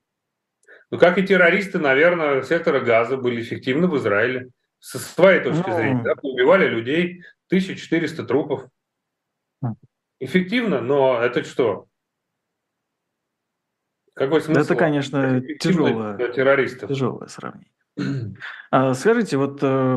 Ну, 0.90 0.98
как 0.98 1.18
и 1.18 1.26
террористы, 1.26 1.78
наверное, 1.78 2.42
сектора 2.42 2.80
газа 2.80 3.16
были 3.16 3.42
эффективны 3.42 3.86
в 3.86 3.96
Израиле. 3.98 4.50
Со 4.80 4.98
своей 4.98 5.42
точки 5.42 5.68
ну... 5.68 5.76
зрения. 5.76 6.02
Да, 6.02 6.14
убивали 6.22 6.66
людей, 6.68 7.22
1400 7.48 8.24
трупов. 8.24 8.68
Хм. 9.62 9.74
Эффективно, 10.20 10.80
но 10.80 11.20
это 11.20 11.44
что? 11.44 11.87
Какой 14.18 14.40
смысл? 14.40 14.60
Это, 14.60 14.74
конечно, 14.74 15.40
тяжелое, 15.60 16.16
террористов. 16.32 16.88
тяжелое 16.88 17.28
сравнение. 17.28 17.68
А, 18.70 18.94
скажите, 18.94 19.36
вот 19.38 19.60
э, 19.62 19.96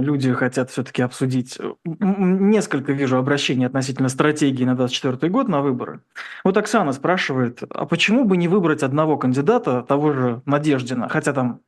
люди 0.00 0.32
хотят 0.32 0.70
все-таки 0.70 1.02
обсудить, 1.02 1.58
несколько 1.84 2.92
вижу 2.92 3.18
обращений 3.18 3.66
относительно 3.66 4.08
стратегии 4.08 4.64
на 4.64 4.74
2024 4.74 5.30
год 5.30 5.48
на 5.48 5.60
выборы. 5.60 6.00
Вот 6.44 6.56
Оксана 6.56 6.92
спрашивает, 6.92 7.62
а 7.68 7.84
почему 7.84 8.24
бы 8.24 8.36
не 8.36 8.48
выбрать 8.48 8.82
одного 8.82 9.18
кандидата, 9.18 9.82
того 9.82 10.12
же 10.12 10.42
Надеждина, 10.46 11.08
хотя 11.08 11.32
там 11.32 11.60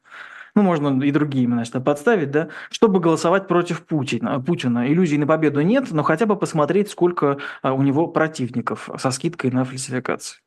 ну, 0.55 0.63
можно 0.63 1.03
и 1.03 1.11
другие 1.11 1.45
имена 1.45 1.65
значит, 1.65 1.85
подставить, 1.85 2.31
да, 2.31 2.49
чтобы 2.71 3.01
голосовать 3.01 3.49
против 3.49 3.85
Путина. 3.85 4.41
Путина. 4.41 4.91
Иллюзий 4.91 5.19
на 5.19 5.27
победу 5.27 5.61
нет, 5.63 5.91
но 5.91 6.03
хотя 6.03 6.27
бы 6.27 6.37
посмотреть, 6.37 6.91
сколько 6.91 7.39
а, 7.63 7.73
у 7.73 7.83
него 7.83 8.07
противников 8.07 8.89
со 8.97 9.11
скидкой 9.11 9.51
на 9.51 9.65
фальсификации. 9.65 10.39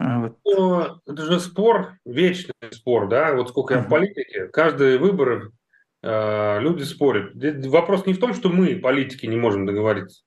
Вот. 0.00 0.38
Ну, 0.46 0.80
это 1.06 1.22
же 1.26 1.38
спор, 1.40 1.98
вечный 2.06 2.54
спор, 2.70 3.06
да, 3.08 3.34
вот 3.34 3.50
сколько 3.50 3.74
я 3.74 3.80
в 3.82 3.88
политике, 3.88 4.46
каждые 4.46 4.96
выборы 4.96 5.52
э, 6.02 6.60
люди 6.60 6.84
спорят. 6.84 7.32
Вопрос 7.66 8.06
не 8.06 8.14
в 8.14 8.18
том, 8.18 8.32
что 8.32 8.48
мы, 8.48 8.76
политики, 8.76 9.26
не 9.26 9.36
можем 9.36 9.66
договориться. 9.66 10.22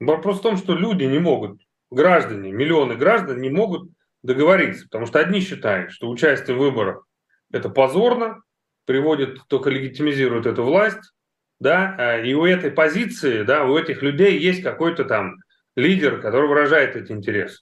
Вопрос 0.00 0.38
в 0.38 0.42
том, 0.42 0.56
что 0.56 0.74
люди 0.74 1.04
не 1.04 1.18
могут, 1.18 1.60
граждане, 1.90 2.50
миллионы 2.50 2.96
граждан 2.96 3.42
не 3.42 3.50
могут 3.50 3.90
договориться, 4.22 4.84
потому 4.84 5.04
что 5.04 5.18
одни 5.18 5.40
считают, 5.40 5.92
что 5.92 6.08
участие 6.08 6.56
в 6.56 6.60
выборах 6.60 7.06
это 7.52 7.68
позорно, 7.68 8.40
приводит, 8.86 9.46
только 9.48 9.68
легитимизирует 9.68 10.46
эту 10.46 10.64
власть, 10.64 11.12
да, 11.58 11.94
э, 11.98 12.26
и 12.26 12.32
у 12.32 12.46
этой 12.46 12.70
позиции, 12.70 13.42
да, 13.42 13.66
у 13.66 13.76
этих 13.76 14.00
людей 14.00 14.38
есть 14.38 14.62
какой-то 14.62 15.04
там 15.04 15.36
лидер, 15.76 16.22
который 16.22 16.48
выражает 16.48 16.96
эти 16.96 17.12
интересы. 17.12 17.60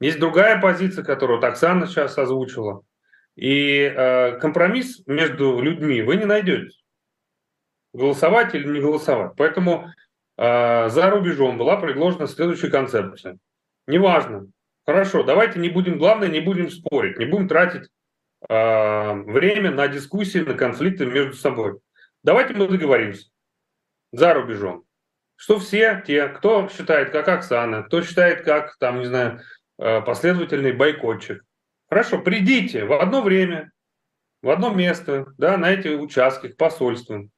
Есть 0.00 0.18
другая 0.18 0.60
позиция, 0.60 1.04
которую 1.04 1.38
вот 1.38 1.44
Оксана 1.44 1.86
сейчас 1.86 2.18
озвучила. 2.18 2.82
И 3.36 3.80
э, 3.80 4.38
компромисс 4.38 5.02
между 5.06 5.60
людьми 5.60 6.02
вы 6.02 6.16
не 6.16 6.24
найдете. 6.24 6.70
Голосовать 7.92 8.54
или 8.54 8.68
не 8.68 8.80
голосовать. 8.80 9.32
Поэтому 9.36 9.88
э, 10.36 10.88
за 10.88 11.10
рубежом 11.10 11.58
была 11.58 11.76
предложена 11.76 12.26
следующая 12.26 12.70
концепция. 12.70 13.38
Неважно. 13.86 14.48
Хорошо, 14.86 15.22
давайте 15.22 15.58
не 15.58 15.70
будем, 15.70 15.98
главное, 15.98 16.28
не 16.28 16.40
будем 16.40 16.70
спорить, 16.70 17.18
не 17.18 17.24
будем 17.24 17.48
тратить 17.48 17.88
э, 18.48 19.12
время 19.12 19.70
на 19.70 19.88
дискуссии, 19.88 20.38
на 20.38 20.54
конфликты 20.54 21.06
между 21.06 21.34
собой. 21.34 21.78
Давайте 22.22 22.54
мы 22.54 22.68
договоримся 22.68 23.28
за 24.12 24.34
рубежом, 24.34 24.84
что 25.36 25.58
все 25.58 26.02
те, 26.06 26.28
кто 26.28 26.68
считает 26.68 27.10
как 27.10 27.28
Оксана, 27.28 27.82
кто 27.82 28.02
считает 28.02 28.44
как, 28.44 28.76
там, 28.78 28.98
не 29.00 29.06
знаю, 29.06 29.40
последовательный 29.76 30.72
бойкотчик. 30.72 31.42
Хорошо, 31.88 32.18
придите 32.18 32.84
в 32.84 32.92
одно 32.92 33.22
время, 33.22 33.70
в 34.42 34.50
одно 34.50 34.70
место, 34.70 35.26
да, 35.38 35.56
на 35.56 35.70
эти 35.70 35.88
участки, 35.88 36.48
к 36.48 36.56
посольствам. 36.56 37.30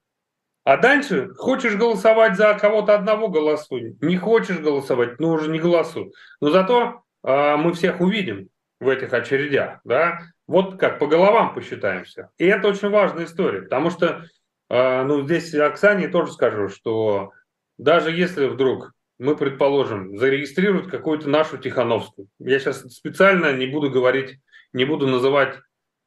А 0.64 0.76
дальше, 0.76 1.32
хочешь 1.36 1.76
голосовать 1.76 2.36
за 2.36 2.54
кого-то 2.54 2.96
одного, 2.96 3.28
голосуй. 3.28 3.96
Не 4.00 4.16
хочешь 4.16 4.58
голосовать, 4.58 5.20
ну 5.20 5.30
уже 5.30 5.48
не 5.48 5.60
голосуй. 5.60 6.12
Но 6.40 6.50
зато 6.50 7.02
э, 7.22 7.56
мы 7.56 7.72
всех 7.72 8.00
увидим 8.00 8.48
в 8.80 8.88
этих 8.88 9.12
очередях, 9.12 9.78
да. 9.84 10.18
Вот 10.48 10.80
как 10.80 10.98
по 10.98 11.06
головам 11.06 11.54
посчитаемся. 11.54 12.30
И 12.38 12.46
это 12.46 12.66
очень 12.66 12.90
важная 12.90 13.26
история, 13.26 13.62
потому 13.62 13.90
что, 13.90 14.24
э, 14.68 15.02
ну 15.04 15.22
здесь 15.22 15.54
Оксане 15.54 16.08
тоже 16.08 16.32
скажу, 16.32 16.68
что 16.68 17.30
даже 17.78 18.10
если 18.10 18.46
вдруг 18.46 18.92
мы, 19.18 19.36
предположим, 19.36 20.18
зарегистрируют 20.18 20.88
какую-то 20.88 21.28
нашу 21.28 21.58
Тихановскую. 21.58 22.28
Я 22.38 22.58
сейчас 22.58 22.82
специально 22.92 23.56
не 23.56 23.66
буду 23.66 23.90
говорить, 23.90 24.38
не 24.72 24.84
буду 24.84 25.06
называть 25.06 25.58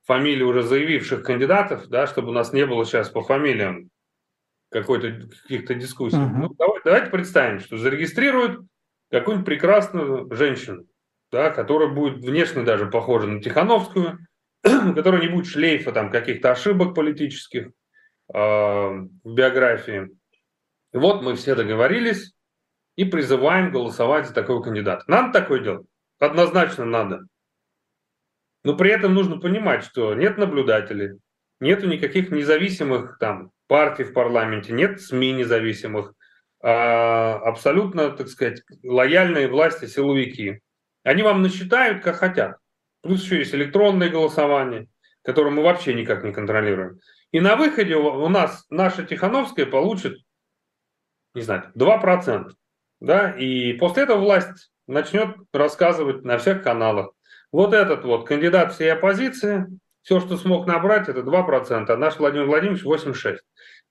фамилии 0.05 0.43
уже 0.43 0.63
заявивших 0.63 1.23
кандидатов, 1.23 1.87
да, 1.87 2.07
чтобы 2.07 2.29
у 2.29 2.33
нас 2.33 2.53
не 2.53 2.65
было 2.65 2.85
сейчас 2.85 3.09
по 3.09 3.21
фамилиям 3.21 3.89
какой-то 4.71 5.27
каких-то 5.43 5.75
дискуссий. 5.75 6.17
Uh-huh. 6.17 6.29
Ну, 6.35 6.49
давайте, 6.57 6.81
давайте 6.85 7.11
представим, 7.11 7.59
что 7.59 7.77
зарегистрируют 7.77 8.61
какую-нибудь 9.09 9.45
прекрасную 9.45 10.31
женщину, 10.33 10.85
да, 11.31 11.49
которая 11.49 11.89
будет 11.89 12.23
внешне 12.23 12.63
даже 12.63 12.87
похожа 12.87 13.27
на 13.27 13.41
Тихановскую, 13.41 14.19
у 14.63 14.93
которой 14.93 15.21
не 15.21 15.29
будет 15.29 15.47
шлейфа 15.47 15.91
там 15.91 16.11
каких-то 16.11 16.51
ошибок 16.51 16.93
политических 16.93 17.67
э, 17.67 17.71
в 18.33 19.07
биографии. 19.25 20.09
И 20.93 20.97
вот 20.97 21.23
мы 21.23 21.35
все 21.35 21.55
договорились, 21.55 22.33
и 22.99 23.05
призываем 23.05 23.71
голосовать 23.71 24.27
за 24.27 24.33
такого 24.33 24.61
кандидата. 24.61 25.05
Надо 25.07 25.31
такое 25.31 25.61
делать? 25.61 25.87
Однозначно 26.19 26.83
надо. 26.83 27.21
Но 28.65 28.75
при 28.75 28.91
этом 28.91 29.13
нужно 29.13 29.39
понимать, 29.39 29.85
что 29.85 30.13
нет 30.15 30.37
наблюдателей, 30.37 31.17
нету 31.61 31.87
никаких 31.87 32.29
независимых 32.29 33.17
там 33.17 33.51
партий 33.67 34.03
в 34.03 34.11
парламенте, 34.11 34.73
нет 34.73 34.99
СМИ 34.99 35.31
независимых, 35.31 36.11
а 36.61 37.35
абсолютно, 37.35 38.09
так 38.09 38.27
сказать, 38.27 38.63
лояльные 38.83 39.47
власти, 39.47 39.85
силовики. 39.85 40.59
Они 41.03 41.23
вам 41.23 41.41
насчитают, 41.41 42.03
как 42.03 42.17
хотят. 42.17 42.57
Плюс 43.01 43.23
еще 43.23 43.37
есть 43.37 43.55
электронное 43.55 44.09
голосование, 44.09 44.89
которое 45.23 45.51
мы 45.51 45.63
вообще 45.63 45.93
никак 45.93 46.25
не 46.25 46.33
контролируем. 46.33 46.99
И 47.31 47.39
на 47.39 47.55
выходе 47.55 47.95
у 47.95 48.27
нас 48.27 48.65
наша 48.69 49.05
Тихановская 49.05 49.67
получит, 49.67 50.17
не 51.33 51.43
знаю, 51.43 51.71
2% 51.77 52.51
да, 52.99 53.31
и 53.31 53.73
после 53.73 54.03
этого 54.03 54.19
власть 54.19 54.71
начнет 54.87 55.35
рассказывать 55.53 56.23
на 56.23 56.37
всех 56.37 56.63
каналах. 56.63 57.11
Вот 57.51 57.73
этот 57.73 58.03
вот 58.03 58.27
кандидат 58.27 58.73
всей 58.73 58.91
оппозиции, 58.91 59.67
все, 60.01 60.19
что 60.19 60.37
смог 60.37 60.67
набрать, 60.67 61.09
это 61.09 61.21
2%, 61.21 61.85
а 61.89 61.97
наш 61.97 62.17
Владимир 62.17 62.45
Владимирович 62.45 62.83
8,6%. 62.83 63.37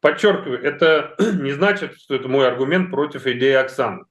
Подчеркиваю, 0.00 0.62
это 0.62 1.14
не 1.18 1.52
значит, 1.52 1.94
что 1.96 2.14
это 2.14 2.28
мой 2.28 2.46
аргумент 2.46 2.90
против 2.90 3.26
идеи 3.26 3.54
Оксаны. 3.54 4.04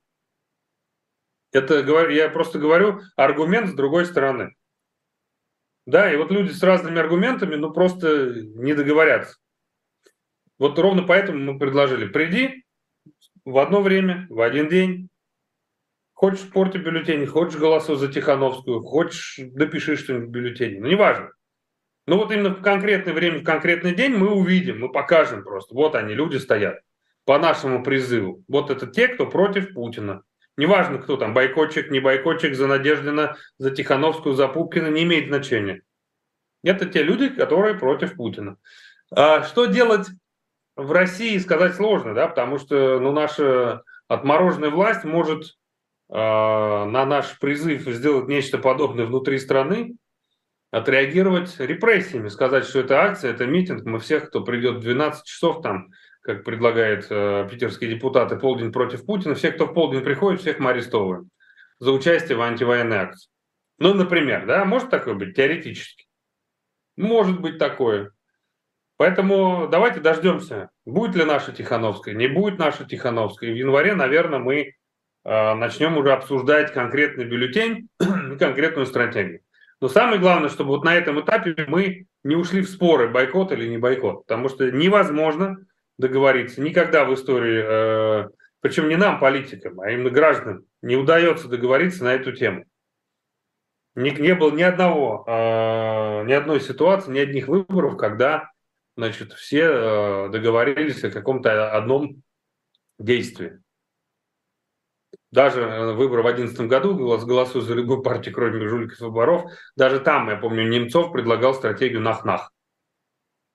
Это 1.53 1.79
я 2.09 2.29
просто 2.29 2.59
говорю 2.59 3.01
аргумент 3.15 3.69
с 3.69 3.73
другой 3.73 4.05
стороны. 4.05 4.55
Да, 5.85 6.11
и 6.11 6.17
вот 6.17 6.31
люди 6.31 6.51
с 6.51 6.61
разными 6.61 6.99
аргументами, 6.99 7.55
ну, 7.55 7.71
просто 7.71 8.33
не 8.55 8.73
договорятся. 8.73 9.37
Вот 10.59 10.77
ровно 10.77 11.03
поэтому 11.03 11.53
мы 11.53 11.59
предложили, 11.59 12.07
приди, 12.07 12.65
в 13.47 13.59
одно 13.59 13.81
время, 13.81 14.27
в 14.29 14.41
один 14.41 14.67
день. 14.67 15.09
Хочешь 16.13 16.49
порти 16.49 16.77
бюллетень, 16.77 17.25
хочешь 17.25 17.57
голосуй 17.57 17.95
за 17.95 18.11
Тихановскую, 18.11 18.83
хочешь 18.83 19.39
допиши 19.39 19.95
что-нибудь 19.95 20.27
в 20.27 20.31
бюллетене. 20.31 20.81
Ну, 20.81 20.87
неважно. 20.87 21.31
Но 22.07 22.17
вот 22.17 22.31
именно 22.31 22.49
в 22.49 22.61
конкретное 22.61 23.13
время, 23.13 23.39
в 23.39 23.43
конкретный 23.43 23.95
день 23.95 24.11
мы 24.11 24.31
увидим, 24.31 24.81
мы 24.81 24.91
покажем 24.91 25.43
просто. 25.43 25.73
Вот 25.75 25.95
они, 25.95 26.13
люди 26.13 26.35
стоят 26.35 26.79
по 27.23 27.39
нашему 27.39 27.83
призыву. 27.83 28.43
Вот 28.49 28.69
это 28.69 28.85
те, 28.85 29.07
кто 29.07 29.25
против 29.27 29.73
Путина. 29.73 30.23
Неважно, 30.57 30.97
кто 30.97 31.15
там, 31.15 31.33
бойкотчик, 31.33 31.89
не 31.89 32.01
бойкотчик, 32.01 32.53
за 32.53 32.67
Надеждина, 32.67 33.37
за 33.59 33.71
Тихановскую, 33.71 34.35
за 34.35 34.49
Пупкина, 34.49 34.87
не 34.87 35.03
имеет 35.03 35.27
значения. 35.27 35.83
Это 36.63 36.85
те 36.85 37.01
люди, 37.01 37.29
которые 37.29 37.75
против 37.75 38.15
Путина. 38.15 38.57
А 39.09 39.43
что 39.43 39.67
делать 39.67 40.07
в 40.77 40.91
России 40.91 41.37
сказать 41.39 41.75
сложно, 41.75 42.13
да, 42.13 42.27
потому 42.27 42.59
что 42.59 42.99
ну, 42.99 43.11
наша 43.11 43.83
отмороженная 44.07 44.69
власть 44.69 45.03
может 45.03 45.43
э, 46.09 46.13
на 46.13 47.05
наш 47.05 47.37
призыв 47.39 47.81
сделать 47.81 48.27
нечто 48.27 48.59
подобное 48.59 49.05
внутри 49.05 49.39
страны, 49.39 49.95
отреагировать 50.71 51.59
репрессиями, 51.59 52.29
сказать, 52.29 52.65
что 52.65 52.79
это 52.79 53.01
акция, 53.01 53.31
это 53.31 53.47
митинг, 53.47 53.85
мы 53.85 53.99
всех, 53.99 54.29
кто 54.29 54.43
придет 54.43 54.77
в 54.77 54.81
12 54.81 55.25
часов 55.25 55.61
там, 55.61 55.89
как 56.21 56.43
предлагают 56.43 57.07
э, 57.09 57.47
питерские 57.49 57.89
депутаты, 57.95 58.37
полдень 58.37 58.71
против 58.71 59.05
Путина, 59.05 59.33
всех, 59.33 59.55
кто 59.55 59.65
в 59.65 59.73
полдень 59.73 60.01
приходит, 60.01 60.41
всех 60.41 60.59
мы 60.59 60.71
арестовываем 60.71 61.29
за 61.79 61.91
участие 61.91 62.37
в 62.37 62.41
антивоенной 62.41 62.97
акции. 62.97 63.29
Ну, 63.79 63.93
например, 63.93 64.45
да, 64.45 64.65
может 64.65 64.89
такое 64.89 65.15
быть 65.15 65.35
теоретически? 65.35 66.05
Может 66.97 67.39
быть 67.39 67.57
такое. 67.57 68.11
Поэтому 68.97 69.67
давайте 69.71 69.99
дождемся, 69.99 70.69
будет 70.85 71.15
ли 71.15 71.23
наша 71.23 71.51
Тихановская, 71.51 72.15
не 72.15 72.27
будет 72.27 72.57
наша 72.57 72.83
Тихановская. 72.83 73.51
В 73.51 73.55
январе, 73.55 73.93
наверное, 73.93 74.39
мы 74.39 74.55
э, 74.57 75.53
начнем 75.53 75.97
уже 75.97 76.11
обсуждать 76.11 76.73
конкретный 76.73 77.25
бюллетень 77.25 77.89
и 78.01 78.37
конкретную 78.37 78.87
стратегию. 78.87 79.41
Но 79.79 79.87
самое 79.87 80.19
главное, 80.19 80.49
чтобы 80.49 80.71
вот 80.71 80.83
на 80.83 80.95
этом 80.95 81.21
этапе 81.21 81.55
мы 81.67 82.07
не 82.23 82.35
ушли 82.35 82.61
в 82.61 82.69
споры, 82.69 83.09
бойкот 83.09 83.51
или 83.51 83.67
не 83.67 83.77
бойкот. 83.77 84.25
Потому 84.25 84.49
что 84.49 84.71
невозможно 84.71 85.57
договориться 85.99 86.59
никогда 86.61 87.05
в 87.05 87.13
истории, 87.13 87.63
э, 87.63 88.29
причем 88.61 88.89
не 88.89 88.95
нам, 88.95 89.19
политикам, 89.19 89.79
а 89.79 89.91
именно 89.91 90.09
гражданам, 90.09 90.63
не 90.81 90.95
удается 90.95 91.47
договориться 91.47 92.03
на 92.03 92.15
эту 92.15 92.31
тему. 92.31 92.65
Не, 93.93 94.09
не 94.09 94.33
было 94.33 94.51
ни 94.51 94.63
одного, 94.63 95.23
э, 95.27 96.23
ни 96.25 96.33
одной 96.33 96.61
ситуации, 96.61 97.11
ни 97.11 97.19
одних 97.19 97.47
выборов, 97.47 97.97
когда 97.97 98.49
значит, 98.97 99.33
все 99.33 99.61
э, 99.61 100.29
договорились 100.29 101.03
о 101.03 101.11
каком-то 101.11 101.71
одном 101.71 102.23
действии. 102.97 103.61
Даже 105.31 105.61
э, 105.61 105.93
выборы 105.93 106.23
в 106.23 106.25
2011 106.25 106.67
году, 106.67 106.95
голос, 106.95 107.23
голосуя 107.23 107.61
за 107.61 107.75
любую 107.75 108.01
партию, 108.01 108.33
кроме 108.33 108.67
жуликов 108.67 108.99
и 108.99 109.05
воров, 109.05 109.51
даже 109.75 109.99
там, 109.99 110.29
я 110.29 110.35
помню, 110.35 110.67
Немцов 110.67 111.13
предлагал 111.13 111.53
стратегию 111.53 112.01
нах-нах. 112.01 112.51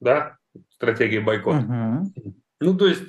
Да? 0.01 0.39
Стратегия 0.71 1.21
бойкота. 1.21 1.59
Угу. 1.59 2.35
Ну, 2.61 2.79
то 2.79 2.87
есть, 2.87 3.03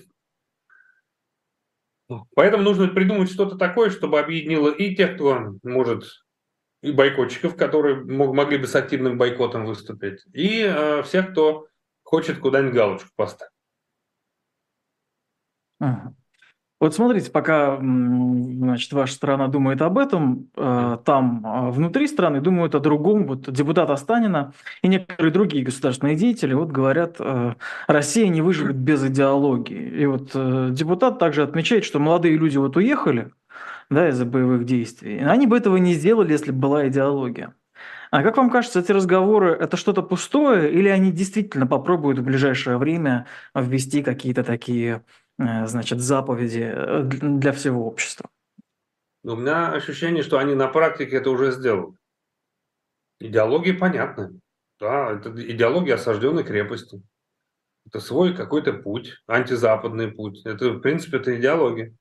поэтому 2.33 2.63
нужно 2.63 2.87
придумать 2.87 3.31
что-то 3.31 3.57
такое, 3.57 3.91
чтобы 3.91 4.19
объединило 4.19 4.69
и 4.69 4.95
тех, 4.95 5.15
кто 5.15 5.53
может 5.61 6.05
и 6.81 6.91
бойкотчиков, 6.91 7.55
которые 7.55 7.95
могли 8.03 8.57
бы 8.57 8.65
с 8.65 8.75
активным 8.75 9.17
бойкотом 9.17 9.65
выступить, 9.65 10.25
и 10.33 10.61
э, 10.61 11.03
всех, 11.03 11.31
кто 11.31 11.67
хочет 12.13 12.37
куда-нибудь 12.37 12.75
галочку 12.75 13.09
поставить. 13.15 13.51
Вот 16.79 16.93
смотрите, 16.93 17.31
пока 17.31 17.77
значит, 17.77 18.93
ваша 18.93 19.13
страна 19.13 19.47
думает 19.47 19.81
об 19.81 19.97
этом, 19.97 20.49
э, 20.55 20.97
там 21.05 21.43
э, 21.43 21.71
внутри 21.71 22.07
страны 22.07 22.39
думают 22.39 22.75
о 22.75 22.79
другом. 22.79 23.25
Вот 23.25 23.51
депутат 23.51 23.89
Останина 23.89 24.53
и 24.83 24.89
некоторые 24.89 25.31
другие 25.31 25.63
государственные 25.63 26.15
деятели 26.15 26.53
вот 26.53 26.69
говорят, 26.69 27.15
э, 27.19 27.53
Россия 27.87 28.27
не 28.27 28.43
выживет 28.43 28.75
без 28.75 29.03
идеологии. 29.03 30.01
И 30.01 30.05
вот 30.05 30.35
депутат 30.75 31.17
также 31.17 31.41
отмечает, 31.41 31.83
что 31.83 31.97
молодые 31.97 32.37
люди 32.37 32.57
вот 32.57 32.75
уехали 32.75 33.31
да, 33.89 34.09
из-за 34.09 34.25
боевых 34.25 34.65
действий. 34.65 35.17
Они 35.17 35.47
бы 35.47 35.57
этого 35.57 35.77
не 35.77 35.93
сделали, 35.93 36.33
если 36.33 36.51
бы 36.51 36.59
была 36.59 36.87
идеология. 36.87 37.55
А 38.13 38.21
как 38.21 38.37
вам 38.37 38.51
кажется, 38.51 38.79
эти 38.79 38.91
разговоры– 38.91 39.51
это 39.59 39.75
что-то 39.75 40.03
пустое, 40.03 40.71
или 40.71 40.87
они 40.87 41.11
действительно 41.11 41.65
попробуют 41.65 42.19
в 42.19 42.23
ближайшее 42.23 42.77
время 42.77 43.25
ввести 43.55 44.03
какие-то 44.03 44.43
такие 44.43 45.03
Э, 45.39 45.65
значит, 45.67 45.99
заповеди 45.99 46.71
э, 46.73 47.01
для 47.03 47.51
всего 47.51 47.87
общества. 47.87 48.29
У 49.23 49.35
меня 49.35 49.71
ощущение, 49.71 50.21
что 50.21 50.37
они 50.37 50.53
на 50.53 50.67
практике 50.67 51.17
это 51.17 51.31
уже 51.31 51.51
сделали. 51.51 51.93
Идеология 53.19 53.73
понятна. 53.73 54.31
Да, 54.79 55.13
это 55.13 55.29
идеология 55.29 55.95
осажденной 55.95 56.43
крепости. 56.43 57.01
Это 57.85 57.99
свой 57.99 58.35
какой-то 58.35 58.73
путь, 58.73 59.21
антизападный 59.27 60.11
путь. 60.11 60.45
Это, 60.45 60.71
в 60.71 60.81
принципе, 60.81 61.17
это 61.17 61.37
идеология. 61.37 61.95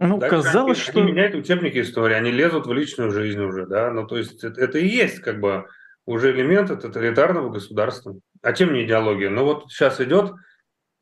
Ну, 0.00 0.16
да, 0.16 0.30
казалось, 0.30 0.78
они, 0.78 0.84
что... 0.84 1.00
Они 1.00 1.12
меняют 1.12 1.34
учебники 1.34 1.78
истории, 1.78 2.14
они 2.14 2.30
лезут 2.30 2.66
в 2.66 2.72
личную 2.72 3.10
жизнь 3.10 3.40
уже, 3.40 3.66
да. 3.66 3.90
Ну, 3.90 4.06
то 4.06 4.16
есть 4.16 4.42
это, 4.42 4.58
это 4.58 4.78
и 4.78 4.88
есть 4.88 5.20
как 5.20 5.40
бы 5.40 5.66
уже 6.06 6.32
элемент 6.32 6.68
тоталитарного 6.68 7.50
государства. 7.50 8.14
А 8.40 8.52
чем 8.54 8.72
не 8.72 8.84
идеология? 8.84 9.28
Ну, 9.28 9.44
вот 9.44 9.70
сейчас 9.70 10.00
идет 10.00 10.32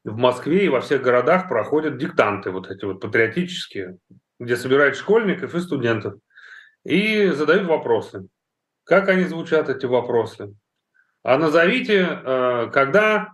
в 0.04 0.16
Москве 0.16 0.64
и 0.64 0.68
во 0.68 0.80
всех 0.80 1.02
городах 1.02 1.48
проходят 1.48 1.96
диктанты 1.96 2.50
вот 2.50 2.68
эти 2.70 2.84
вот 2.84 3.00
патриотические, 3.00 3.98
где 4.40 4.56
собирают 4.56 4.96
школьников 4.96 5.54
и 5.54 5.60
студентов 5.60 6.14
и 6.84 7.28
задают 7.28 7.68
вопросы. 7.68 8.26
Как 8.82 9.08
они 9.08 9.24
звучат, 9.24 9.68
эти 9.68 9.86
вопросы? 9.86 10.54
А 11.22 11.38
назовите, 11.38 12.20
э, 12.24 12.70
когда 12.72 13.28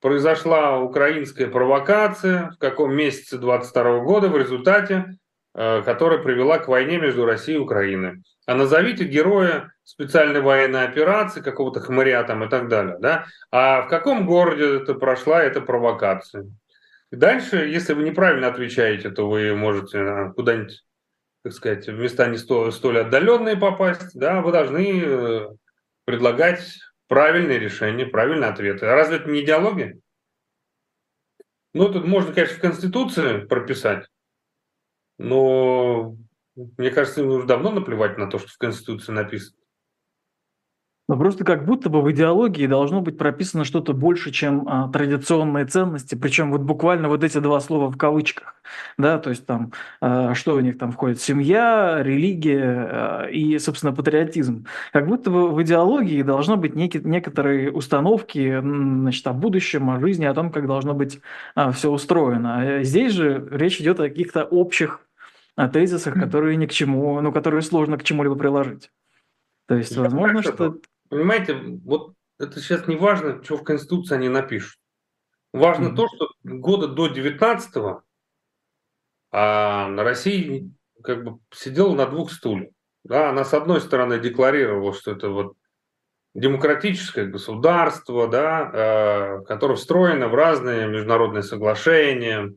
произошла 0.00 0.78
украинская 0.78 1.48
провокация, 1.48 2.50
в 2.52 2.58
каком 2.58 2.94
месяце 2.94 3.38
22 3.38 4.00
года 4.00 4.28
в 4.28 4.36
результате 4.36 5.16
Э, 5.52 5.82
которая 5.84 6.20
привела 6.20 6.58
к 6.58 6.68
войне 6.68 6.98
между 6.98 7.24
Россией 7.24 7.58
и 7.58 7.60
Украиной. 7.60 8.22
А 8.46 8.54
назовите 8.54 9.04
героя 9.04 9.72
специальной 9.82 10.40
военной 10.40 10.84
операции, 10.84 11.40
какого-то 11.40 11.80
хмыря 11.80 12.22
там 12.22 12.44
и 12.44 12.48
так 12.48 12.68
далее. 12.68 12.96
Да? 13.00 13.26
А 13.50 13.82
в 13.82 13.88
каком 13.88 14.26
городе 14.26 14.76
это 14.76 14.94
прошла 14.94 15.42
эта 15.42 15.60
провокация? 15.60 16.46
дальше, 17.10 17.66
если 17.66 17.94
вы 17.94 18.04
неправильно 18.04 18.46
отвечаете, 18.46 19.10
то 19.10 19.28
вы 19.28 19.56
можете 19.56 19.98
э, 19.98 20.32
куда-нибудь, 20.36 20.84
так 21.42 21.52
сказать, 21.52 21.88
в 21.88 21.98
места 21.98 22.28
не 22.28 22.38
столь, 22.38 22.70
столь 22.70 23.00
отдаленные 23.00 23.56
попасть. 23.56 24.16
Да? 24.16 24.42
Вы 24.42 24.52
должны 24.52 25.02
э, 25.04 25.48
предлагать 26.04 26.78
правильные 27.10 27.58
решения, 27.58 28.06
правильные 28.06 28.50
ответы. 28.50 28.86
А 28.86 28.94
разве 28.94 29.16
это 29.16 29.28
не 29.28 29.42
идеология? 29.42 29.98
Ну, 31.74 31.92
тут 31.92 32.06
можно, 32.06 32.32
конечно, 32.32 32.56
в 32.56 32.60
Конституции 32.60 33.40
прописать, 33.46 34.06
но 35.18 36.16
мне 36.54 36.90
кажется, 36.90 37.22
им 37.22 37.28
уже 37.28 37.46
давно 37.48 37.72
наплевать 37.72 38.16
на 38.16 38.28
то, 38.28 38.38
что 38.38 38.48
в 38.48 38.58
Конституции 38.58 39.10
написано. 39.10 39.59
Но 41.10 41.16
просто 41.16 41.42
как 41.42 41.64
будто 41.64 41.90
бы 41.90 42.02
в 42.02 42.12
идеологии 42.12 42.68
должно 42.68 43.00
быть 43.00 43.18
прописано 43.18 43.64
что-то 43.64 43.94
больше, 43.94 44.30
чем 44.30 44.62
а, 44.68 44.88
традиционные 44.88 45.64
ценности, 45.64 46.14
причем 46.14 46.52
вот 46.52 46.60
буквально 46.60 47.08
вот 47.08 47.24
эти 47.24 47.38
два 47.38 47.58
слова 47.58 47.90
в 47.90 47.96
кавычках, 47.96 48.54
да, 48.96 49.18
то 49.18 49.30
есть 49.30 49.44
там, 49.44 49.72
а, 50.00 50.34
что 50.34 50.54
у 50.54 50.60
них 50.60 50.78
там 50.78 50.92
входит, 50.92 51.20
семья, 51.20 51.98
религия 52.00 52.62
а, 52.62 53.26
и, 53.26 53.58
собственно, 53.58 53.92
патриотизм. 53.92 54.66
Как 54.92 55.08
будто 55.08 55.32
бы 55.32 55.50
в 55.50 55.60
идеологии 55.60 56.22
должно 56.22 56.56
быть 56.56 56.76
некие, 56.76 57.02
некоторые 57.02 57.72
установки, 57.72 58.60
значит, 58.60 59.26
о 59.26 59.32
будущем, 59.32 59.90
о 59.90 59.98
жизни, 59.98 60.26
о 60.26 60.34
том, 60.34 60.52
как 60.52 60.68
должно 60.68 60.94
быть 60.94 61.18
а, 61.56 61.72
все 61.72 61.90
устроено. 61.90 62.84
Здесь 62.84 63.14
же 63.14 63.48
речь 63.50 63.80
идет 63.80 63.98
о 63.98 64.08
каких-то 64.08 64.44
общих 64.44 65.00
о 65.56 65.68
тезисах, 65.68 66.14
которые 66.14 66.56
ни 66.56 66.66
к 66.66 66.70
чему, 66.70 67.20
ну, 67.20 67.32
которые 67.32 67.62
сложно 67.62 67.98
к 67.98 68.04
чему-либо 68.04 68.36
приложить. 68.36 68.92
То 69.66 69.74
есть, 69.74 69.96
Я 69.96 70.02
возможно, 70.02 70.42
что... 70.42 70.76
Понимаете, 71.10 71.54
вот 71.84 72.14
это 72.38 72.58
сейчас 72.60 72.86
не 72.86 72.96
важно, 72.96 73.42
что 73.44 73.58
в 73.58 73.64
Конституции 73.64 74.14
они 74.14 74.30
напишут. 74.30 74.80
Важно 75.52 75.88
mm-hmm. 75.88 75.96
то, 75.96 76.08
что 76.08 76.28
года 76.44 76.86
до 76.88 77.08
19-го 77.08 78.02
а 79.32 79.88
на 79.88 80.02
России 80.02 80.72
как 81.02 81.24
бы 81.24 81.38
сидела 81.52 81.94
на 81.94 82.06
двух 82.06 82.32
стульях. 82.32 82.72
Да, 83.04 83.30
она 83.30 83.44
с 83.44 83.54
одной 83.54 83.80
стороны 83.80 84.18
декларировала, 84.18 84.92
что 84.92 85.12
это 85.12 85.30
вот 85.30 85.54
демократическое 86.34 87.26
государство, 87.26 88.28
да, 88.28 88.70
э, 88.72 89.44
которое 89.46 89.76
встроено 89.76 90.28
в 90.28 90.34
разные 90.34 90.86
международные 90.86 91.42
соглашения, 91.42 92.52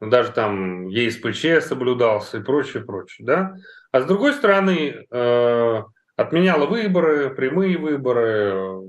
даже 0.00 0.32
там 0.32 0.88
ЕСПЧ 0.88 1.64
соблюдался 1.66 2.38
и 2.38 2.42
прочее, 2.42 2.84
прочее, 2.84 3.26
да. 3.26 3.54
А 3.92 4.00
с 4.00 4.06
другой 4.06 4.32
стороны, 4.32 5.06
э, 5.08 5.82
отменяла 6.20 6.66
выборы, 6.66 7.30
прямые 7.30 7.78
выборы, 7.78 8.82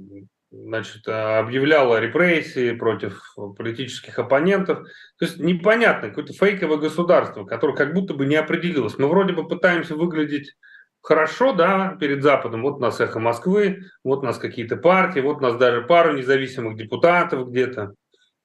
значит, 0.51 1.07
объявляла 1.07 1.99
репрессии 1.99 2.73
против 2.73 3.35
политических 3.57 4.19
оппонентов. 4.19 4.79
То 5.17 5.25
есть 5.25 5.39
непонятно, 5.39 6.09
какое-то 6.09 6.33
фейковое 6.33 6.77
государство, 6.77 7.45
которое 7.45 7.75
как 7.75 7.93
будто 7.93 8.13
бы 8.13 8.25
не 8.25 8.35
определилось. 8.35 8.97
Мы 8.97 9.07
вроде 9.07 9.33
бы 9.33 9.47
пытаемся 9.47 9.95
выглядеть 9.95 10.55
хорошо, 11.01 11.53
да, 11.53 11.95
перед 11.99 12.21
Западом. 12.21 12.61
Вот 12.61 12.75
у 12.75 12.79
нас 12.79 12.99
эхо 12.99 13.19
Москвы, 13.19 13.85
вот 14.03 14.19
у 14.19 14.25
нас 14.25 14.37
какие-то 14.37 14.75
партии, 14.75 15.19
вот 15.19 15.37
у 15.37 15.41
нас 15.41 15.55
даже 15.55 15.81
пару 15.81 16.13
независимых 16.13 16.77
депутатов 16.77 17.49
где-то. 17.49 17.93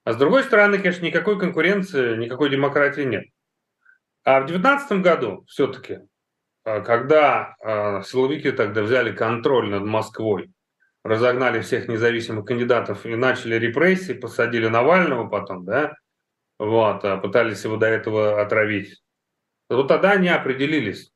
А 0.04 0.12
с 0.12 0.16
другой 0.16 0.44
стороны, 0.44 0.78
конечно, 0.78 1.04
никакой 1.04 1.38
конкуренции, 1.38 2.16
никакой 2.16 2.48
демократии 2.48 3.02
нет. 3.02 3.24
А 4.24 4.40
в 4.40 4.46
2019 4.46 5.02
году 5.02 5.44
все-таки, 5.48 5.98
когда 6.80 7.56
а, 7.62 8.02
силовики 8.02 8.50
тогда 8.50 8.82
взяли 8.82 9.12
контроль 9.12 9.70
над 9.70 9.84
Москвой, 9.84 10.50
разогнали 11.04 11.60
всех 11.60 11.88
независимых 11.88 12.44
кандидатов 12.44 13.06
и 13.06 13.14
начали 13.14 13.56
репрессии, 13.56 14.12
посадили 14.12 14.66
Навального 14.66 15.28
потом, 15.28 15.64
да, 15.64 15.94
вот, 16.58 17.04
а 17.04 17.16
пытались 17.18 17.64
его 17.64 17.76
до 17.76 17.86
этого 17.86 18.40
отравить. 18.40 19.02
Вот 19.68 19.88
тогда 19.88 20.12
они 20.12 20.28
определились. 20.28 21.12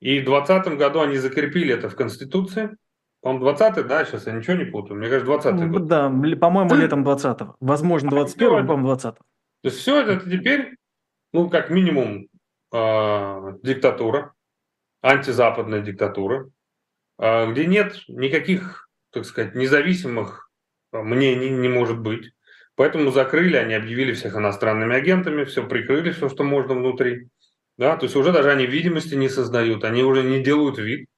И 0.00 0.20
в 0.20 0.24
2020 0.24 0.78
году 0.78 1.00
они 1.00 1.16
закрепили 1.18 1.74
это 1.74 1.88
в 1.88 1.96
Конституции– 1.96 2.76
по-моему, 3.20 3.44
20 3.44 3.86
да, 3.86 4.04
сейчас 4.04 4.26
я 4.26 4.32
ничего 4.32 4.56
не 4.56 4.64
путаю. 4.64 4.98
Мне 4.98 5.08
кажется, 5.08 5.52
20 5.52 5.70
год. 5.70 5.86
Да, 5.86 6.08
по-моему, 6.40 6.74
летом 6.74 7.06
20-го. 7.06 7.56
Возможно, 7.60 8.10
21-го, 8.10 8.66
по-моему, 8.66 8.86
20 8.86 9.14
-го. 9.14 9.16
То 9.16 9.68
есть 9.68 9.78
все 9.78 10.00
это 10.02 10.30
теперь, 10.30 10.76
ну, 11.32 11.50
как 11.50 11.70
минимум, 11.70 12.28
э, 12.72 13.52
диктатура, 13.64 14.34
антизападная 15.00 15.80
диктатура, 15.80 16.50
э, 17.18 17.50
где 17.50 17.66
нет 17.66 18.02
никаких, 18.08 18.88
так 19.12 19.24
сказать, 19.24 19.54
независимых 19.54 20.50
мнений 20.92 21.50
не 21.50 21.68
может 21.68 21.98
быть. 21.98 22.32
Поэтому 22.74 23.10
закрыли, 23.10 23.56
они 23.56 23.74
объявили 23.74 24.12
всех 24.12 24.36
иностранными 24.36 24.94
агентами, 24.94 25.44
все 25.44 25.66
прикрыли, 25.66 26.12
все, 26.12 26.28
что 26.28 26.44
можно 26.44 26.74
внутри. 26.74 27.28
Да, 27.76 27.96
то 27.96 28.04
есть 28.04 28.16
уже 28.16 28.32
даже 28.32 28.50
они 28.50 28.66
видимости 28.66 29.14
не 29.14 29.28
создают, 29.28 29.84
они 29.84 30.02
уже 30.02 30.22
не 30.22 30.42
делают 30.42 30.78
вид, 30.78 31.08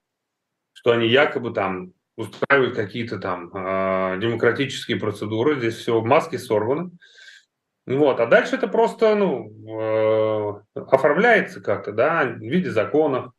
что 0.72 0.92
они 0.92 1.08
якобы 1.08 1.52
там 1.52 1.92
устраивают 2.16 2.76
какие-то 2.76 3.18
там 3.18 3.50
э, 3.54 4.18
демократические 4.20 4.98
процедуры. 4.98 5.58
Здесь 5.58 5.76
все 5.76 6.00
маски 6.02 6.36
сорваны. 6.36 6.90
Вот. 7.86 8.20
А 8.20 8.26
дальше 8.26 8.56
это 8.56 8.68
просто 8.68 9.14
ну, 9.14 9.50
э, 9.68 10.62
оформляется 10.74 11.60
как-то, 11.60 11.92
да, 11.92 12.24
в 12.24 12.38
виде 12.38 12.70
законов, 12.70 13.32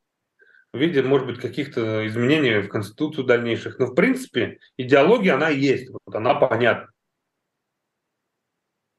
в 0.74 0.78
виде, 0.78 1.02
может 1.04 1.28
быть, 1.28 1.40
каких-то 1.40 2.08
изменений 2.08 2.62
в 2.62 2.70
Конституцию 2.70 3.26
дальнейших. 3.26 3.78
Но, 3.78 3.88
в 3.88 3.96
принципе, 3.96 4.60
идеология, 4.78 5.36
она 5.36 5.50
есть, 5.50 5.90
вот 5.90 6.16
она 6.16 6.36
понятна. 6.36 6.90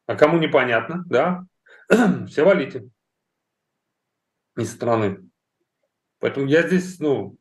А 0.06 0.16
кому 0.16 0.38
непонятно, 0.38 1.04
да, 1.06 1.44
все 2.28 2.44
валите 2.44 2.88
из 4.56 4.72
страны. 4.72 5.28
Поэтому 6.18 6.46
я 6.46 6.66
здесь, 6.66 6.98
ну, 7.00 7.36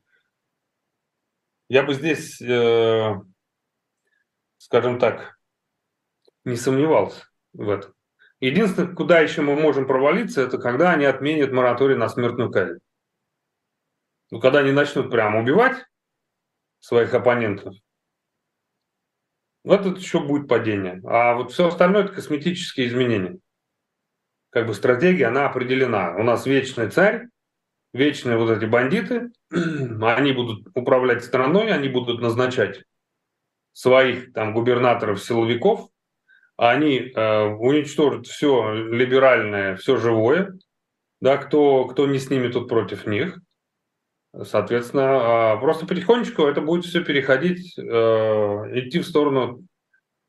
я 1.67 1.83
бы 1.83 1.93
здесь, 1.93 2.41
э, 2.41 3.15
скажем 4.57 4.99
так, 4.99 5.37
не 6.45 6.55
сомневался 6.55 7.25
в 7.53 7.69
этом. 7.69 7.93
Единственное, 8.39 8.95
куда 8.95 9.19
еще 9.19 9.41
мы 9.41 9.55
можем 9.55 9.85
провалиться, 9.85 10.41
это 10.41 10.57
когда 10.57 10.91
они 10.91 11.05
отменят 11.05 11.51
мораторий 11.51 11.95
на 11.95 12.09
смертную 12.09 12.49
казнь. 12.49 12.79
Ну, 14.31 14.39
когда 14.39 14.59
они 14.59 14.71
начнут 14.71 15.11
прямо 15.11 15.39
убивать 15.39 15.85
своих 16.79 17.13
оппонентов, 17.13 17.75
вот 19.63 19.81
это 19.81 19.99
еще 19.99 20.19
будет 20.19 20.47
падение. 20.47 21.01
А 21.05 21.35
вот 21.35 21.51
все 21.51 21.67
остальное– 21.67 22.03
это 22.05 22.13
косметические 22.13 22.87
изменения. 22.87 23.37
Как 24.49 24.65
бы 24.65 24.73
стратегия, 24.73 25.27
она 25.27 25.45
определена. 25.45 26.15
У 26.15 26.23
нас 26.23 26.45
вечный 26.45 26.89
царь, 26.89 27.27
вечные 27.93 28.37
вот 28.37 28.49
эти 28.49 28.65
бандиты, 28.65 29.31
они 29.51 30.31
будут 30.31 30.67
управлять 30.75 31.23
страной, 31.23 31.71
они 31.71 31.89
будут 31.89 32.21
назначать 32.21 32.83
своих 33.73 34.33
там 34.33 34.53
губернаторов, 34.53 35.23
силовиков, 35.23 35.89
они 36.57 36.97
э, 36.99 37.43
уничтожат 37.43 38.27
все 38.27 38.73
либеральное, 38.73 39.75
все 39.77 39.97
живое, 39.97 40.57
да, 41.19 41.37
кто, 41.37 41.85
кто 41.85 42.07
не 42.07 42.19
снимет 42.19 42.53
тут 42.53 42.67
против 42.67 43.05
них. 43.05 43.39
Соответственно, 44.43 45.55
э, 45.55 45.59
просто 45.59 45.85
потихонечку 45.85 46.43
это 46.43 46.61
будет 46.61 46.85
все 46.85 47.03
переходить, 47.03 47.77
э, 47.77 47.81
идти 47.83 48.99
в 48.99 49.05
сторону 49.05 49.65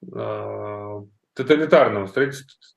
э, 0.03 1.01
тоталитарного, 1.35 2.11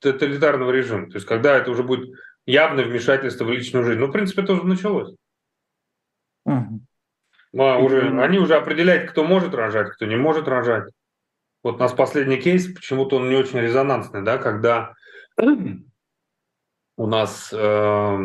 тоталитарного 0.00 0.70
режима. 0.70 1.08
То 1.08 1.16
есть, 1.16 1.26
когда 1.26 1.56
это 1.56 1.70
уже 1.70 1.82
будет 1.82 2.14
явное 2.46 2.84
вмешательство 2.84 3.44
в 3.44 3.50
личную 3.50 3.84
жизнь. 3.84 3.98
Ну, 3.98 4.06
в 4.06 4.12
принципе, 4.12 4.42
это 4.42 4.52
уже 4.52 4.64
началось. 4.64 5.14
Угу. 6.44 6.80
А, 7.58 7.78
уже, 7.78 8.20
они 8.20 8.38
уже 8.38 8.54
определяют, 8.54 9.10
кто 9.10 9.24
может 9.24 9.54
рожать, 9.54 9.90
кто 9.90 10.06
не 10.06 10.16
может 10.16 10.46
рожать. 10.46 10.92
Вот 11.64 11.76
у 11.76 11.78
нас 11.78 11.92
последний 11.92 12.36
кейс, 12.36 12.72
почему-то 12.72 13.16
он 13.16 13.28
не 13.28 13.34
очень 13.34 13.58
резонансный, 13.58 14.22
да, 14.22 14.38
когда 14.38 14.94
у 16.96 17.06
нас, 17.06 17.52
э, 17.52 18.18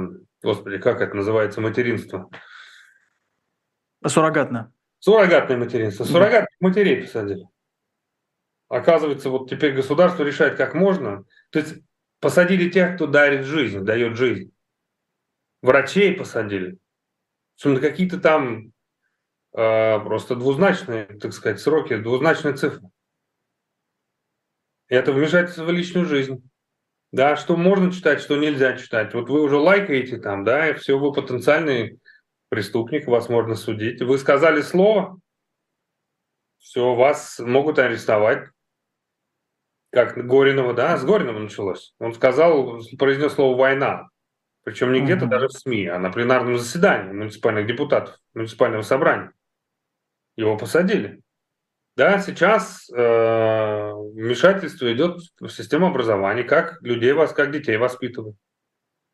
господи, 0.43 0.77
как 0.77 1.01
это 1.01 1.15
называется, 1.15 1.59
материнство? 1.59 2.29
Суррогатное. 4.05 4.71
Суррогатное 4.99 5.57
материнство. 5.57 6.03
Суррогатных 6.03 6.59
матерей 6.59 7.03
посадили. 7.03 7.47
Оказывается, 8.67 9.29
вот 9.29 9.49
теперь 9.49 9.73
государство 9.73 10.23
решает, 10.23 10.57
как 10.57 10.73
можно. 10.73 11.25
То 11.49 11.59
есть 11.59 11.75
посадили 12.19 12.69
тех, 12.69 12.95
кто 12.95 13.07
дарит 13.07 13.45
жизнь, 13.45 13.81
дает 13.81 14.15
жизнь. 14.15 14.53
Врачей 15.61 16.15
посадили. 16.15 16.77
На 17.63 17.79
какие-то 17.79 18.19
там 18.19 18.73
э, 19.53 19.99
просто 19.99 20.35
двузначные, 20.35 21.05
так 21.05 21.33
сказать, 21.33 21.59
сроки, 21.59 21.97
двузначные 21.97 22.55
цифры. 22.55 22.89
Это 24.87 25.13
вмешательство 25.13 25.63
в 25.63 25.71
личную 25.71 26.05
жизнь. 26.05 26.43
Да, 27.11 27.35
что 27.35 27.57
можно 27.57 27.91
читать, 27.91 28.21
что 28.21 28.37
нельзя 28.37 28.77
читать. 28.77 29.13
Вот 29.13 29.29
вы 29.29 29.41
уже 29.41 29.57
лайкаете 29.57 30.17
там, 30.17 30.43
да, 30.43 30.69
и 30.69 30.73
все, 30.73 30.97
вы 30.97 31.11
потенциальный 31.11 31.99
преступник, 32.51 33.07
вас 33.07 33.29
можно 33.29 33.55
судить. 33.55 34.01
Вы 34.01 34.17
сказали 34.17 34.61
слово, 34.61 35.17
все, 36.59 36.93
вас 36.93 37.39
могут 37.39 37.79
арестовать. 37.79 38.49
Как 39.89 40.17
Горинова, 40.27 40.73
да, 40.73 40.97
с 40.97 41.05
Горинова 41.05 41.39
началось. 41.39 41.95
Он 41.97 42.13
сказал, 42.13 42.81
произнес 42.99 43.33
слово 43.33 43.57
«война». 43.57 44.09
Причем 44.63 44.91
не 44.91 44.99
угу. 44.99 45.05
где-то 45.05 45.25
даже 45.25 45.47
в 45.47 45.53
СМИ, 45.53 45.87
а 45.87 45.97
на 45.97 46.11
пленарном 46.11 46.57
заседании 46.57 47.13
муниципальных 47.13 47.65
депутатов, 47.65 48.17
муниципального 48.33 48.83
собрания. 48.83 49.31
Его 50.35 50.57
посадили. 50.57 51.21
Да, 51.95 52.19
сейчас 52.19 52.89
э, 52.89 53.91
вмешательство 54.13 54.91
идет 54.93 55.19
в 55.39 55.49
систему 55.49 55.87
образования, 55.87 56.43
как 56.43 56.81
людей 56.81 57.13
вас, 57.13 57.33
как 57.33 57.51
детей 57.51 57.77
воспитывают. 57.77 58.35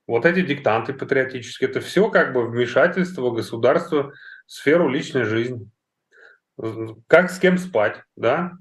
Вот 0.08 0.26
эти 0.26 0.41
диктанты 0.41 0.93
патриотические, 0.93 1.70
это 1.70 1.82
все 1.82 2.10
как 2.10 2.34
бы 2.34 2.47
вмешательство 2.47 3.30
государства 3.32 4.14
в 4.45 4.51
сферу 4.51 4.89
личной 4.89 5.26
жизни. 5.26 5.70
Как 7.08 7.30
с 7.30 7.39
кем 7.39 7.58
спать, 7.58 8.01
да? 8.16 8.53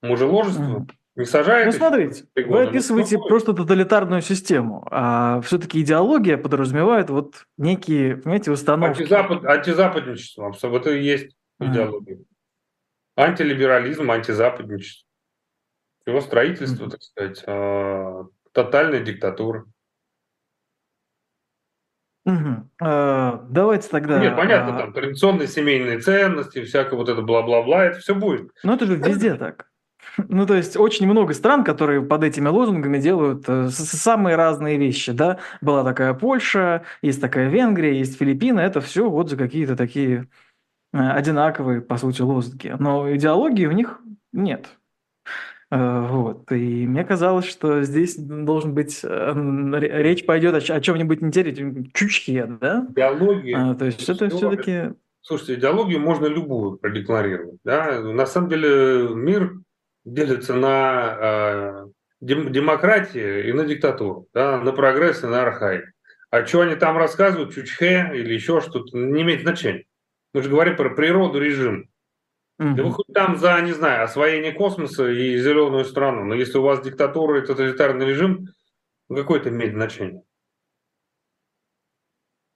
Мужеложество 0.00 0.62
mm. 0.62 0.90
не 1.16 1.24
сажает. 1.24 1.66
Ну, 1.66 1.72
смотрите, 1.72 2.24
вы 2.36 2.62
описываете 2.62 3.18
ну, 3.18 3.26
просто 3.26 3.52
тоталитарную 3.52 4.22
систему, 4.22 4.86
а 4.90 5.40
все-таки 5.42 5.82
идеология 5.82 6.38
подразумевает 6.38 7.10
вот 7.10 7.46
некие, 7.58 8.16
понимаете, 8.16 8.52
установки. 8.52 9.00
Антизапад, 9.02 9.44
антизападничество, 9.44 10.54
это 10.62 10.90
и 10.90 11.02
есть 11.02 11.36
идеология. 11.58 12.16
Mm 12.16 12.24
антилиберализм, 13.16 14.10
антизападничество. 14.10 15.08
Его 16.06 16.20
строительство, 16.20 16.88
так 16.88 17.02
сказать, 17.02 17.42
э, 17.46 18.24
тотальная 18.52 19.00
диктатура. 19.00 19.64
Угу. 22.26 22.68
А, 22.82 23.46
давайте 23.48 23.88
тогда... 23.88 24.18
Нет, 24.18 24.36
понятно, 24.36 24.76
а... 24.76 24.78
там 24.80 24.92
традиционные 24.92 25.48
семейные 25.48 26.00
ценности, 26.00 26.64
всякое 26.64 26.96
вот 26.96 27.08
это 27.08 27.22
бла-бла-бла, 27.22 27.84
это 27.84 28.00
все 28.00 28.14
будет. 28.14 28.50
Ну, 28.62 28.74
это 28.74 28.84
же 28.86 28.96
везде 28.96 29.34
так. 29.34 29.66
Ну, 30.28 30.46
то 30.46 30.54
есть 30.54 30.78
очень 30.78 31.06
много 31.06 31.34
стран, 31.34 31.62
которые 31.62 32.00
под 32.00 32.24
этими 32.24 32.48
лозунгами 32.48 32.98
делают 32.98 33.44
э, 33.48 33.68
самые 33.70 34.36
разные 34.36 34.78
вещи, 34.78 35.12
да. 35.12 35.38
Была 35.60 35.84
такая 35.84 36.14
Польша, 36.14 36.84
есть 37.02 37.20
такая 37.20 37.50
Венгрия, 37.50 37.98
есть 37.98 38.18
Филиппины, 38.18 38.60
это 38.60 38.80
все 38.80 39.10
вот 39.10 39.28
за 39.28 39.36
какие-то 39.36 39.76
такие 39.76 40.26
Э, 40.96 41.10
одинаковые, 41.10 41.82
по 41.82 41.98
сути, 41.98 42.22
лозунги, 42.22 42.74
но 42.78 43.14
идеологии 43.14 43.66
у 43.66 43.72
них 43.72 44.00
нет. 44.32 44.78
Э, 45.70 46.06
вот. 46.08 46.50
И 46.52 46.86
мне 46.86 47.04
казалось, 47.04 47.46
что 47.46 47.82
здесь 47.82 48.16
должен 48.16 48.74
быть 48.74 49.00
э, 49.02 49.32
речь 50.02 50.24
пойдет 50.24 50.54
о, 50.54 50.74
о 50.74 50.80
чем-нибудь 50.80 51.22
интересном, 51.22 51.90
чучхе, 51.92 52.46
да? 52.46 52.86
Идеология. 52.90 53.70
А, 53.70 53.74
то 53.74 53.86
есть 53.86 54.08
это 54.08 54.28
все-таки. 54.28 54.94
Слушайте, 55.22 55.54
идеологию 55.54 55.98
можно 55.98 56.26
любую 56.26 56.78
продекларировать. 56.78 57.58
Да? 57.64 58.00
На 58.00 58.26
самом 58.26 58.48
деле 58.48 59.08
мир 59.12 59.54
делится 60.04 60.54
на 60.54 61.16
э, 61.20 61.86
дем- 62.20 62.52
демократию 62.52 63.48
и 63.48 63.52
на 63.52 63.64
диктатуру, 63.64 64.28
да? 64.32 64.60
на 64.60 64.70
прогресс 64.70 65.24
и 65.24 65.26
на 65.26 65.42
архаик. 65.42 65.90
А 66.30 66.46
что 66.46 66.60
они 66.60 66.76
там 66.76 66.96
рассказывают, 66.96 67.54
чучхе 67.54 68.12
или 68.14 68.34
еще 68.34 68.60
что-то, 68.60 68.96
не 68.96 69.22
имеет 69.22 69.42
значения. 69.42 69.84
Мы 70.32 70.42
же 70.42 70.50
говорим 70.50 70.76
про 70.76 70.90
природу 70.90 71.40
режим. 71.40 71.88
Угу. 72.58 72.74
Да 72.74 72.82
вы 72.82 72.92
хоть 72.92 73.06
там 73.12 73.36
за, 73.36 73.60
не 73.60 73.72
знаю, 73.72 74.04
освоение 74.04 74.52
космоса 74.52 75.08
и 75.10 75.38
зеленую 75.38 75.84
страну, 75.84 76.24
но 76.24 76.34
если 76.34 76.58
у 76.58 76.62
вас 76.62 76.80
диктатура 76.80 77.42
и 77.42 77.46
тоталитарный 77.46 78.06
режим, 78.06 78.48
ну 79.08 79.16
какое 79.16 79.40
это 79.40 79.50
имеет 79.50 79.74
значение? 79.74 80.22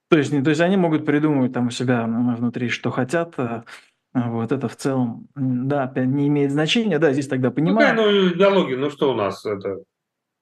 То 0.08 0.18
есть, 0.18 0.30
то 0.30 0.50
есть 0.50 0.60
они 0.60 0.76
могут 0.76 1.06
придумывать 1.06 1.52
там 1.52 1.68
у 1.68 1.70
себя 1.70 2.04
внутри, 2.04 2.68
что 2.68 2.90
хотят, 2.90 3.38
а, 3.38 3.64
вот 4.12 4.50
это 4.50 4.68
в 4.68 4.74
целом, 4.74 5.28
да, 5.36 5.84
опять 5.84 6.08
не 6.08 6.26
имеет 6.26 6.50
значения, 6.50 6.98
да, 6.98 7.12
здесь 7.12 7.28
тогда 7.28 7.50
понимаю. 7.50 7.94
Ну, 7.94 8.10
ну 8.10 8.28
идеология, 8.34 8.76
ну 8.76 8.90
что 8.90 9.12
у 9.12 9.14
нас, 9.14 9.44
это 9.46 9.84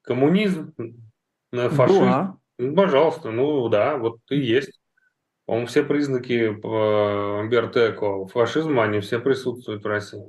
коммунизм, 0.03 0.73
фашизм, 1.53 2.01
да. 2.01 2.37
ну, 2.59 2.75
пожалуйста, 2.75 3.31
ну 3.31 3.69
да, 3.69 3.99
вот 3.99 4.21
и 4.31 4.39
есть. 4.39 4.78
По-моему, 5.49 5.67
все 5.67 5.83
признаки 5.83 6.53
Бертеко 7.49 8.27
фашизма, 8.27 8.83
они 8.83 9.01
все 9.01 9.19
присутствуют 9.19 9.83
в 9.83 9.87
России. 9.87 10.27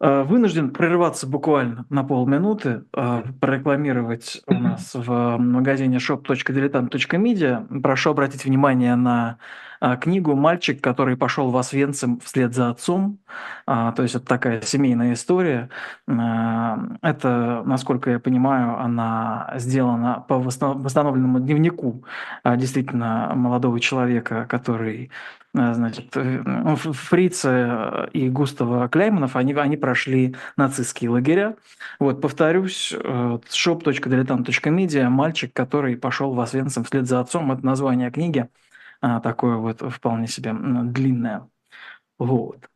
Вынужден 0.00 0.72
прерываться 0.72 1.28
буквально 1.28 1.86
на 1.88 2.02
полминуты, 2.02 2.84
а, 2.92 3.22
прорекламировать 3.40 4.42
у 4.48 4.54
нас 4.54 4.90
в 4.92 5.36
магазине 5.38 5.98
shop.diletant.media. 5.98 7.80
Прошу 7.80 8.10
обратить 8.10 8.44
внимание 8.44 8.96
на 8.96 9.38
а, 9.75 9.75
книгу 9.94 10.34
«Мальчик, 10.34 10.80
который 10.80 11.16
пошел 11.16 11.50
в 11.50 11.56
Освенцим 11.56 12.18
вслед 12.18 12.52
за 12.52 12.70
отцом». 12.70 13.20
А, 13.66 13.92
то 13.92 14.02
есть 14.02 14.16
это 14.16 14.26
такая 14.26 14.60
семейная 14.62 15.12
история. 15.12 15.70
А, 16.08 16.80
это, 17.02 17.62
насколько 17.64 18.10
я 18.10 18.18
понимаю, 18.18 18.78
она 18.80 19.52
сделана 19.54 20.24
по 20.26 20.38
восстановленному 20.38 21.38
дневнику 21.38 22.02
действительно 22.44 23.32
молодого 23.36 23.78
человека, 23.78 24.46
который 24.48 25.10
значит, 25.56 26.16
э, 26.16 26.42
ну, 26.44 26.76
Фрица 26.76 28.08
и 28.12 28.28
Густава 28.28 28.88
Кляйманов, 28.88 29.36
они, 29.36 29.54
они 29.54 29.76
прошли 29.76 30.36
нацистские 30.56 31.10
лагеря. 31.10 31.56
Вот, 31.98 32.20
повторюсь, 32.20 32.92
э, 32.92 33.38
shop.diletant.media 33.50 35.08
«Мальчик, 35.08 35.52
который 35.52 35.96
пошел 35.96 36.34
в 36.34 36.40
Освенцим 36.40 36.84
вслед 36.84 37.06
за 37.06 37.20
отцом»– 37.20 37.52
это 37.52 37.64
название 37.64 38.10
книги, 38.10 38.40
а, 38.40 38.65
такое 39.00 39.56
вот 39.56 39.82
вполне 39.92 40.26
себе 40.26 40.52
длинное. 40.52 41.48
Вот. 42.18 42.68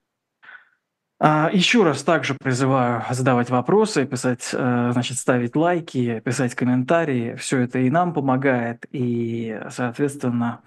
А, 1.23 1.51
еще 1.53 1.85
раз 1.85 2.03
также 2.03 2.35
призываю 2.35 3.05
задавать 3.11 3.51
вопросы, 3.51 4.07
писать, 4.07 4.49
э, 4.55 4.91
значит, 4.93 5.19
ставить 5.19 5.55
лайки, 5.55 6.21
писать 6.21 6.55
комментарии. 6.55 7.35
Все 7.35 7.59
это 7.59 7.79
и 7.79 7.91
нам 7.91 8.15
помогает, 8.15 8.87
и, 8.91 9.61
соответственно, 9.69 10.63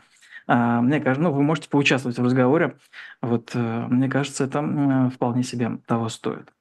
а, 0.46 0.82
мне 0.82 1.00
кажется, 1.00 1.24
ну, 1.24 1.32
вы 1.32 1.42
можете 1.42 1.70
поучаствовать 1.70 2.20
в 2.20 2.24
разговоре. 2.24 2.78
Вот, 3.22 3.52
э, 3.56 3.88
мне 3.90 4.08
кажется, 4.10 4.44
это 4.44 5.10
вполне 5.16 5.42
себе 5.42 5.80
того 5.88 6.08
стоит. 6.10 6.54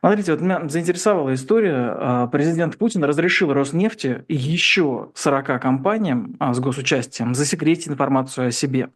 Смотрите, 0.00 0.32
вот 0.32 0.40
меня 0.40 0.68
заинтересовала 0.68 1.32
история. 1.34 1.94
А, 1.94 2.26
президент 2.26 2.76
Путин 2.76 3.04
разрешил 3.04 3.52
Роснефти 3.52 4.24
и 4.28 4.34
еще 4.34 5.10
40 5.14 5.60
компаниям 5.60 6.36
а, 6.40 6.54
с 6.54 6.60
госучастием 6.60 7.34
засекретить 7.34 7.88
информацию 7.88 8.48
о 8.48 8.50
себе. 8.50 8.90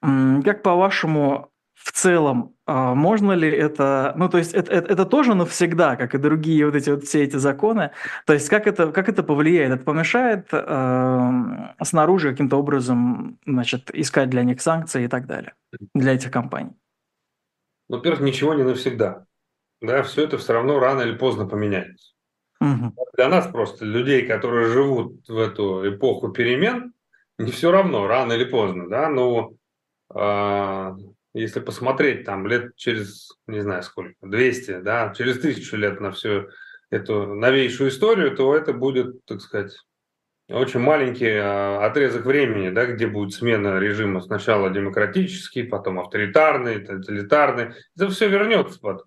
Как 0.00 0.62
по-вашему, 0.62 1.52
в 1.82 1.92
целом, 1.92 2.54
а, 2.64 2.94
можно 2.94 3.32
ли 3.32 3.50
это, 3.50 4.14
ну 4.16 4.28
то 4.28 4.38
есть 4.38 4.54
это, 4.54 4.72
это, 4.72 4.92
это 4.92 5.04
тоже 5.04 5.34
навсегда, 5.34 5.96
как 5.96 6.14
и 6.14 6.18
другие 6.18 6.64
вот 6.64 6.76
эти 6.76 6.90
вот 6.90 7.04
все 7.04 7.24
эти 7.24 7.36
законы, 7.36 7.90
то 8.24 8.32
есть 8.32 8.48
как 8.48 8.66
это, 8.66 8.92
как 8.92 9.08
это 9.08 9.22
повлияет, 9.22 9.72
это 9.72 9.84
помешает 9.84 10.48
э, 10.52 11.74
снаружи 11.82 12.30
каким-то 12.30 12.56
образом, 12.56 13.38
значит, 13.46 13.90
искать 13.92 14.30
для 14.30 14.44
них 14.44 14.60
санкции 14.60 15.04
и 15.04 15.08
так 15.08 15.26
далее, 15.26 15.54
для 15.94 16.14
этих 16.14 16.30
компаний? 16.30 16.72
Ну, 17.88 17.96
во-первых, 17.96 18.22
ничего 18.22 18.54
не 18.54 18.62
навсегда, 18.62 19.26
да, 19.80 20.02
все 20.02 20.24
это 20.24 20.38
все 20.38 20.52
равно 20.52 20.78
рано 20.78 21.02
или 21.02 21.16
поздно 21.16 21.46
поменяется. 21.46 22.12
Угу. 22.60 22.94
Для 23.16 23.28
нас 23.28 23.48
просто, 23.48 23.84
людей, 23.84 24.26
которые 24.26 24.68
живут 24.68 25.28
в 25.28 25.36
эту 25.36 25.88
эпоху 25.88 26.28
перемен, 26.28 26.92
не 27.38 27.50
все 27.50 27.70
равно, 27.70 28.06
рано 28.06 28.34
или 28.34 28.44
поздно, 28.44 28.88
да, 28.88 29.08
но 29.08 29.54
э, 30.14 30.96
если 31.34 31.60
посмотреть 31.60 32.24
там 32.24 32.46
лет 32.46 32.76
через, 32.76 33.32
не 33.46 33.60
знаю 33.60 33.82
сколько, 33.82 34.14
200, 34.22 34.80
да, 34.80 35.12
через 35.16 35.40
тысячу 35.40 35.76
лет 35.76 36.00
на 36.00 36.12
всю 36.12 36.48
эту 36.90 37.34
новейшую 37.34 37.90
историю, 37.90 38.36
то 38.36 38.54
это 38.54 38.72
будет, 38.72 39.24
так 39.24 39.40
сказать, 39.40 39.76
очень 40.52 40.80
маленький 40.80 41.32
а, 41.34 41.84
отрезок 41.84 42.24
времени, 42.26 42.70
да, 42.70 42.86
где 42.86 43.06
будет 43.06 43.34
смена 43.34 43.78
режима 43.78 44.20
сначала 44.20 44.70
демократический, 44.70 45.62
потом 45.62 46.00
авторитарный, 46.00 46.80
тоталитарный. 46.80 47.74
Это 47.96 48.08
все 48.10 48.28
вернется. 48.28 48.78
Под... 48.78 49.04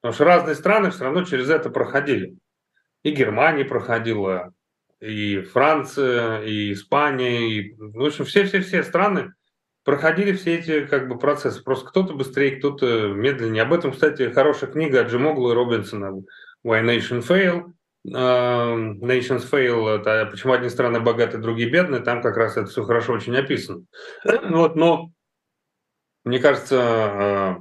Потому 0.00 0.14
что 0.14 0.24
разные 0.24 0.54
страны 0.54 0.90
все 0.90 1.04
равно 1.04 1.24
через 1.24 1.50
это 1.50 1.70
проходили. 1.70 2.36
И 3.02 3.12
Германия 3.12 3.64
проходила, 3.64 4.52
и 5.00 5.40
Франция, 5.40 6.42
и 6.42 6.72
Испания, 6.72 7.48
и, 7.48 7.74
в 7.76 8.04
общем, 8.04 8.24
все-все-все 8.24 8.82
страны 8.82 9.32
проходили 9.88 10.32
все 10.32 10.58
эти 10.58 10.84
как 10.84 11.08
бы 11.08 11.18
процессы. 11.18 11.62
Просто 11.62 11.88
кто-то 11.88 12.12
быстрее, 12.12 12.56
кто-то 12.56 13.08
медленнее. 13.08 13.62
Об 13.62 13.72
этом, 13.72 13.92
кстати, 13.92 14.30
хорошая 14.30 14.70
книга 14.70 15.02
Джимогла 15.02 15.52
и 15.52 15.54
Робинсона 15.54 16.12
«Why 16.62 16.84
Nation 16.84 17.26
Fail». 17.26 17.72
Uh, 18.06 18.94
Nations 19.00 19.48
Fail– 19.50 19.88
это 20.00 20.28
почему 20.30 20.52
одни 20.52 20.68
страны 20.68 21.00
богаты, 21.00 21.38
другие 21.38 21.68
бедные. 21.68 22.00
Там 22.00 22.22
как 22.22 22.36
раз 22.36 22.56
это 22.56 22.66
все 22.66 22.84
хорошо 22.84 23.12
очень 23.14 23.36
описано. 23.36 23.84
Вот, 24.24 24.76
но 24.76 25.10
мне 26.24 26.38
кажется, 26.38 26.76
uh, 26.76 27.56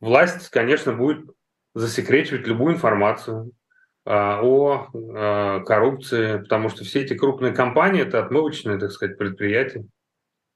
власть, 0.00 0.48
конечно, 0.50 0.92
будет 0.92 1.26
засекречивать 1.74 2.46
любую 2.46 2.74
информацию 2.74 3.52
uh, 4.06 4.40
о 4.42 5.60
коррупции, 5.64 6.38
потому 6.38 6.68
что 6.68 6.84
все 6.84 7.02
эти 7.02 7.14
крупные 7.14 7.52
компании– 7.52 8.02
это 8.06 8.24
отмывочные, 8.24 8.78
так 8.78 8.92
сказать, 8.92 9.18
предприятия. 9.18 9.84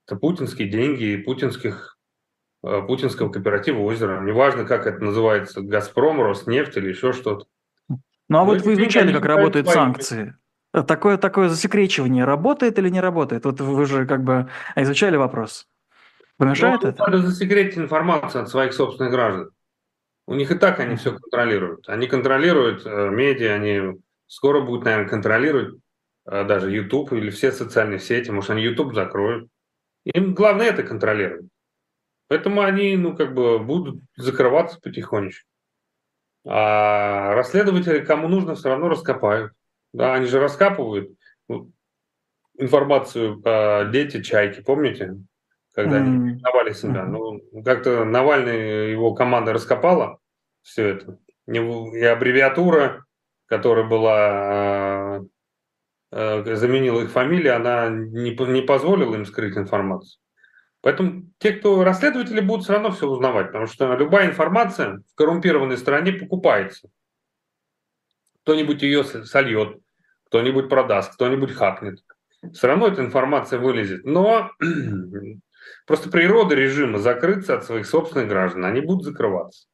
Это 0.06 0.16
путинские 0.16 0.68
деньги 0.68 1.04
и 1.04 1.16
путинских, 1.16 1.96
э, 2.64 2.82
путинского 2.82 3.30
кооператива 3.30 3.78
«Озеро». 3.80 4.20
Неважно, 4.20 4.64
как 4.64 4.86
это 4.86 5.02
называется, 5.02 5.60
«Газпром», 5.60 6.20
«Роснефть» 6.20 6.76
или 6.76 6.88
еще 6.88 7.12
что-то. 7.12 7.46
Ну 8.32 8.38
а 8.38 8.44
вот 8.44 8.62
вы 8.62 8.72
изучали, 8.74 9.12
как 9.12 9.26
работают 9.26 9.68
санкции. 9.68 10.34
Такое, 10.72 11.18
такое 11.18 11.50
засекречивание 11.50 12.24
работает 12.24 12.78
или 12.78 12.88
не 12.88 13.00
работает? 13.00 13.44
Вот 13.44 13.60
вы 13.60 13.84
же 13.84 14.06
как 14.06 14.24
бы 14.24 14.48
изучали 14.74 15.16
вопрос. 15.16 15.68
Помешает 16.38 16.82
ну, 16.82 16.88
это? 16.88 17.02
Надо 17.02 17.18
засекретить 17.18 17.76
информацию 17.76 18.42
от 18.42 18.48
своих 18.48 18.72
собственных 18.72 19.12
граждан. 19.12 19.50
У 20.26 20.34
них 20.34 20.50
и 20.50 20.54
так 20.54 20.80
они 20.80 20.96
все 20.96 21.12
контролируют. 21.12 21.86
Они 21.90 22.06
контролируют 22.06 22.86
э, 22.86 23.10
медиа, 23.10 23.52
они 23.52 24.00
скоро 24.28 24.62
будут, 24.62 24.86
наверное, 24.86 25.10
контролировать 25.10 25.74
э, 26.24 26.44
даже 26.44 26.70
YouTube 26.70 27.12
или 27.12 27.28
все 27.28 27.52
социальные 27.52 27.98
сети. 27.98 28.30
Может, 28.30 28.50
они 28.50 28.62
YouTube 28.62 28.94
закроют. 28.94 29.48
Им 30.04 30.32
главное 30.32 30.68
это 30.68 30.82
контролировать. 30.84 31.50
Поэтому 32.28 32.62
они, 32.62 32.96
ну, 32.96 33.14
как 33.14 33.34
бы 33.34 33.58
будут 33.58 34.00
закрываться 34.16 34.80
потихонечку. 34.80 35.51
А 36.44 37.34
расследователи, 37.34 38.04
кому 38.04 38.28
нужно, 38.28 38.54
все 38.54 38.70
равно 38.70 38.88
раскопают. 38.88 39.52
Да, 39.92 40.14
они 40.14 40.26
же 40.26 40.40
раскапывают 40.40 41.10
информацию 42.58 43.40
о 43.44 43.84
дети 43.86 44.22
чайки, 44.22 44.60
помните? 44.62 45.16
Когда 45.74 45.98
mm. 45.98 46.02
они 46.02 46.40
давали 46.40 46.72
себя. 46.72 47.04
Ну, 47.04 47.40
как-то 47.64 48.04
Навальный, 48.04 48.90
его 48.90 49.14
команда 49.14 49.52
раскопала 49.52 50.18
все 50.62 50.88
это. 50.88 51.18
И 51.46 51.58
аббревиатура, 52.04 53.04
которая 53.46 53.84
была 53.86 55.22
Э, 56.12 56.56
заменила 56.56 57.00
их 57.00 57.10
фамилия, 57.10 57.52
она 57.52 57.88
не, 57.88 58.36
не 58.36 58.62
позволила 58.62 59.14
им 59.14 59.24
скрыть 59.24 59.56
информацию. 59.56 60.20
Поэтому 60.82 61.30
те, 61.38 61.52
кто 61.52 61.84
расследователи, 61.84 62.40
будут 62.40 62.64
все 62.64 62.74
равно 62.74 62.90
все 62.90 63.08
узнавать, 63.08 63.46
потому 63.46 63.66
что 63.66 63.94
любая 63.94 64.26
информация 64.28 65.02
в 65.12 65.14
коррумпированной 65.14 65.78
стране 65.78 66.12
покупается. 66.12 66.88
Кто-нибудь 68.42 68.82
ее 68.82 69.04
сольет, 69.04 69.78
кто-нибудь 70.26 70.68
продаст, 70.68 71.14
кто-нибудь 71.14 71.52
хакнет. 71.52 72.00
Все 72.52 72.66
равно 72.66 72.88
эта 72.88 73.00
информация 73.00 73.60
вылезет. 73.60 74.04
Но 74.04 74.50
просто 75.86 76.10
природа 76.10 76.56
режима 76.56 76.98
закрыться 76.98 77.54
от 77.54 77.64
своих 77.64 77.86
собственных 77.86 78.28
граждан, 78.28 78.64
они 78.64 78.80
будут 78.80 79.04
закрываться. 79.04 79.68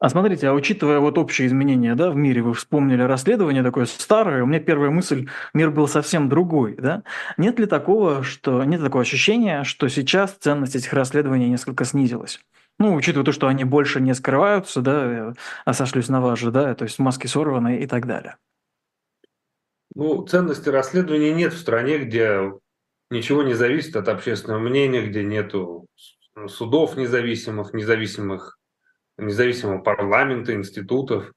А 0.00 0.08
смотрите, 0.08 0.48
а 0.48 0.52
учитывая 0.52 0.98
вот 0.98 1.18
общие 1.18 1.46
изменения 1.46 1.94
да, 1.94 2.10
в 2.10 2.16
мире, 2.16 2.42
вы 2.42 2.52
вспомнили 2.54 3.02
расследование 3.02 3.62
такое 3.62 3.86
старое, 3.86 4.42
у 4.42 4.46
меня 4.46 4.60
первая 4.60 4.90
мысль, 4.90 5.28
мир 5.54 5.70
был 5.70 5.88
совсем 5.88 6.28
другой. 6.28 6.76
Да? 6.76 7.04
Нет 7.36 7.58
ли 7.58 7.66
такого, 7.66 8.22
что 8.22 8.64
нет 8.64 8.82
такого 8.82 9.02
ощущения, 9.02 9.64
что 9.64 9.88
сейчас 9.88 10.32
ценность 10.32 10.76
этих 10.76 10.92
расследований 10.92 11.48
несколько 11.48 11.84
снизилась? 11.84 12.40
Ну, 12.78 12.94
учитывая 12.94 13.24
то, 13.24 13.32
что 13.32 13.46
они 13.46 13.62
больше 13.64 14.00
не 14.00 14.14
скрываются, 14.14 14.80
да, 14.80 15.32
а 15.64 15.72
сошлюсь 15.72 16.08
на 16.08 16.20
вас 16.20 16.40
же, 16.40 16.50
да, 16.50 16.74
то 16.74 16.82
есть 16.82 16.98
маски 16.98 17.28
сорваны 17.28 17.78
и 17.78 17.86
так 17.86 18.06
далее. 18.06 18.36
Ну, 19.94 20.26
ценности 20.26 20.68
расследования 20.70 21.32
нет 21.32 21.52
в 21.52 21.58
стране, 21.58 21.98
где 21.98 22.52
ничего 23.10 23.44
не 23.44 23.54
зависит 23.54 23.94
от 23.94 24.08
общественного 24.08 24.58
мнения, 24.58 25.06
где 25.06 25.22
нету 25.22 25.86
судов 26.48 26.96
независимых, 26.96 27.72
независимых 27.72 28.58
независимого 29.18 29.78
парламента, 29.78 30.54
институтов. 30.54 31.32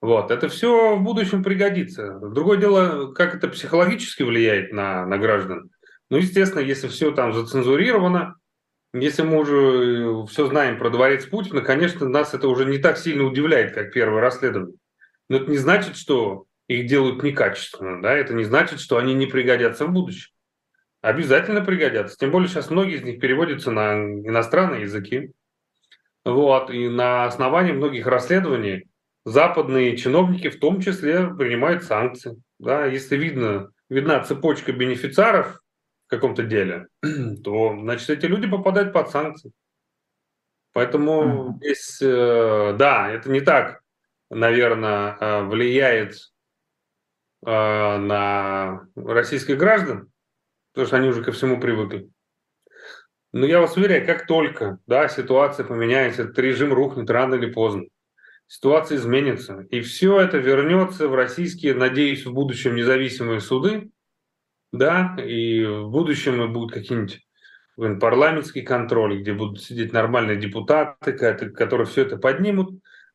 Вот. 0.00 0.30
Это 0.30 0.48
все 0.48 0.96
в 0.96 1.02
будущем 1.02 1.42
пригодится. 1.42 2.18
Другое 2.20 2.58
дело, 2.58 3.12
как 3.12 3.34
это 3.34 3.48
психологически 3.48 4.22
влияет 4.22 4.72
на, 4.72 5.06
на 5.06 5.18
граждан. 5.18 5.70
Ну, 6.10 6.18
естественно, 6.18 6.60
если 6.60 6.88
все 6.88 7.10
там 7.10 7.32
зацензурировано, 7.32 8.36
если 8.94 9.22
мы 9.22 9.38
уже 9.38 9.56
э, 9.56 10.26
все 10.26 10.46
знаем 10.46 10.78
про 10.78 10.88
дворец 10.90 11.26
Путина, 11.26 11.60
конечно, 11.60 12.08
нас 12.08 12.32
это 12.32 12.48
уже 12.48 12.64
не 12.64 12.78
так 12.78 12.96
сильно 12.96 13.24
удивляет, 13.24 13.74
как 13.74 13.92
первое 13.92 14.22
расследование. 14.22 14.76
Но 15.28 15.36
это 15.36 15.50
не 15.50 15.58
значит, 15.58 15.96
что 15.96 16.44
их 16.68 16.86
делают 16.86 17.22
некачественно, 17.22 18.00
да, 18.00 18.14
это 18.14 18.34
не 18.34 18.44
значит, 18.44 18.80
что 18.80 18.96
они 18.96 19.14
не 19.14 19.26
пригодятся 19.26 19.86
в 19.86 19.92
будущем. 19.92 20.30
Обязательно 21.00 21.64
пригодятся. 21.64 22.16
Тем 22.18 22.30
более 22.30 22.48
сейчас 22.48 22.70
многие 22.70 22.96
из 22.96 23.02
них 23.02 23.20
переводятся 23.20 23.70
на 23.70 23.94
иностранные 23.94 24.82
языки. 24.82 25.32
Вот, 26.28 26.70
и 26.70 26.88
на 26.88 27.24
основании 27.24 27.72
многих 27.72 28.06
расследований 28.06 28.88
западные 29.24 29.96
чиновники 29.96 30.50
в 30.50 30.60
том 30.60 30.80
числе 30.80 31.26
принимают 31.34 31.84
санкции. 31.84 32.42
Да, 32.58 32.84
если 32.84 33.16
видно, 33.16 33.70
видна 33.88 34.22
цепочка 34.22 34.72
бенефициаров 34.72 35.60
в 36.06 36.10
каком-то 36.10 36.42
деле, 36.42 36.88
то, 37.44 37.76
значит, 37.80 38.10
эти 38.10 38.26
люди 38.26 38.46
попадают 38.46 38.92
под 38.92 39.10
санкции. 39.10 39.52
Поэтому 40.72 41.22
mm-hmm. 41.22 41.56
здесь, 41.56 41.98
э, 42.02 42.76
да, 42.78 43.10
это 43.10 43.30
не 43.30 43.40
так, 43.40 43.80
наверное, 44.28 45.16
э, 45.18 45.42
влияет 45.44 46.14
э, 47.44 47.50
на 47.50 48.86
российских 48.94 49.56
граждан, 49.56 50.12
потому 50.72 50.86
что 50.86 50.96
они 50.96 51.08
уже 51.08 51.24
ко 51.24 51.32
всему 51.32 51.58
привыкли. 51.58 52.10
Но 53.32 53.46
я 53.46 53.60
вас 53.60 53.76
уверяю, 53.76 54.06
как 54.06 54.26
только 54.26 54.78
да, 54.86 55.08
ситуация 55.08 55.66
поменяется, 55.66 56.22
этот 56.22 56.38
режим 56.38 56.72
рухнет 56.72 57.10
рано 57.10 57.34
или 57.34 57.50
поздно, 57.50 57.84
ситуация 58.46 58.96
изменится, 58.96 59.66
и 59.70 59.80
все 59.80 60.18
это 60.20 60.38
вернется 60.38 61.08
в 61.08 61.14
российские, 61.14 61.74
надеюсь, 61.74 62.24
в 62.24 62.32
будущем 62.32 62.74
независимые 62.74 63.40
суды, 63.40 63.90
да, 64.72 65.16
и 65.22 65.64
в 65.64 65.88
будущем 65.90 66.52
будут 66.52 66.72
какие-нибудь 66.72 67.20
парламентский 68.00 68.62
контроль, 68.62 69.20
где 69.20 69.32
будут 69.32 69.62
сидеть 69.62 69.92
нормальные 69.92 70.36
депутаты, 70.36 71.12
которые 71.12 71.86
все 71.86 72.02
это 72.02 72.16
поднимут, 72.16 72.70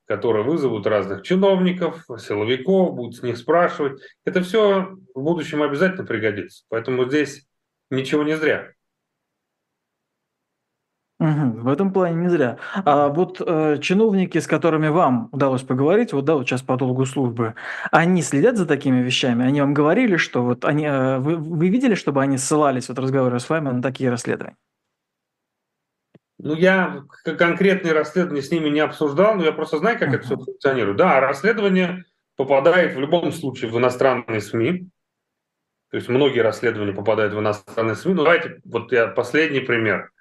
которые 0.05 0.43
вызовут 0.43 0.85
разных 0.85 1.23
чиновников, 1.23 2.05
силовиков, 2.19 2.93
будут 2.93 3.15
с 3.15 3.23
них 3.23 3.37
спрашивать. 3.37 4.01
Это 4.25 4.41
все 4.41 4.95
в 5.15 5.21
будущем 5.21 5.63
обязательно 5.63 6.05
пригодится. 6.05 6.65
Поэтому 6.69 7.05
здесь 7.05 7.47
ничего 7.89 8.23
не 8.23 8.37
зря. 8.37 8.73
Мгм. 11.19 11.61
В 11.61 11.67
этом 11.69 11.93
плане 11.93 12.15
не 12.15 12.29
зря. 12.29 12.57
А 12.73 13.07
вот 13.07 13.41
э, 13.45 13.77
чиновники, 13.79 14.39
с 14.39 14.47
которыми 14.47 14.89
вам 14.89 15.29
удалось 15.31 15.61
поговорить, 15.61 16.11
вот 16.11 16.25
да, 16.25 16.35
вот 16.35 16.47
сейчас 16.47 16.61
по 16.61 16.75
долгу 16.75 17.05
службы, 17.05 17.55
они 17.91 18.21
следят 18.21 18.57
за 18.57 18.65
такими 18.65 19.01
вещами? 19.01 19.45
Они 19.45 19.61
вам 19.61 19.73
говорили, 19.73 20.17
что 20.17 20.43
вот 20.43 20.65
они, 20.65 20.85
э, 20.85 21.19
вы, 21.19 21.37
вы 21.37 21.69
видели, 21.69 21.95
чтобы 21.95 22.21
они 22.21 22.37
ссылались, 22.37 22.89
вот 22.89 22.99
разговаривая 22.99 23.39
с 23.39 23.49
вами, 23.49 23.69
на 23.69 23.81
такие 23.81 24.09
расследования? 24.09 24.57
Ну, 26.39 26.55
я 26.55 27.03
конкретные 27.23 27.93
расследования 27.93 28.41
с 28.41 28.51
ними 28.51 28.67
не 28.69 28.81
обсуждал, 28.81 29.35
но 29.35 29.45
я 29.45 29.53
просто 29.53 29.77
знаю, 29.77 29.97
как 29.97 30.13
это 30.13 30.23
все 30.23 30.35
функционирует. 30.35 30.97
Да, 30.97 31.21
расследование 31.21 32.05
попадает 32.35 32.95
в 32.95 32.99
любом 32.99 33.31
случае 33.31 33.71
в 33.71 33.77
иностранные 33.77 34.41
СМИ. 34.41 34.89
То 35.89 35.97
есть 35.97 36.09
многие 36.09 36.39
расследования 36.39 36.91
попадают 36.91 37.33
в 37.33 37.39
иностранные 37.39 37.95
СМИ. 37.95 38.15
Ну, 38.15 38.23
давайте, 38.23 38.59
вот 38.65 38.91
я 38.91 39.07
последний 39.07 39.61
пример. 39.61 40.11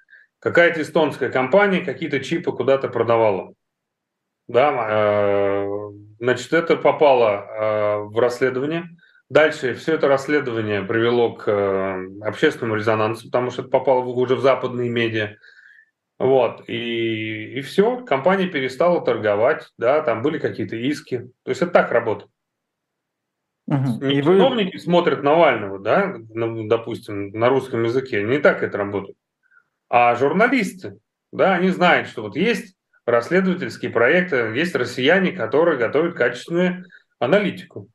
Какая-то 0.43 0.81
эстонская 0.81 1.31
компания 1.31 1.79
какие-то 1.79 2.19
чипы 2.19 2.51
куда-то 2.51 2.89
продавала. 2.89 3.53
Да, 4.49 4.87
э, 4.89 5.67
значит, 6.19 6.51
это 6.51 6.75
попало 6.75 7.29
э, 7.29 7.97
в 8.09 8.19
расследование. 8.19 8.89
Дальше 9.29 9.73
все 9.73 9.93
это 9.93 10.09
расследование 10.09 10.83
привело 10.83 11.35
к 11.35 11.49
э, 11.49 12.07
общественному 12.25 12.75
резонансу, 12.75 13.27
потому 13.27 13.51
что 13.51 13.61
это 13.61 13.71
попало 13.71 14.03
уже 14.03 14.35
в 14.35 14.41
западные 14.41 14.89
медиа. 14.89 15.37
Вот, 16.19 16.67
и, 16.67 17.59
и 17.59 17.61
все, 17.61 18.03
компания 18.03 18.47
перестала 18.47 18.99
торговать, 18.99 19.71
да, 19.77 20.01
там 20.01 20.21
были 20.21 20.39
какие-то 20.39 20.75
иски. 20.75 21.19
То 21.43 21.51
есть 21.51 21.61
это 21.61 21.71
так 21.71 21.91
работает. 21.93 22.29
Угу. 23.67 24.05
Не 24.05 24.19
и 24.19 24.21
чиновники 24.21 24.75
вы... 24.75 24.81
смотрят 24.81 25.23
Навального, 25.23 25.79
да, 25.79 26.15
допустим, 26.17 27.29
на 27.29 27.47
русском 27.47 27.85
языке, 27.85 28.23
не 28.23 28.39
так 28.39 28.61
это 28.61 28.77
работает. 28.77 29.15
А 29.93 30.15
журналисты, 30.15 30.97
да, 31.31 31.53
они 31.53 31.69
знают, 31.69 32.07
что 32.07 32.23
вот 32.23 32.35
есть 32.35 32.75
расследовательские 33.05 33.91
проекты, 33.91 34.37
есть 34.55 34.73
россияне, 34.73 35.33
которые 35.33 35.77
готовят 35.77 36.15
качественную 36.15 36.85
аналитику. 37.19 37.89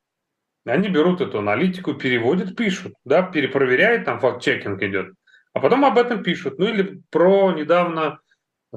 Они 0.64 0.90
берут 0.90 1.20
эту 1.20 1.40
аналитику, 1.40 1.94
переводят, 1.94 2.54
пишут, 2.54 2.92
да, 3.04 3.22
перепроверяют, 3.22 4.04
там 4.04 4.20
факт-чекинг 4.20 4.80
идет, 4.80 5.12
а 5.54 5.58
потом 5.58 5.84
об 5.84 5.98
этом 5.98 6.22
пишут. 6.22 6.60
Ну 6.60 6.68
или 6.68 7.00
про 7.10 7.50
недавно, 7.50 8.20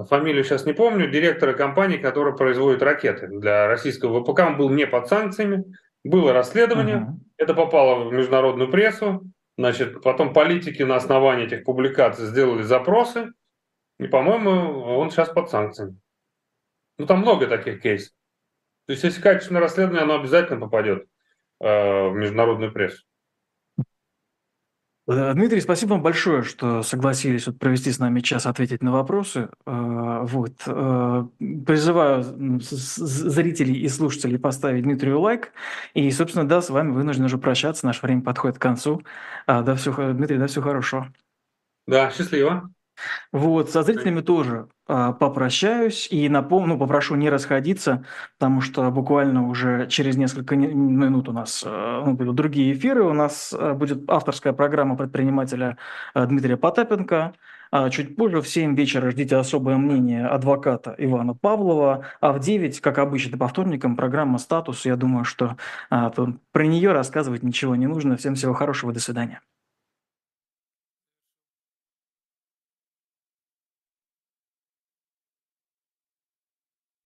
фамилию 0.09 0.43
сейчас 0.43 0.65
не 0.65 0.73
помню, 0.73 1.11
директора 1.11 1.53
компании, 1.53 1.97
которая 1.97 2.33
производит 2.33 2.81
ракеты 2.81 3.27
для 3.27 3.67
российского 3.67 4.23
ВПК, 4.23 4.39
он 4.39 4.57
был 4.57 4.71
не 4.71 4.87
под 4.87 5.09
санкциями, 5.09 5.63
было 6.03 6.33
расследование, 6.33 6.95
uh-huh. 6.95 7.19
это 7.37 7.53
попало 7.53 8.03
в 8.03 8.13
международную 8.13 8.71
прессу, 8.71 9.23
Значит, 9.61 10.01
потом 10.01 10.33
политики 10.33 10.81
на 10.81 10.95
основании 10.95 11.45
этих 11.45 11.63
публикаций 11.65 12.25
сделали 12.25 12.63
запросы, 12.63 13.31
и, 13.99 14.07
по-моему, 14.07 14.49
он 14.49 15.11
сейчас 15.11 15.29
под 15.29 15.51
санкциями. 15.51 15.99
Ну, 16.97 17.05
там 17.05 17.19
много 17.19 17.45
таких 17.45 17.79
кейсов. 17.79 18.11
То 18.87 18.93
есть, 18.93 19.03
если 19.03 19.21
качественное 19.21 19.61
расследование, 19.61 20.01
оно 20.01 20.15
обязательно 20.15 20.59
попадет 20.59 21.03
э, 21.59 22.07
в 22.09 22.13
международную 22.15 22.73
прессу. 22.73 23.05
Э, 25.07 25.33
Дмитрий, 25.33 25.61
спасибо 25.61 25.91
вам 25.91 26.03
большое, 26.03 26.43
что 26.43 26.83
согласились 26.83 27.47
вот 27.47 27.57
провести 27.57 27.91
с 27.91 27.99
нами 27.99 28.19
час, 28.19 28.45
ответить 28.45 28.83
на 28.83 28.91
вопросы. 28.91 29.49
Э, 29.65 30.19
вот. 30.23 30.53
Э, 30.67 31.25
призываю 31.39 32.23
зрителей 32.61 33.79
и 33.79 33.87
слушателей 33.87 34.39
поставить 34.39 34.83
Дмитрию 34.83 35.19
лайк. 35.19 35.53
И, 35.93 36.09
собственно, 36.11 36.47
да, 36.47 36.61
с 36.61 36.69
вами 36.69 36.91
вынуждены 36.91 37.25
уже 37.25 37.37
прощаться. 37.37 37.85
Наше 37.85 38.01
время 38.01 38.21
подходит 38.21 38.57
к 38.57 38.61
концу. 38.61 39.03
Да, 39.47 39.75
все, 39.75 40.13
Дмитрий, 40.13 40.37
да, 40.37 40.47
все 40.47 40.61
хорошо. 40.61 41.07
Да, 41.87 42.11
счастливо. 42.11 42.69
Вот, 43.31 43.69
со 43.69 43.83
зрителями 43.83 44.21
тоже 44.21 44.67
а, 44.87 45.13
попрощаюсь 45.13 46.07
и 46.11 46.27
напомню, 46.29 46.73
ну, 46.73 46.79
попрошу 46.79 47.15
не 47.15 47.29
расходиться, 47.29 48.05
потому 48.37 48.61
что 48.61 48.89
буквально 48.91 49.47
уже 49.47 49.87
через 49.87 50.17
несколько 50.17 50.55
минут 50.55 51.29
у 51.29 51.31
нас 51.31 51.63
ну, 51.65 52.13
будут 52.13 52.35
другие 52.35 52.73
эфиры. 52.73 53.03
У 53.03 53.13
нас 53.13 53.53
а, 53.57 53.73
будет 53.73 54.09
авторская 54.09 54.53
программа 54.53 54.95
предпринимателя 54.97 55.77
а, 56.13 56.25
Дмитрия 56.25 56.57
Потапенко. 56.57 57.33
А 57.71 57.89
чуть 57.89 58.17
позже 58.17 58.41
в 58.41 58.47
7 58.49 58.75
вечера 58.75 59.11
ждите 59.11 59.37
особое 59.37 59.77
мнение 59.77 60.27
адвоката 60.27 60.93
Ивана 60.97 61.33
Павлова, 61.33 62.05
а 62.19 62.33
в 62.33 62.39
9, 62.39 62.81
как 62.81 62.97
обычно, 62.97 63.37
по 63.37 63.47
вторникам 63.47 63.95
программа 63.95 64.39
«Статус». 64.39 64.85
Я 64.85 64.97
думаю, 64.97 65.23
что 65.23 65.55
а, 65.89 66.11
про 66.51 66.65
нее 66.65 66.91
рассказывать 66.91 67.43
ничего 67.43 67.75
не 67.77 67.87
нужно. 67.87 68.17
Всем 68.17 68.35
всего 68.35 68.53
хорошего, 68.53 68.91
до 68.91 68.99
свидания. 68.99 69.39